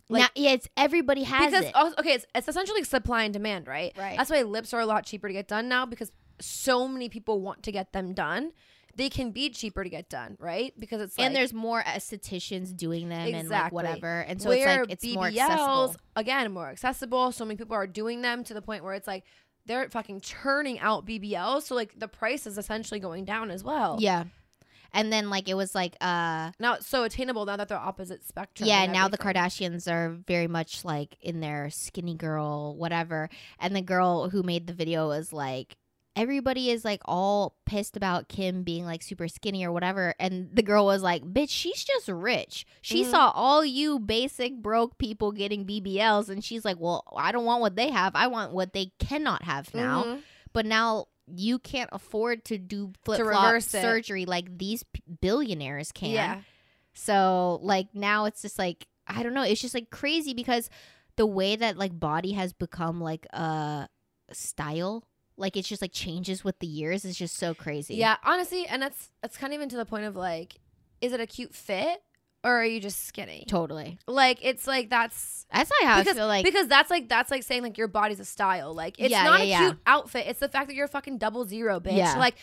now, 0.09 0.27
yeah, 0.35 0.51
it's 0.51 0.69
everybody 0.77 1.23
has 1.23 1.51
because 1.51 1.65
it. 1.65 1.75
also, 1.75 1.95
okay, 1.99 2.13
it's, 2.13 2.25
it's 2.33 2.47
essentially 2.47 2.85
supply 2.85 3.23
and 3.23 3.33
demand, 3.33 3.67
right? 3.67 3.91
Right. 3.97 4.15
That's 4.15 4.29
why 4.29 4.41
lips 4.43 4.73
are 4.73 4.79
a 4.79 4.85
lot 4.85 5.05
cheaper 5.05 5.27
to 5.27 5.33
get 5.33 5.49
done 5.49 5.67
now 5.67 5.85
because 5.85 6.13
so 6.39 6.87
many 6.87 7.09
people 7.09 7.41
want 7.41 7.63
to 7.63 7.73
get 7.73 7.91
them 7.91 8.13
done 8.13 8.53
they 8.95 9.09
can 9.09 9.31
be 9.31 9.49
cheaper 9.49 9.83
to 9.83 9.89
get 9.89 10.09
done, 10.09 10.37
right? 10.39 10.73
Because 10.79 11.01
it's 11.01 11.17
like, 11.17 11.25
and 11.25 11.35
there's 11.35 11.53
more 11.53 11.81
estheticians 11.81 12.75
doing 12.75 13.09
them 13.09 13.33
and 13.33 13.49
like 13.49 13.71
whatever. 13.71 14.21
And 14.21 14.41
so 14.41 14.49
where 14.49 14.83
it's 14.83 14.89
like 14.89 14.91
it's 14.91 15.15
more 15.15 15.27
accessible. 15.27 15.95
again 16.15 16.51
more 16.51 16.69
accessible. 16.69 17.31
So 17.31 17.45
many 17.45 17.57
people 17.57 17.75
are 17.75 17.87
doing 17.87 18.21
them 18.21 18.43
to 18.45 18.53
the 18.53 18.61
point 18.61 18.83
where 18.83 18.93
it's 18.93 19.07
like 19.07 19.23
they're 19.65 19.89
fucking 19.89 20.21
churning 20.21 20.79
out 20.79 21.05
BBLs. 21.05 21.63
So 21.63 21.75
like 21.75 21.97
the 21.97 22.07
price 22.07 22.45
is 22.45 22.57
essentially 22.57 22.99
going 22.99 23.25
down 23.25 23.49
as 23.49 23.63
well. 23.63 23.97
Yeah. 23.99 24.25
And 24.95 25.11
then 25.11 25.31
like 25.31 25.49
it 25.49 25.55
was 25.55 25.73
like 25.73 25.95
uh 25.99 26.51
Now 26.59 26.75
it's 26.75 26.87
so 26.87 27.03
attainable 27.03 27.45
now 27.45 27.57
that 27.57 27.67
they're 27.67 27.77
opposite 27.77 28.23
spectrum. 28.23 28.69
yeah, 28.69 28.85
now 28.85 29.07
the. 29.07 29.17
Kardashians 29.17 29.91
are 29.91 30.09
very 30.27 30.47
much 30.47 30.85
like 30.85 31.17
in 31.19 31.39
their 31.39 31.71
skinny 31.71 32.13
girl 32.13 32.75
whatever. 32.75 33.29
And 33.59 33.75
the 33.75 33.81
girl 33.81 34.29
who 34.29 34.43
made 34.43 34.67
the 34.67 34.73
video 34.73 35.07
was 35.07 35.33
like 35.33 35.77
everybody 36.15 36.69
is 36.69 36.85
like 36.85 37.01
all 37.05 37.55
pissed 37.65 37.97
about 37.97 38.27
Kim 38.29 38.63
being 38.63 38.85
like 38.85 39.01
super 39.01 39.27
skinny 39.27 39.65
or 39.65 39.71
whatever 39.71 40.13
and 40.19 40.49
the 40.53 40.61
girl 40.61 40.85
was 40.85 41.01
like, 41.01 41.23
"Bitch, 41.23 41.49
she's 41.49 41.83
just 41.83 42.07
rich. 42.07 42.65
She 42.81 43.03
Mhm. 43.03 43.11
saw 43.11 43.31
all 43.31 43.65
you 43.65 43.99
basic 43.99 44.61
broke 44.61 44.97
people 44.97 45.31
getting 45.31 45.65
BBLs 45.65 46.29
and 46.29 46.43
she's 46.43 46.63
like, 46.63 46.77
"Well, 46.79 47.03
I 47.15 47.31
don't 47.31 47.45
want 47.45 47.61
what 47.61 47.75
they 47.75 47.89
have. 47.89 48.15
I 48.15 48.27
want 48.27 48.53
what 48.53 48.73
they 48.73 48.91
cannot 48.99 49.43
have 49.43 49.73
now." 49.73 50.03
Mhm. 50.03 50.21
but 50.53 50.67
now 50.67 51.07
you 51.33 51.57
can't 51.57 51.89
afford 51.93 52.45
to 52.45 52.59
do 52.59 52.91
flip 53.03 53.19
flop 53.19 53.61
surgery 53.63 54.25
like 54.25 54.55
these 54.57 54.83
p- 54.83 55.01
billionaires 55.21 55.91
can. 55.91 56.11
Yeah. 56.11 56.41
So 56.93 57.59
like 57.63 57.87
now 57.95 58.25
it's 58.25 58.41
just 58.43 58.59
like 58.59 58.87
I 59.07 59.23
don't 59.23 59.33
know. 59.33 59.41
It's 59.43 59.61
just 59.61 59.73
like 59.73 59.89
crazy 59.89 60.33
because 60.33 60.69
the 61.15 61.25
way 61.25 61.55
that 61.55 61.77
like 61.77 61.99
body 61.99 62.33
has 62.33 62.53
become 62.53 63.01
like 63.01 63.25
a 63.33 63.87
style, 64.31 65.03
like 65.37 65.57
it's 65.57 65.67
just 65.67 65.81
like 65.81 65.91
changes 65.93 66.43
with 66.43 66.59
the 66.59 66.67
years 66.67 67.05
is 67.05 67.17
just 67.17 67.35
so 67.37 67.53
crazy. 67.53 67.95
Yeah, 67.95 68.17
honestly, 68.23 68.65
and 68.67 68.81
that's 68.81 69.09
that's 69.21 69.37
kind 69.37 69.53
of 69.53 69.57
even 69.57 69.69
to 69.69 69.77
the 69.77 69.85
point 69.85 70.05
of 70.05 70.15
like, 70.15 70.55
is 71.01 71.11
it 71.13 71.19
a 71.19 71.25
cute 71.27 71.53
fit 71.55 72.01
or 72.43 72.59
are 72.61 72.65
you 72.65 72.79
just 72.79 73.05
skinny? 73.05 73.45
totally. 73.47 73.97
Like 74.07 74.39
it's 74.41 74.67
like 74.67 74.89
that's 74.89 75.45
That's 75.53 75.71
not 75.81 75.89
how 75.89 75.99
because 75.99 76.15
I 76.17 76.19
feel 76.19 76.27
like. 76.27 76.43
because 76.45 76.67
that's 76.67 76.89
like 76.91 77.07
that's 77.09 77.31
like 77.31 77.43
saying 77.43 77.63
like 77.63 77.77
your 77.77 77.87
body's 77.87 78.19
a 78.19 78.25
style. 78.25 78.73
Like 78.73 78.99
it's 78.99 79.11
Yeah, 79.11 79.23
not 79.23 79.39
yeah, 79.39 79.43
a 79.43 79.47
yeah. 79.47 79.59
cute 79.69 79.79
outfit. 79.87 80.25
It's 80.27 80.39
the 80.39 80.49
fact 80.49 80.67
that 80.67 80.75
you're 80.75 80.85
a 80.85 80.89
fucking 80.89 81.17
double 81.19 81.45
zero, 81.45 81.79
bitch. 81.79 81.97
Yeah. 81.97 82.17
Like, 82.17 82.35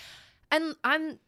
and 0.50 0.74
I'm. 0.84 1.18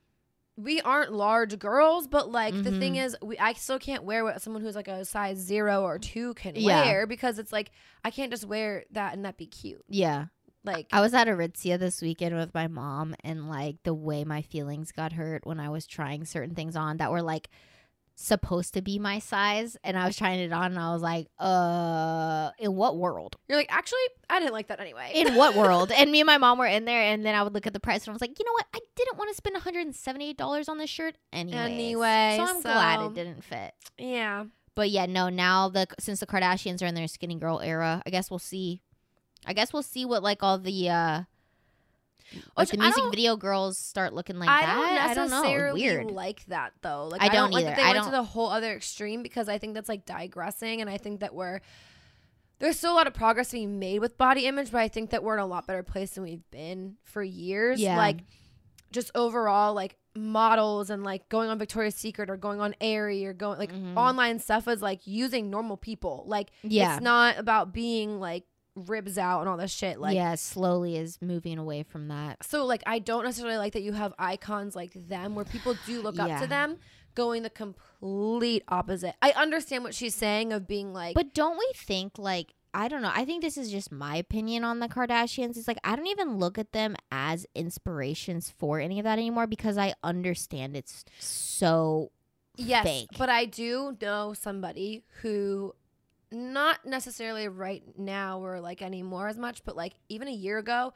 We 0.55 0.83
aren't 0.83 1.13
large 1.15 1.59
girls, 1.59 2.07
but 2.07 2.31
like 2.31 2.53
the 2.53 2.69
Mhm. 2.71 2.79
thing 2.79 2.97
is, 2.97 3.17
we 3.23 3.39
I 3.39 3.55
still 3.55 3.79
can't 3.79 4.05
wear 4.05 4.23
what 4.23 4.43
someone 4.43 4.63
who's 4.63 4.77
like 4.77 4.87
a 4.87 5.03
size 5.07 5.39
zero 5.39 5.83
or 5.83 5.99
two 5.99 6.35
can 6.35 6.55
Yeah. 6.57 6.85
wear 6.85 7.07
because 7.07 7.39
it's 7.39 7.53
like 7.53 7.71
I 8.05 8.11
can't 8.11 8.31
just 8.31 8.45
wear 8.45 8.85
that 8.91 9.15
and 9.15 9.25
that 9.25 9.39
be 9.39 9.47
cute. 9.47 9.83
yeah. 9.89 10.27
Like 10.65 10.87
I 10.93 11.01
was 11.01 11.13
at 11.15 11.27
Aritzia 11.27 11.79
this 11.79 12.01
weekend 12.01 12.37
with 12.37 12.55
my 12.55 12.69
mom, 12.69 13.15
and 13.25 13.49
like 13.49 13.83
the 13.83 13.95
way 13.95 14.25
my 14.25 14.43
feelings 14.43 14.93
got 14.93 15.13
hurt 15.13 15.45
when 15.47 15.59
I 15.59 15.69
was 15.71 15.87
trying 15.87 16.25
certain 16.25 16.55
things 16.55 16.77
on 16.77 16.99
that 16.99 17.11
were 17.11 17.23
like 17.23 17.49
supposed 18.15 18.75
to 18.75 18.83
be 18.83 18.99
my 18.99 19.19
size, 19.19 19.77
and 19.83 19.99
I 19.99 20.07
was 20.07 20.17
trying 20.17 20.39
it 20.39 20.53
on, 20.53 20.67
and 20.67 20.79
I 20.79 20.93
was 20.93 21.03
like, 21.03 21.27
uh, 21.39 22.51
in 22.59 22.75
what 22.77 22.97
world? 22.97 23.37
you're 23.49 23.59
like 23.59 23.73
actually 23.75 23.99
I 24.31 24.39
didn't 24.39 24.53
like 24.53 24.69
that 24.69 24.81
anyway. 24.81 25.11
In 25.15 25.35
what 25.35 25.57
world? 25.57 25.91
And 25.97 26.13
me 26.13 26.21
and 26.21 26.27
my 26.27 26.39
mom 26.39 26.59
were 26.59 26.67
in 26.67 26.85
there, 26.85 27.03
and 27.03 27.25
then 27.25 27.35
I 27.35 27.43
would 27.43 27.55
look 27.55 27.67
at 27.67 27.73
the 27.73 27.81
price, 27.81 28.05
and 28.05 28.11
I 28.11 28.13
was 28.13 28.21
like, 28.21 28.39
you 28.39 28.45
know 28.45 28.53
what? 28.53 28.67
I 28.75 28.79
didn't 28.97 29.19
want 29.19 29.31
to 29.31 29.35
spend 29.35 29.55
178 29.55 30.37
dollars 30.37 30.69
on 30.69 30.79
this 30.79 30.91
shirt 30.91 31.17
anyway. 31.33 31.59
Anyway, 31.59 32.35
so 32.39 32.45
I'm 32.45 32.61
glad 32.63 33.01
it 33.07 33.15
didn't 33.15 33.43
fit. 33.43 33.75
yeah, 33.99 34.45
But 34.77 34.91
yeah, 34.91 35.07
no. 35.07 35.29
Now 35.29 35.69
the 35.69 35.87
since 35.99 36.21
the 36.21 36.27
Kardashians 36.27 36.83
are 36.83 36.87
in 36.87 36.95
their 36.95 37.09
skinny 37.09 37.35
girl 37.35 37.61
era, 37.61 38.03
I 38.07 38.11
guess 38.11 38.31
we'll 38.31 38.39
see. 38.39 38.81
I 39.47 39.53
guess 39.53 39.73
we'll 39.73 39.83
see 39.83 40.05
what 40.05 40.23
like 40.23 40.43
all 40.43 40.59
the 40.59 40.89
uh 40.89 41.23
like 42.57 42.69
Which 42.69 42.71
the 42.71 42.79
music 42.79 43.05
video 43.11 43.37
girls 43.37 43.77
start 43.77 44.15
looking 44.15 44.39
like 44.39 44.49
I 44.49 44.63
that. 44.63 44.75
don't 44.75 44.89
I 45.11 45.15
don't 45.15 45.31
necessarily 45.31 45.83
Weird. 45.83 46.11
like 46.11 46.45
that 46.47 46.73
though. 46.81 47.09
Like 47.09 47.21
I 47.21 47.27
I, 47.27 47.29
don't 47.29 47.35
don't, 47.37 47.51
like 47.53 47.65
either. 47.67 47.71
that 47.71 47.77
they 47.77 47.83
I 47.83 47.93
went 47.93 48.05
to 48.05 48.11
don't- 48.11 48.13
the 48.13 48.23
whole 48.25 48.49
other 48.49 48.73
extreme 48.73 49.23
because 49.23 49.49
I 49.49 49.59
think 49.59 49.75
that's 49.75 49.89
like 49.89 50.07
digressing, 50.07 50.81
and 50.81 50.89
I 50.89 50.97
think 50.97 51.21
that 51.21 51.35
we're 51.35 51.61
there's 52.59 52.79
still 52.79 52.93
a 52.93 52.95
lot 52.95 53.07
of 53.09 53.13
progress 53.15 53.51
being 53.53 53.79
made 53.81 53.99
with 53.99 54.17
body 54.17 54.47
image, 54.47 54.71
but 54.71 54.79
I 54.79 54.89
think 54.89 55.11
that 55.11 55.23
we're 55.25 55.35
in 55.35 55.41
a 55.43 55.47
lot 55.47 55.67
better 55.67 55.83
place 55.83 56.13
than 56.13 56.23
we've 56.25 56.49
been 56.53 56.97
for 57.03 57.23
years. 57.23 57.81
Yeah. 57.81 57.97
Like 57.97 58.21
just 58.93 59.11
overall, 59.15 59.75
like 59.75 59.97
models 60.15 60.89
and 60.89 61.03
like 61.03 61.29
going 61.29 61.51
on 61.51 61.59
Victoria's 61.59 61.97
Secret 61.97 62.31
or 62.31 62.37
going 62.37 62.61
on 62.61 62.75
Aerie 62.81 63.27
or 63.27 63.33
going 63.33 63.59
like 63.59 63.73
Mhm. 63.73 63.97
online 63.97 64.39
stuff 64.39 64.69
is 64.69 64.81
like 64.81 65.07
using 65.07 65.51
normal 65.51 65.77
people. 65.77 66.25
Like 66.27 66.51
Yeah. 66.63 66.95
it's 66.95 67.03
not 67.03 67.37
about 67.39 67.73
being 67.73 68.21
like 68.21 68.45
ribs 68.75 69.19
out 69.19 69.41
and 69.41 69.49
all 69.49 69.57
this 69.57 69.73
shit. 69.73 70.01
Like 70.01 70.15
yeah, 70.15 70.35
slowly 70.35 70.97
is 70.97 71.19
moving 71.21 71.59
away 71.59 71.83
from 71.83 72.09
that. 72.09 72.45
so 72.45 72.65
like 72.65 72.83
I 72.87 72.99
don't 72.99 73.25
necessarily 73.25 73.59
like 73.59 73.73
that 73.75 73.83
you 73.83 73.93
have 73.93 74.15
icons 74.19 74.75
like 74.75 74.93
them 75.09 75.35
where 75.35 75.45
people 75.45 75.77
do 75.87 76.01
look 76.03 76.19
up 76.19 76.41
to 76.41 76.47
them 76.47 76.79
going 77.15 77.43
the 77.43 77.51
complete 77.51 78.63
opposite. 78.69 79.15
I 79.21 79.33
understand 79.33 79.85
what 79.85 79.95
she's 79.95 80.15
saying 80.15 80.53
of 80.53 80.67
being 80.67 80.93
like 80.93 81.15
But 81.15 81.35
don't 81.35 81.59
we 81.59 81.71
think 81.75 82.19
like 82.19 82.55
I 82.75 82.89
don't 82.89 83.03
know. 83.03 83.13
I 83.15 83.27
think 83.27 83.43
this 83.43 83.59
is 83.59 83.71
just 83.71 83.93
my 83.93 84.17
opinion 84.17 84.65
on 84.65 84.81
the 84.81 84.89
Kardashians. 84.89 85.59
It's 85.59 85.69
like 85.69 85.79
I 85.85 85.95
don't 85.95 86.07
even 86.07 86.39
look 86.39 86.57
at 86.59 86.73
them 86.73 86.97
as 87.11 87.47
inspirations 87.55 88.53
for 88.59 88.81
any 88.81 88.99
of 88.99 89.05
that 89.05 89.19
anymore 89.19 89.47
because 89.47 89.77
I 89.77 89.95
understand 90.03 90.77
it's 90.77 91.05
so 91.19 92.13
yes, 92.57 92.85
fake. 92.85 93.09
but 93.19 93.29
I 93.29 93.45
do 93.45 93.97
know 94.01 94.33
somebody 94.33 95.05
who 95.21 95.75
not 96.33 96.85
necessarily 96.87 97.49
right 97.49 97.83
now 97.97 98.41
or 98.45 98.61
like 98.61 98.83
anymore 98.83 99.29
as 99.29 99.39
much, 99.39 99.65
but 99.65 99.77
like 99.77 99.93
even 100.09 100.29
a 100.29 100.33
year 100.33 100.59
ago 100.59 100.93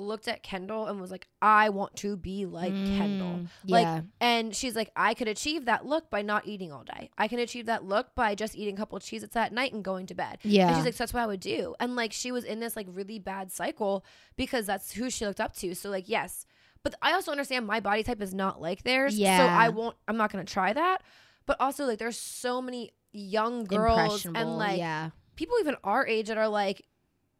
looked 0.00 0.28
at 0.28 0.44
Kendall 0.44 0.86
and 0.86 1.00
was 1.00 1.10
like 1.10 1.26
I 1.42 1.70
want 1.70 1.96
to 1.96 2.16
be 2.16 2.46
like 2.46 2.72
Kendall. 2.72 3.40
Mm, 3.40 3.48
Like, 3.66 3.82
yeah. 3.82 4.00
And 4.20 4.54
she's 4.54 4.76
like, 4.76 4.90
I 4.94 5.14
could 5.14 5.26
achieve 5.26 5.64
that 5.64 5.86
look 5.86 6.08
by 6.08 6.22
not 6.22 6.46
eating 6.46 6.70
all 6.70 6.84
day. 6.84 7.10
I 7.18 7.26
can 7.26 7.40
achieve 7.40 7.66
that 7.66 7.84
look 7.84 8.14
by 8.14 8.36
just 8.36 8.54
eating 8.54 8.74
a 8.74 8.76
couple 8.76 8.96
of 8.96 9.02
Cheez 9.02 9.24
Its 9.24 9.34
at 9.34 9.52
night 9.52 9.72
and 9.72 9.82
going 9.82 10.06
to 10.06 10.14
bed. 10.14 10.38
yeah. 10.42 10.68
And 10.68 10.76
she's 10.76 10.84
like, 10.84 10.94
so 10.94 10.98
that's 11.02 11.12
what 11.12 11.24
I 11.24 11.26
would 11.26 11.40
do. 11.40 11.74
And 11.80 11.96
like, 11.96 12.12
she 12.12 12.30
was 12.30 12.44
in 12.44 12.60
this 12.60 12.76
like 12.76 12.86
really 12.88 13.18
bad 13.18 13.50
cycle 13.50 14.04
because 14.36 14.66
that's 14.66 14.92
who 14.92 15.10
she 15.10 15.26
looked 15.26 15.40
up 15.40 15.56
to. 15.56 15.74
So, 15.74 15.90
like, 15.90 16.08
yes. 16.08 16.46
But 16.84 16.94
I 17.02 17.12
also 17.14 17.32
understand 17.32 17.66
my 17.66 17.80
body 17.80 18.04
type 18.04 18.22
is 18.22 18.32
not 18.32 18.60
like 18.62 18.84
theirs. 18.84 19.18
Yeah. 19.18 19.38
So 19.38 19.44
I 19.46 19.68
won't, 19.70 19.96
I'm 20.06 20.16
not 20.16 20.30
going 20.30 20.46
to 20.46 20.52
try 20.52 20.72
that. 20.74 21.02
But 21.44 21.56
also, 21.60 21.86
like, 21.86 21.98
there's 21.98 22.16
so 22.18 22.62
many 22.62 22.92
young 23.12 23.64
girls 23.64 24.24
and 24.24 24.56
like 24.56 24.78
yeah. 24.78 25.10
people 25.36 25.56
even 25.60 25.76
our 25.84 26.06
age 26.06 26.28
that 26.28 26.38
are 26.38 26.48
like, 26.48 26.84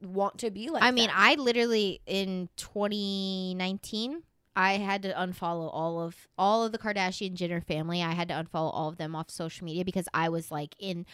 want 0.00 0.38
to 0.38 0.50
be 0.50 0.70
like 0.70 0.82
I 0.82 0.90
mean, 0.90 1.08
them. 1.08 1.16
I 1.18 1.34
literally 1.34 2.00
in 2.06 2.48
2019 2.56 4.22
I 4.54 4.72
had 4.72 5.02
to 5.02 5.12
unfollow 5.12 5.70
all 5.72 6.00
of 6.00 6.26
all 6.36 6.64
of 6.64 6.72
the 6.72 6.78
Kardashian 6.78 7.34
Jenner 7.34 7.60
family. 7.60 8.02
I 8.02 8.12
had 8.12 8.28
to 8.28 8.34
unfollow 8.34 8.72
all 8.72 8.88
of 8.88 8.96
them 8.96 9.14
off 9.14 9.30
social 9.30 9.64
media 9.64 9.84
because 9.84 10.08
I 10.12 10.28
was 10.28 10.50
like 10.50 10.74
in 10.78 11.06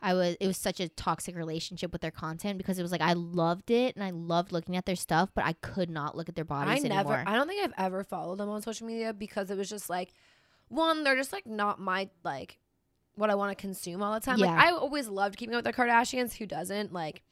I 0.00 0.14
was 0.14 0.36
it 0.40 0.46
was 0.46 0.56
such 0.56 0.80
a 0.80 0.88
toxic 0.88 1.36
relationship 1.36 1.92
with 1.92 2.00
their 2.00 2.10
content 2.10 2.58
because 2.58 2.78
it 2.78 2.82
was 2.82 2.92
like 2.92 3.00
I 3.00 3.14
loved 3.14 3.70
it 3.70 3.96
and 3.96 4.04
I 4.04 4.10
loved 4.10 4.52
looking 4.52 4.76
at 4.76 4.86
their 4.86 4.96
stuff, 4.96 5.30
but 5.34 5.44
I 5.44 5.54
could 5.54 5.90
not 5.90 6.16
look 6.16 6.28
at 6.28 6.34
their 6.34 6.44
bodies 6.44 6.70
I 6.70 6.74
bodies 6.74 6.88
never, 6.90 7.14
anymore. 7.14 7.24
I 7.26 7.36
don't 7.36 7.48
think 7.48 7.64
I've 7.64 7.86
ever 7.86 8.04
followed 8.04 8.38
them 8.38 8.48
on 8.48 8.62
social 8.62 8.86
media 8.86 9.12
because 9.12 9.50
it 9.50 9.56
was 9.56 9.68
just 9.68 9.88
like, 9.88 10.12
one, 10.68 11.04
they're 11.04 11.16
just 11.16 11.32
like 11.32 11.46
not 11.46 11.80
my 11.80 12.08
like 12.24 12.58
what 13.14 13.30
I 13.30 13.34
want 13.34 13.56
to 13.56 13.60
consume 13.60 14.02
all 14.02 14.14
the 14.14 14.20
time. 14.20 14.38
Yeah. 14.38 14.46
Like 14.46 14.64
I 14.64 14.70
always 14.72 15.08
loved 15.08 15.36
keeping 15.36 15.54
up 15.54 15.64
with 15.64 15.74
the 15.74 15.82
Kardashians. 15.82 16.34
Who 16.36 16.46
doesn't? 16.46 16.92
Like, 16.92 17.22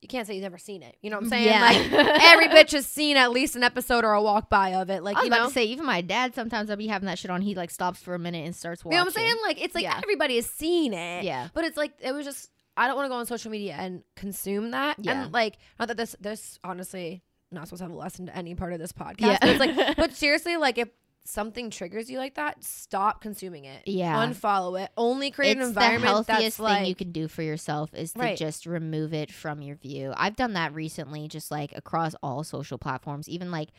you 0.00 0.08
can't 0.08 0.26
say 0.26 0.34
you've 0.34 0.42
never 0.42 0.58
seen 0.58 0.82
it. 0.82 0.96
You 1.00 1.10
know 1.10 1.16
what 1.16 1.24
I'm 1.24 1.30
saying? 1.30 1.46
Yeah. 1.46 1.62
Like 1.62 1.92
every 2.22 2.48
bitch 2.48 2.72
has 2.72 2.86
seen 2.86 3.16
at 3.16 3.30
least 3.30 3.56
an 3.56 3.62
episode 3.62 4.04
or 4.04 4.12
a 4.12 4.22
walk 4.22 4.50
by 4.50 4.74
of 4.74 4.90
it. 4.90 5.02
Like 5.02 5.16
I 5.16 5.20
was 5.20 5.26
you 5.26 5.32
about 5.32 5.42
know. 5.44 5.48
to 5.48 5.54
say, 5.54 5.64
even 5.64 5.86
my 5.86 6.02
dad 6.02 6.34
sometimes 6.34 6.68
I'll 6.70 6.76
be 6.76 6.86
having 6.86 7.06
that 7.06 7.18
shit 7.18 7.30
on. 7.30 7.40
He 7.40 7.54
like 7.54 7.70
stops 7.70 8.02
for 8.02 8.14
a 8.14 8.18
minute 8.18 8.44
and 8.44 8.54
starts 8.54 8.84
you 8.84 8.90
know 8.90 8.98
what 8.98 9.06
I'm 9.06 9.12
saying? 9.12 9.34
Like 9.42 9.62
it's 9.62 9.74
like 9.74 9.84
Yeah. 9.84 9.98
everybody 10.02 10.36
has 10.36 10.46
seen 10.46 10.92
it. 10.92 11.24
Yeah. 11.24 11.48
But 11.54 11.64
it's 11.64 11.76
like 11.76 11.92
it 12.00 12.12
was 12.12 12.26
just 12.26 12.50
I 12.76 12.86
don't 12.86 12.96
want 12.96 13.06
to 13.06 13.08
go 13.08 13.14
on 13.16 13.26
social 13.26 13.50
media 13.50 13.76
and 13.78 14.02
consume 14.14 14.72
that. 14.72 14.98
Yeah. 15.00 15.24
And 15.24 15.32
like 15.32 15.56
not 15.78 15.88
that 15.88 15.96
this 15.96 16.14
this 16.20 16.58
honestly 16.62 17.22
not 17.50 17.66
supposed 17.68 17.80
to 17.80 17.84
have 17.84 17.92
a 17.92 17.96
lesson 17.96 18.26
to 18.26 18.36
any 18.36 18.54
part 18.54 18.72
of 18.74 18.78
this 18.78 18.92
podcast. 18.92 19.20
Yeah. 19.20 19.38
But 19.40 19.48
it's 19.48 19.60
like 19.60 19.96
but 19.96 20.12
seriously, 20.12 20.56
like 20.58 20.76
if 20.76 20.88
something 21.24 21.70
triggers 21.70 22.10
you 22.10 22.18
like 22.18 22.34
that, 22.34 22.62
stop 22.62 23.20
consuming 23.20 23.64
it. 23.64 23.82
Yeah. 23.86 24.26
Unfollow 24.26 24.82
it. 24.82 24.90
Only 24.96 25.30
create 25.30 25.52
it's 25.52 25.62
an 25.62 25.68
environment 25.68 26.26
the 26.26 26.32
healthiest 26.32 26.58
thing 26.58 26.64
like 26.64 26.88
you 26.88 26.94
can 26.94 27.12
do 27.12 27.28
for 27.28 27.42
yourself 27.42 27.94
is 27.94 28.12
to 28.12 28.18
Right. 28.20 28.36
just 28.36 28.66
remove 28.66 29.14
it 29.14 29.32
from 29.32 29.62
your 29.62 29.76
view. 29.76 30.12
I've 30.16 30.36
done 30.36 30.52
that 30.52 30.74
recently, 30.74 31.28
just 31.28 31.50
like 31.50 31.72
across 31.74 32.14
all 32.22 32.44
social 32.44 32.78
platforms, 32.78 33.28
even 33.28 33.50
like, 33.50 33.70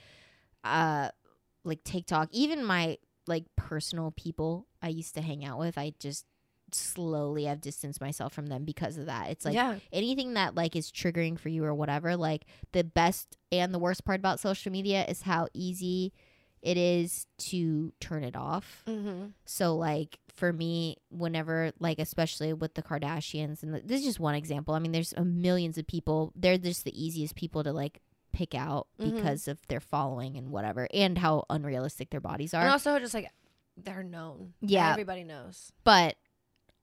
uh, 0.63 1.09
like 1.63 1.83
TikTok, 1.83 2.29
even 2.31 2.63
my 2.63 2.97
like 3.27 3.45
personal 3.55 4.11
people 4.11 4.67
I 4.81 4.89
used 4.89 5.15
to 5.15 5.21
hang 5.21 5.45
out 5.45 5.59
with. 5.59 5.77
I 5.77 5.93
just 5.99 6.25
slowly 6.71 7.45
have 7.45 7.61
distanced 7.61 8.01
myself 8.01 8.33
from 8.33 8.47
them 8.47 8.65
because 8.65 8.97
of 8.97 9.05
that. 9.05 9.29
It's 9.29 9.45
like 9.45 9.53
yeah. 9.53 9.77
anything 9.91 10.33
that 10.33 10.55
like 10.55 10.75
is 10.75 10.91
triggering 10.91 11.39
for 11.39 11.49
you 11.49 11.63
or 11.63 11.73
whatever. 11.73 12.15
Like 12.15 12.45
the 12.71 12.83
best 12.83 13.37
and 13.51 13.73
the 13.73 13.79
worst 13.79 14.03
part 14.03 14.19
about 14.19 14.39
social 14.39 14.71
media 14.71 15.05
is 15.05 15.21
how 15.21 15.47
easy 15.53 16.13
it 16.65 16.77
is 16.77 17.27
to 17.37 17.93
turn 17.99 18.23
it 18.23 18.35
off. 18.35 18.83
Mm-hmm. 18.87 19.27
So 19.45 19.75
like 19.75 20.19
for 20.33 20.51
me, 20.51 20.97
whenever 21.09 21.71
like 21.79 21.99
especially 21.99 22.51
with 22.53 22.73
the 22.73 22.81
Kardashians, 22.83 23.63
and 23.63 23.73
this 23.85 23.99
is 24.01 24.05
just 24.05 24.19
one 24.19 24.35
example. 24.35 24.73
I 24.73 24.79
mean, 24.79 24.91
there's 24.91 25.13
uh, 25.15 25.23
millions 25.23 25.77
of 25.77 25.85
people. 25.87 26.33
They're 26.35 26.57
just 26.57 26.83
the 26.83 27.03
easiest 27.05 27.35
people 27.35 27.63
to 27.63 27.71
like 27.71 28.01
pick 28.33 28.53
out 28.55 28.87
Mhm. 28.99 29.15
because 29.15 29.47
of 29.47 29.59
their 29.69 29.79
following 29.79 30.35
and 30.37 30.49
whatever, 30.49 30.87
and 30.93 31.17
how 31.17 31.45
unrealistic 31.49 32.09
their 32.09 32.19
bodies 32.19 32.53
are. 32.53 32.61
And 32.63 32.71
also 32.71 32.97
just 32.99 33.13
like 33.13 33.31
they're 33.77 34.03
known. 34.03 34.53
Yeah. 34.61 34.91
Everybody 34.91 35.23
knows. 35.23 35.71
but 35.83 36.15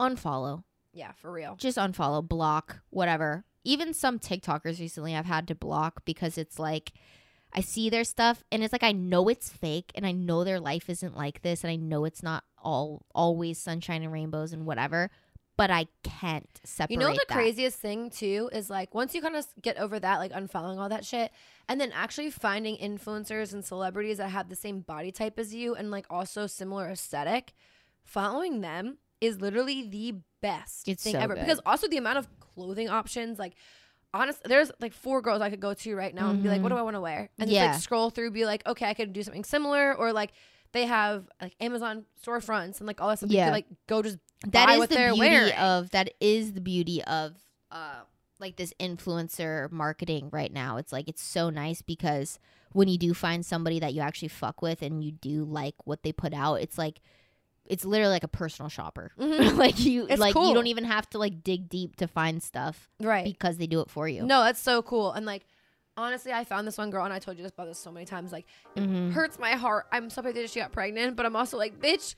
unfollow, 0.01 0.65
Yeah, 0.93 1.13
for 1.13 1.31
real. 1.33 1.57
just 1.57 1.79
unfollow, 1.79 2.27
block, 2.27 2.81
whatever. 2.91 3.45
Even 3.65 3.95
some 3.95 4.19
TikTokers 4.19 4.81
recently 4.81 5.15
I've 5.15 5.27
had 5.27 5.47
to 5.49 5.55
block 5.55 6.05
because 6.05 6.37
it's 6.39 6.59
like 6.59 6.93
I 7.55 7.61
see 7.61 7.91
their 7.91 8.05
stuff 8.05 8.43
and 8.51 8.63
it's 8.63 8.73
like 8.73 8.83
I 8.83 8.93
know 8.93 9.29
it's 9.29 9.51
fake 9.51 9.93
and 9.95 10.07
I 10.07 10.13
know 10.13 10.43
their 10.45 10.61
life 10.61 10.89
isn't 10.89 11.17
like 11.17 11.43
this 11.43 11.63
and 11.65 11.71
I 11.71 11.77
know 11.77 12.05
it's 12.05 12.23
not 12.23 12.45
all 12.63 13.05
always 13.15 13.59
sunshine 13.59 14.03
and 14.03 14.13
rainbows 14.13 14.53
and 14.53 14.65
whatever, 14.65 15.11
but 15.59 15.71
I 15.71 15.87
can't 16.03 16.49
separate 16.65 16.95
You 16.95 16.99
know 16.99 17.13
the 17.13 17.25
that. 17.29 17.35
craziest 17.35 17.79
thing 17.79 18.09
too 18.09 18.49
is 18.53 18.71
like 18.71 18.95
once 18.95 19.15
you 19.15 19.21
kind 19.21 19.37
of 19.37 19.47
get 19.61 19.77
over 19.77 20.01
that, 20.01 20.19
like 20.19 20.33
unfollowing 20.33 20.79
all 20.79 20.89
that 20.89 21.05
shit, 21.05 21.31
and 21.69 21.79
then 21.81 21.93
actually 21.93 22.31
finding 22.31 22.77
influencers 22.79 23.53
and 23.53 23.65
celebrities 23.65 24.17
that 24.17 24.29
have 24.31 24.49
the 24.49 24.57
same 24.57 24.81
body 24.81 25.13
type 25.13 25.39
as 25.39 25.55
you 25.55 25.75
and 25.75 25.91
like 25.91 26.07
also 26.09 26.47
similar 26.47 26.89
aesthetic, 26.89 27.53
following 28.03 28.63
them 28.63 28.97
is 29.21 29.41
literally 29.41 29.89
the 29.89 30.15
best 30.41 30.89
It's 30.89 31.05
thing 31.05 31.13
so 31.15 31.21
ever. 31.21 31.35
good. 31.35 31.45
Because 31.45 31.61
also 31.67 31.87
the 31.87 31.97
amount 31.99 32.19
of 32.19 32.29
clothing 32.41 32.89
options, 32.89 33.39
like 33.39 33.53
honest, 34.15 34.43
there's 34.45 34.71
like 34.81 34.93
four 34.93 35.23
girls 35.23 35.41
I 35.41 35.51
could 35.51 35.61
go 35.61 35.75
to 35.75 35.95
right 35.97 36.15
now 36.15 36.31
and 36.31 36.43
be 36.43 36.49
like, 36.49 36.63
what 36.63 36.69
do 36.71 36.77
I 36.77 36.83
want 36.83 36.97
to 36.97 37.01
wear? 37.01 37.31
And 37.39 37.49
just 37.49 37.59
like 37.73 37.83
scroll 37.83 38.11
through, 38.11 38.31
be 38.33 38.45
like, 38.47 38.67
okay, 38.67 38.87
I 38.87 38.95
could 38.95 39.13
do 39.13 39.23
something 39.23 39.45
similar, 39.45 39.95
or 39.95 40.13
like. 40.13 40.33
They 40.73 40.87
have 40.87 41.29
like 41.39 41.55
Amazon 41.61 42.07
storefronts 42.27 42.79
and 42.79 42.87
like 42.87 42.99
all 43.03 43.09
that 43.11 43.19
stuff. 43.19 43.31
You 43.31 43.37
Yeah. 43.37 43.49
could 43.49 43.53
like 43.53 43.67
go 43.87 44.01
just 44.01 44.17
that 44.47 44.69
buy 44.69 44.77
is 44.77 44.87
the 44.89 44.97
beauty 44.97 45.19
wearing. 45.19 45.53
of 45.53 45.91
that 45.91 46.15
is 46.19 46.55
the 46.55 46.63
beauty 46.63 47.05
of 47.05 47.35
uh 47.71 48.01
like 48.41 48.57
this 48.57 48.73
influencer 48.81 49.71
marketing 49.71 50.31
right 50.33 50.51
now 50.51 50.79
it's 50.79 50.91
like 50.91 51.09
it's 51.09 51.23
so 51.23 51.51
nice 51.51 51.83
because 51.83 52.39
when 52.73 52.89
you 52.89 52.97
do 52.97 53.13
find 53.13 53.45
somebody 53.45 53.81
that 53.81 53.93
you 53.93 54.01
actually 54.01 54.29
fuck 54.29 54.63
with 54.63 54.81
and 54.81 55.05
you 55.05 55.13
do 55.13 55.45
like 55.45 55.75
what 55.85 56.03
they 56.05 56.11
put 56.11 56.33
out 56.33 56.55
it's 56.55 56.79
like 56.79 57.03
it's 57.67 57.85
literally 57.85 58.13
like 58.13 58.25
a 58.25 58.29
personal 58.29 58.69
shopper 58.69 59.13
Mhm. 59.19 59.57
like 59.57 59.79
you 59.85 60.07
It's 60.09 60.19
like 60.21 60.35
cool. 60.35 60.49
you 60.49 60.55
don't 60.55 60.67
even 60.67 60.85
have 60.85 61.09
to 61.11 61.19
like 61.19 61.43
dig 61.45 61.69
deep 61.69 61.97
to 61.97 62.07
find 62.09 62.43
stuff 62.43 62.89
right. 63.01 63.25
because 63.25 63.57
they 63.59 63.67
do 63.67 63.81
it 63.81 63.91
for 63.91 64.09
you 64.09 64.25
No, 64.25 64.43
that's 64.43 64.61
so 64.61 64.83
cool. 64.83 65.13
And 65.13 65.25
like, 65.27 65.47
honestly, 65.97 66.33
I 66.33 66.45
found 66.45 66.67
this 66.67 66.79
one 66.79 66.91
girl, 66.91 67.05
and 67.05 67.13
I 67.13 67.19
told 67.19 67.37
you 67.37 67.43
this 67.43 67.53
about 67.53 67.67
this 67.69 67.79
so 67.79 67.93
many 67.93 68.07
times. 68.07 68.33
Like, 68.33 68.47
it 68.75 68.83
Mhm. 68.83 69.13
hurts 69.13 69.39
my 69.39 69.53
heart. 69.53 69.87
I'm 69.93 70.09
so 70.11 70.23
happy 70.23 70.41
that 70.41 70.51
she 70.51 70.59
got 70.61 70.73
pregnant, 70.73 71.17
but 71.17 71.27
I'm 71.27 71.37
also 71.37 71.59
like, 71.59 71.79
bitch, 71.81 72.15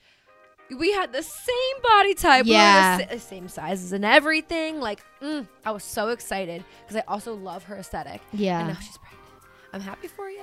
we 0.79 0.93
had 0.93 1.11
the 1.13 1.21
same 1.21 1.81
body 1.83 2.13
type, 2.15 2.45
we 2.45 2.51
Yeah. 2.53 2.97
the, 3.05 3.19
sa- 3.19 3.25
same 3.27 3.47
sizes 3.49 3.91
and 3.91 4.03
everything. 4.05 4.79
Like, 4.79 5.03
mm, 5.21 5.45
I 5.65 5.71
was 5.71 5.83
so 5.83 6.07
excited 6.09 6.63
because 6.81 6.95
I 6.95 7.03
also 7.07 7.35
love 7.35 7.65
her 7.65 7.75
aesthetic. 7.75 8.21
Yeah. 8.33 8.59
And 8.59 8.69
now 8.69 8.79
she's 8.79 8.97
pregnant. 8.97 9.21
I'm 9.73 9.81
happy 9.81 10.07
for 10.07 10.29
you. 10.29 10.41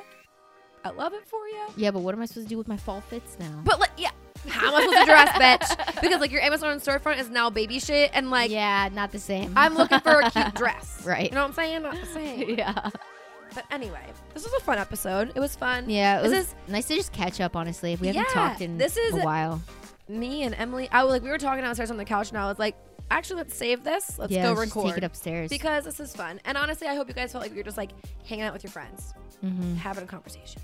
I 0.84 0.90
love 0.90 1.12
it 1.14 1.26
for 1.26 1.46
you. 1.46 1.64
yeah 1.76 1.92
but 1.92 2.00
what 2.00 2.12
am 2.12 2.20
i 2.20 2.26
supposed 2.26 2.46
to 2.48 2.50
do 2.50 2.58
with 2.58 2.66
my 2.66 2.76
fall 2.76 3.00
fits 3.02 3.36
now 3.38 3.60
But 3.64 3.78
like, 3.78 3.92
yeah, 3.96 4.10
how 4.48 4.68
am 4.68 4.74
I 4.74 4.80
supposed 4.80 4.98
to 4.98 5.04
dress, 5.04 5.28
bitch? 5.38 6.00
Because 6.02 6.20
like 6.20 6.30
your 6.32 6.40
Amazon 6.42 6.78
storefront 6.80 7.18
is 7.20 7.30
now 7.30 7.50
baby 7.50 7.78
shit, 7.78 8.10
and 8.14 8.30
like. 8.30 8.50
yeah 8.50 8.88
not 8.92 9.12
the 9.12 9.18
same 9.18 9.52
I'm 9.56 9.74
looking 9.74 10.00
for 10.00 10.20
a 10.20 10.30
cute 10.30 10.54
dress. 10.56 11.02
Right. 11.06 11.30
You 11.30 11.34
know 11.34 11.42
what 11.42 11.48
I'm 11.48 11.54
saying? 11.54 11.82
Not 11.82 11.94
the 12.00 12.06
same. 12.06 12.50
yeah 12.58 12.90
But 13.54 13.64
anyway, 13.70 14.04
this 14.34 14.44
was 14.44 14.52
a 14.54 14.60
fun 14.64 14.78
episode. 14.78 15.32
It 15.34 15.40
was 15.40 15.54
fun. 15.56 15.88
yeah 15.88 16.18
it 16.20 16.22
This 16.24 16.30
was 16.32 16.46
is- 16.46 16.54
nice 16.68 16.86
to 16.88 16.94
just 16.94 17.12
catch 17.12 17.40
up 17.40 17.54
honestly 17.56 17.92
if 17.92 18.00
we 18.00 18.08
haven't 18.08 18.22
Yeah, 18.28 18.32
talked 18.34 18.60
in 18.60 18.78
this 18.78 18.96
is- 18.96 19.14
a 19.14 19.18
while 19.18 19.62
Me 20.08 20.42
and 20.42 20.54
Emily, 20.56 20.88
I 20.90 21.04
was 21.04 21.12
like, 21.12 21.22
we 21.22 21.28
were 21.30 21.38
talking 21.38 21.62
downstairs 21.62 21.90
on 21.90 21.96
the 21.96 22.04
couch, 22.04 22.28
and 22.30 22.38
I 22.38 22.46
was 22.46 22.58
like, 22.58 22.74
actually, 23.10 23.36
let's 23.36 23.54
save 23.54 23.84
this. 23.84 24.18
Let's 24.18 24.32
yeah 24.32 24.42
go 24.42 24.48
let's 24.58 24.60
record 24.74 24.88
take 24.88 24.98
it 24.98 25.04
upstairs 25.04 25.48
because 25.50 25.84
this 25.84 26.00
is 26.00 26.14
fun. 26.14 26.40
And 26.44 26.58
honestly, 26.58 26.88
I 26.88 26.94
hope 26.96 27.08
you 27.08 27.14
guys 27.14 27.32
felt 27.32 27.42
like 27.42 27.52
we 27.52 27.58
were 27.58 27.62
just 27.62 27.76
like 27.78 27.90
hanging 28.26 28.44
out 28.44 28.52
with 28.52 28.64
your 28.64 28.70
friends, 28.72 29.14
mm-hmm. 29.44 29.76
having 29.76 30.04
a 30.04 30.06
conversation. 30.06 30.60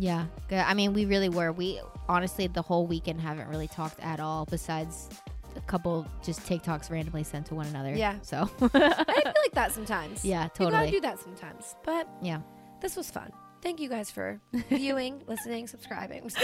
Yeah, 0.00 0.26
good. 0.48 0.60
I 0.60 0.74
mean, 0.74 0.92
we 0.92 1.04
really 1.06 1.28
were. 1.28 1.50
We 1.50 1.80
honestly 2.08 2.46
the 2.46 2.62
whole 2.62 2.86
weekend 2.86 3.20
haven't 3.20 3.48
really 3.48 3.66
talked 3.66 3.98
at 4.00 4.20
all, 4.20 4.44
besides 4.46 5.08
a 5.56 5.60
couple 5.62 6.06
just 6.24 6.40
TikToks 6.46 6.88
randomly 6.90 7.24
sent 7.24 7.46
to 7.46 7.56
one 7.56 7.66
another. 7.66 7.92
Yeah. 7.94 8.14
So 8.22 8.48
I 8.62 8.68
feel 8.68 9.32
like 9.42 9.52
that 9.54 9.72
sometimes. 9.72 10.24
yeah, 10.24 10.44
You 10.44 10.48
gotta 10.50 10.70
totally. 10.70 10.90
do 10.92 11.00
that 11.00 11.18
sometimes. 11.18 11.74
But 11.84 12.08
Yeah. 12.22 12.40
this 12.80 12.94
was 12.94 13.10
fun. 13.10 13.32
Thank 13.60 13.80
you 13.80 13.88
guys 13.88 14.08
for 14.08 14.40
viewing, 14.70 15.22
listening, 15.26 15.66
subscribing. 15.66 16.30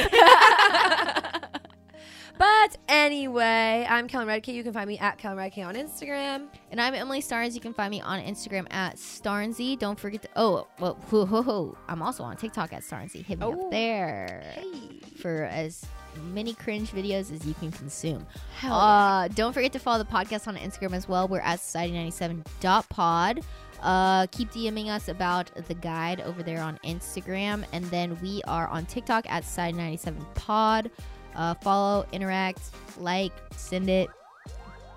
but 2.38 2.76
anyway, 2.88 3.86
I'm 3.88 4.08
Kellen 4.08 4.26
Redkey. 4.28 4.54
You 4.54 4.62
can 4.62 4.72
find 4.72 4.88
me 4.88 4.98
at 4.98 5.18
Kellen 5.18 5.38
Redkey 5.38 5.64
on 5.66 5.74
Instagram. 5.76 6.46
And 6.70 6.80
I'm 6.80 6.94
Emily 6.94 7.20
Starnes. 7.20 7.54
You 7.54 7.60
can 7.60 7.72
find 7.74 7.90
me 7.90 8.00
on 8.00 8.20
Instagram 8.20 8.66
at 8.72 8.96
Starnsy. 8.96 9.78
Don't 9.78 9.98
forget 9.98 10.22
to. 10.22 10.28
Oh, 10.36 10.66
well, 10.80 10.94
hoo, 11.10 11.26
hoo, 11.26 11.42
hoo. 11.42 11.76
I'm 11.88 12.02
also 12.02 12.22
on 12.24 12.36
TikTok 12.36 12.72
at 12.72 12.82
Starnsy. 12.82 13.24
Hit 13.24 13.38
me 13.38 13.46
Oh. 13.46 13.52
up 13.52 13.70
there 13.70 14.42
Hey. 14.54 15.00
for 15.20 15.44
as 15.44 15.84
many 16.32 16.54
cringe 16.54 16.90
videos 16.90 17.32
as 17.32 17.44
you 17.46 17.54
can 17.54 17.70
consume. 17.72 18.26
Hell 18.58 18.70
yeah. 18.70 18.76
Uh, 18.76 19.28
don't 19.28 19.52
forget 19.52 19.72
to 19.72 19.78
follow 19.78 19.98
the 19.98 20.04
podcast 20.10 20.46
on 20.48 20.56
Instagram 20.56 20.92
as 20.94 21.08
well. 21.08 21.28
We're 21.28 21.40
at 21.40 21.60
society97.pod. 21.60 23.40
Uh, 23.82 24.26
keep 24.28 24.50
DMing 24.50 24.86
us 24.88 25.08
about 25.08 25.50
the 25.68 25.74
guide 25.74 26.20
over 26.22 26.42
there 26.42 26.62
on 26.62 26.78
Instagram. 26.84 27.64
And 27.72 27.84
then 27.86 28.18
we 28.22 28.42
are 28.46 28.66
on 28.68 28.86
TikTok 28.86 29.24
at 29.28 29.44
society97pod. 29.44 30.90
Uh, 31.34 31.54
follow, 31.54 32.06
interact, 32.12 32.60
like, 32.98 33.32
send 33.56 33.88
it. 33.90 34.10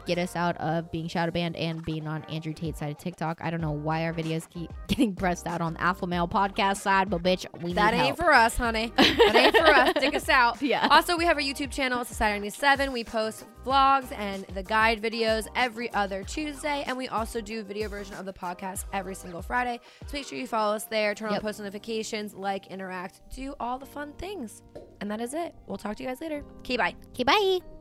Get 0.07 0.17
us 0.17 0.35
out 0.37 0.55
of 0.57 0.89
being 0.89 1.07
shadow 1.09 1.31
banned 1.31 1.55
and 1.57 1.83
being 1.83 2.07
on 2.07 2.23
Andrew 2.23 2.53
Tate's 2.53 2.79
side 2.79 2.91
of 2.91 2.97
TikTok. 2.97 3.39
I 3.41 3.51
don't 3.51 3.59
know 3.61 3.71
why 3.71 4.05
our 4.05 4.13
videos 4.13 4.49
keep 4.49 4.71
getting 4.87 5.13
pressed 5.13 5.45
out 5.45 5.59
on 5.59 5.73
the 5.73 5.81
Alpha 5.81 6.07
Male 6.07 6.27
podcast 6.29 6.77
side, 6.77 7.09
but 7.09 7.21
bitch, 7.21 7.45
we 7.61 7.73
That 7.73 7.93
ain't 7.93 8.05
help. 8.05 8.17
for 8.17 8.31
us, 8.31 8.55
honey. 8.55 8.93
That 8.95 9.35
ain't 9.35 9.55
for 9.55 9.65
us. 9.67 9.93
Dig 9.99 10.15
us 10.15 10.29
out. 10.29 10.61
Yeah. 10.67 10.87
Also, 10.89 11.17
we 11.17 11.25
have 11.25 11.37
our 11.37 11.43
YouTube 11.43 11.71
channel, 11.71 11.99
It's 12.01 12.09
Society 12.09 12.39
97. 12.39 12.91
We 12.91 13.03
post 13.03 13.45
vlogs 13.65 14.11
and 14.17 14.43
the 14.53 14.63
guide 14.63 15.01
videos 15.01 15.45
every 15.55 15.91
other 15.93 16.23
Tuesday. 16.23 16.83
And 16.87 16.97
we 16.97 17.07
also 17.09 17.41
do 17.41 17.59
a 17.59 17.63
video 17.63 17.89
version 17.89 18.15
of 18.15 18.25
the 18.25 18.33
podcast 18.33 18.85
every 18.93 19.13
single 19.15 19.41
Friday. 19.41 19.79
So 20.07 20.13
make 20.17 20.25
sure 20.25 20.37
you 20.39 20.47
follow 20.47 20.75
us 20.75 20.85
there, 20.85 21.13
turn 21.15 21.27
on 21.29 21.33
Yep. 21.35 21.41
post 21.43 21.59
notifications, 21.59 22.33
like, 22.33 22.67
interact, 22.67 23.21
do 23.35 23.53
all 23.59 23.77
the 23.77 23.85
fun 23.85 24.13
things. 24.13 24.63
And 25.01 25.11
that 25.11 25.19
is 25.21 25.33
it. 25.33 25.53
We'll 25.67 25.77
talk 25.77 25.95
to 25.97 26.03
you 26.03 26.09
guys 26.09 26.21
later. 26.21 26.43
Okay, 26.59 26.77
bye. 26.77 26.95
Okay, 27.13 27.23
bye. 27.23 27.76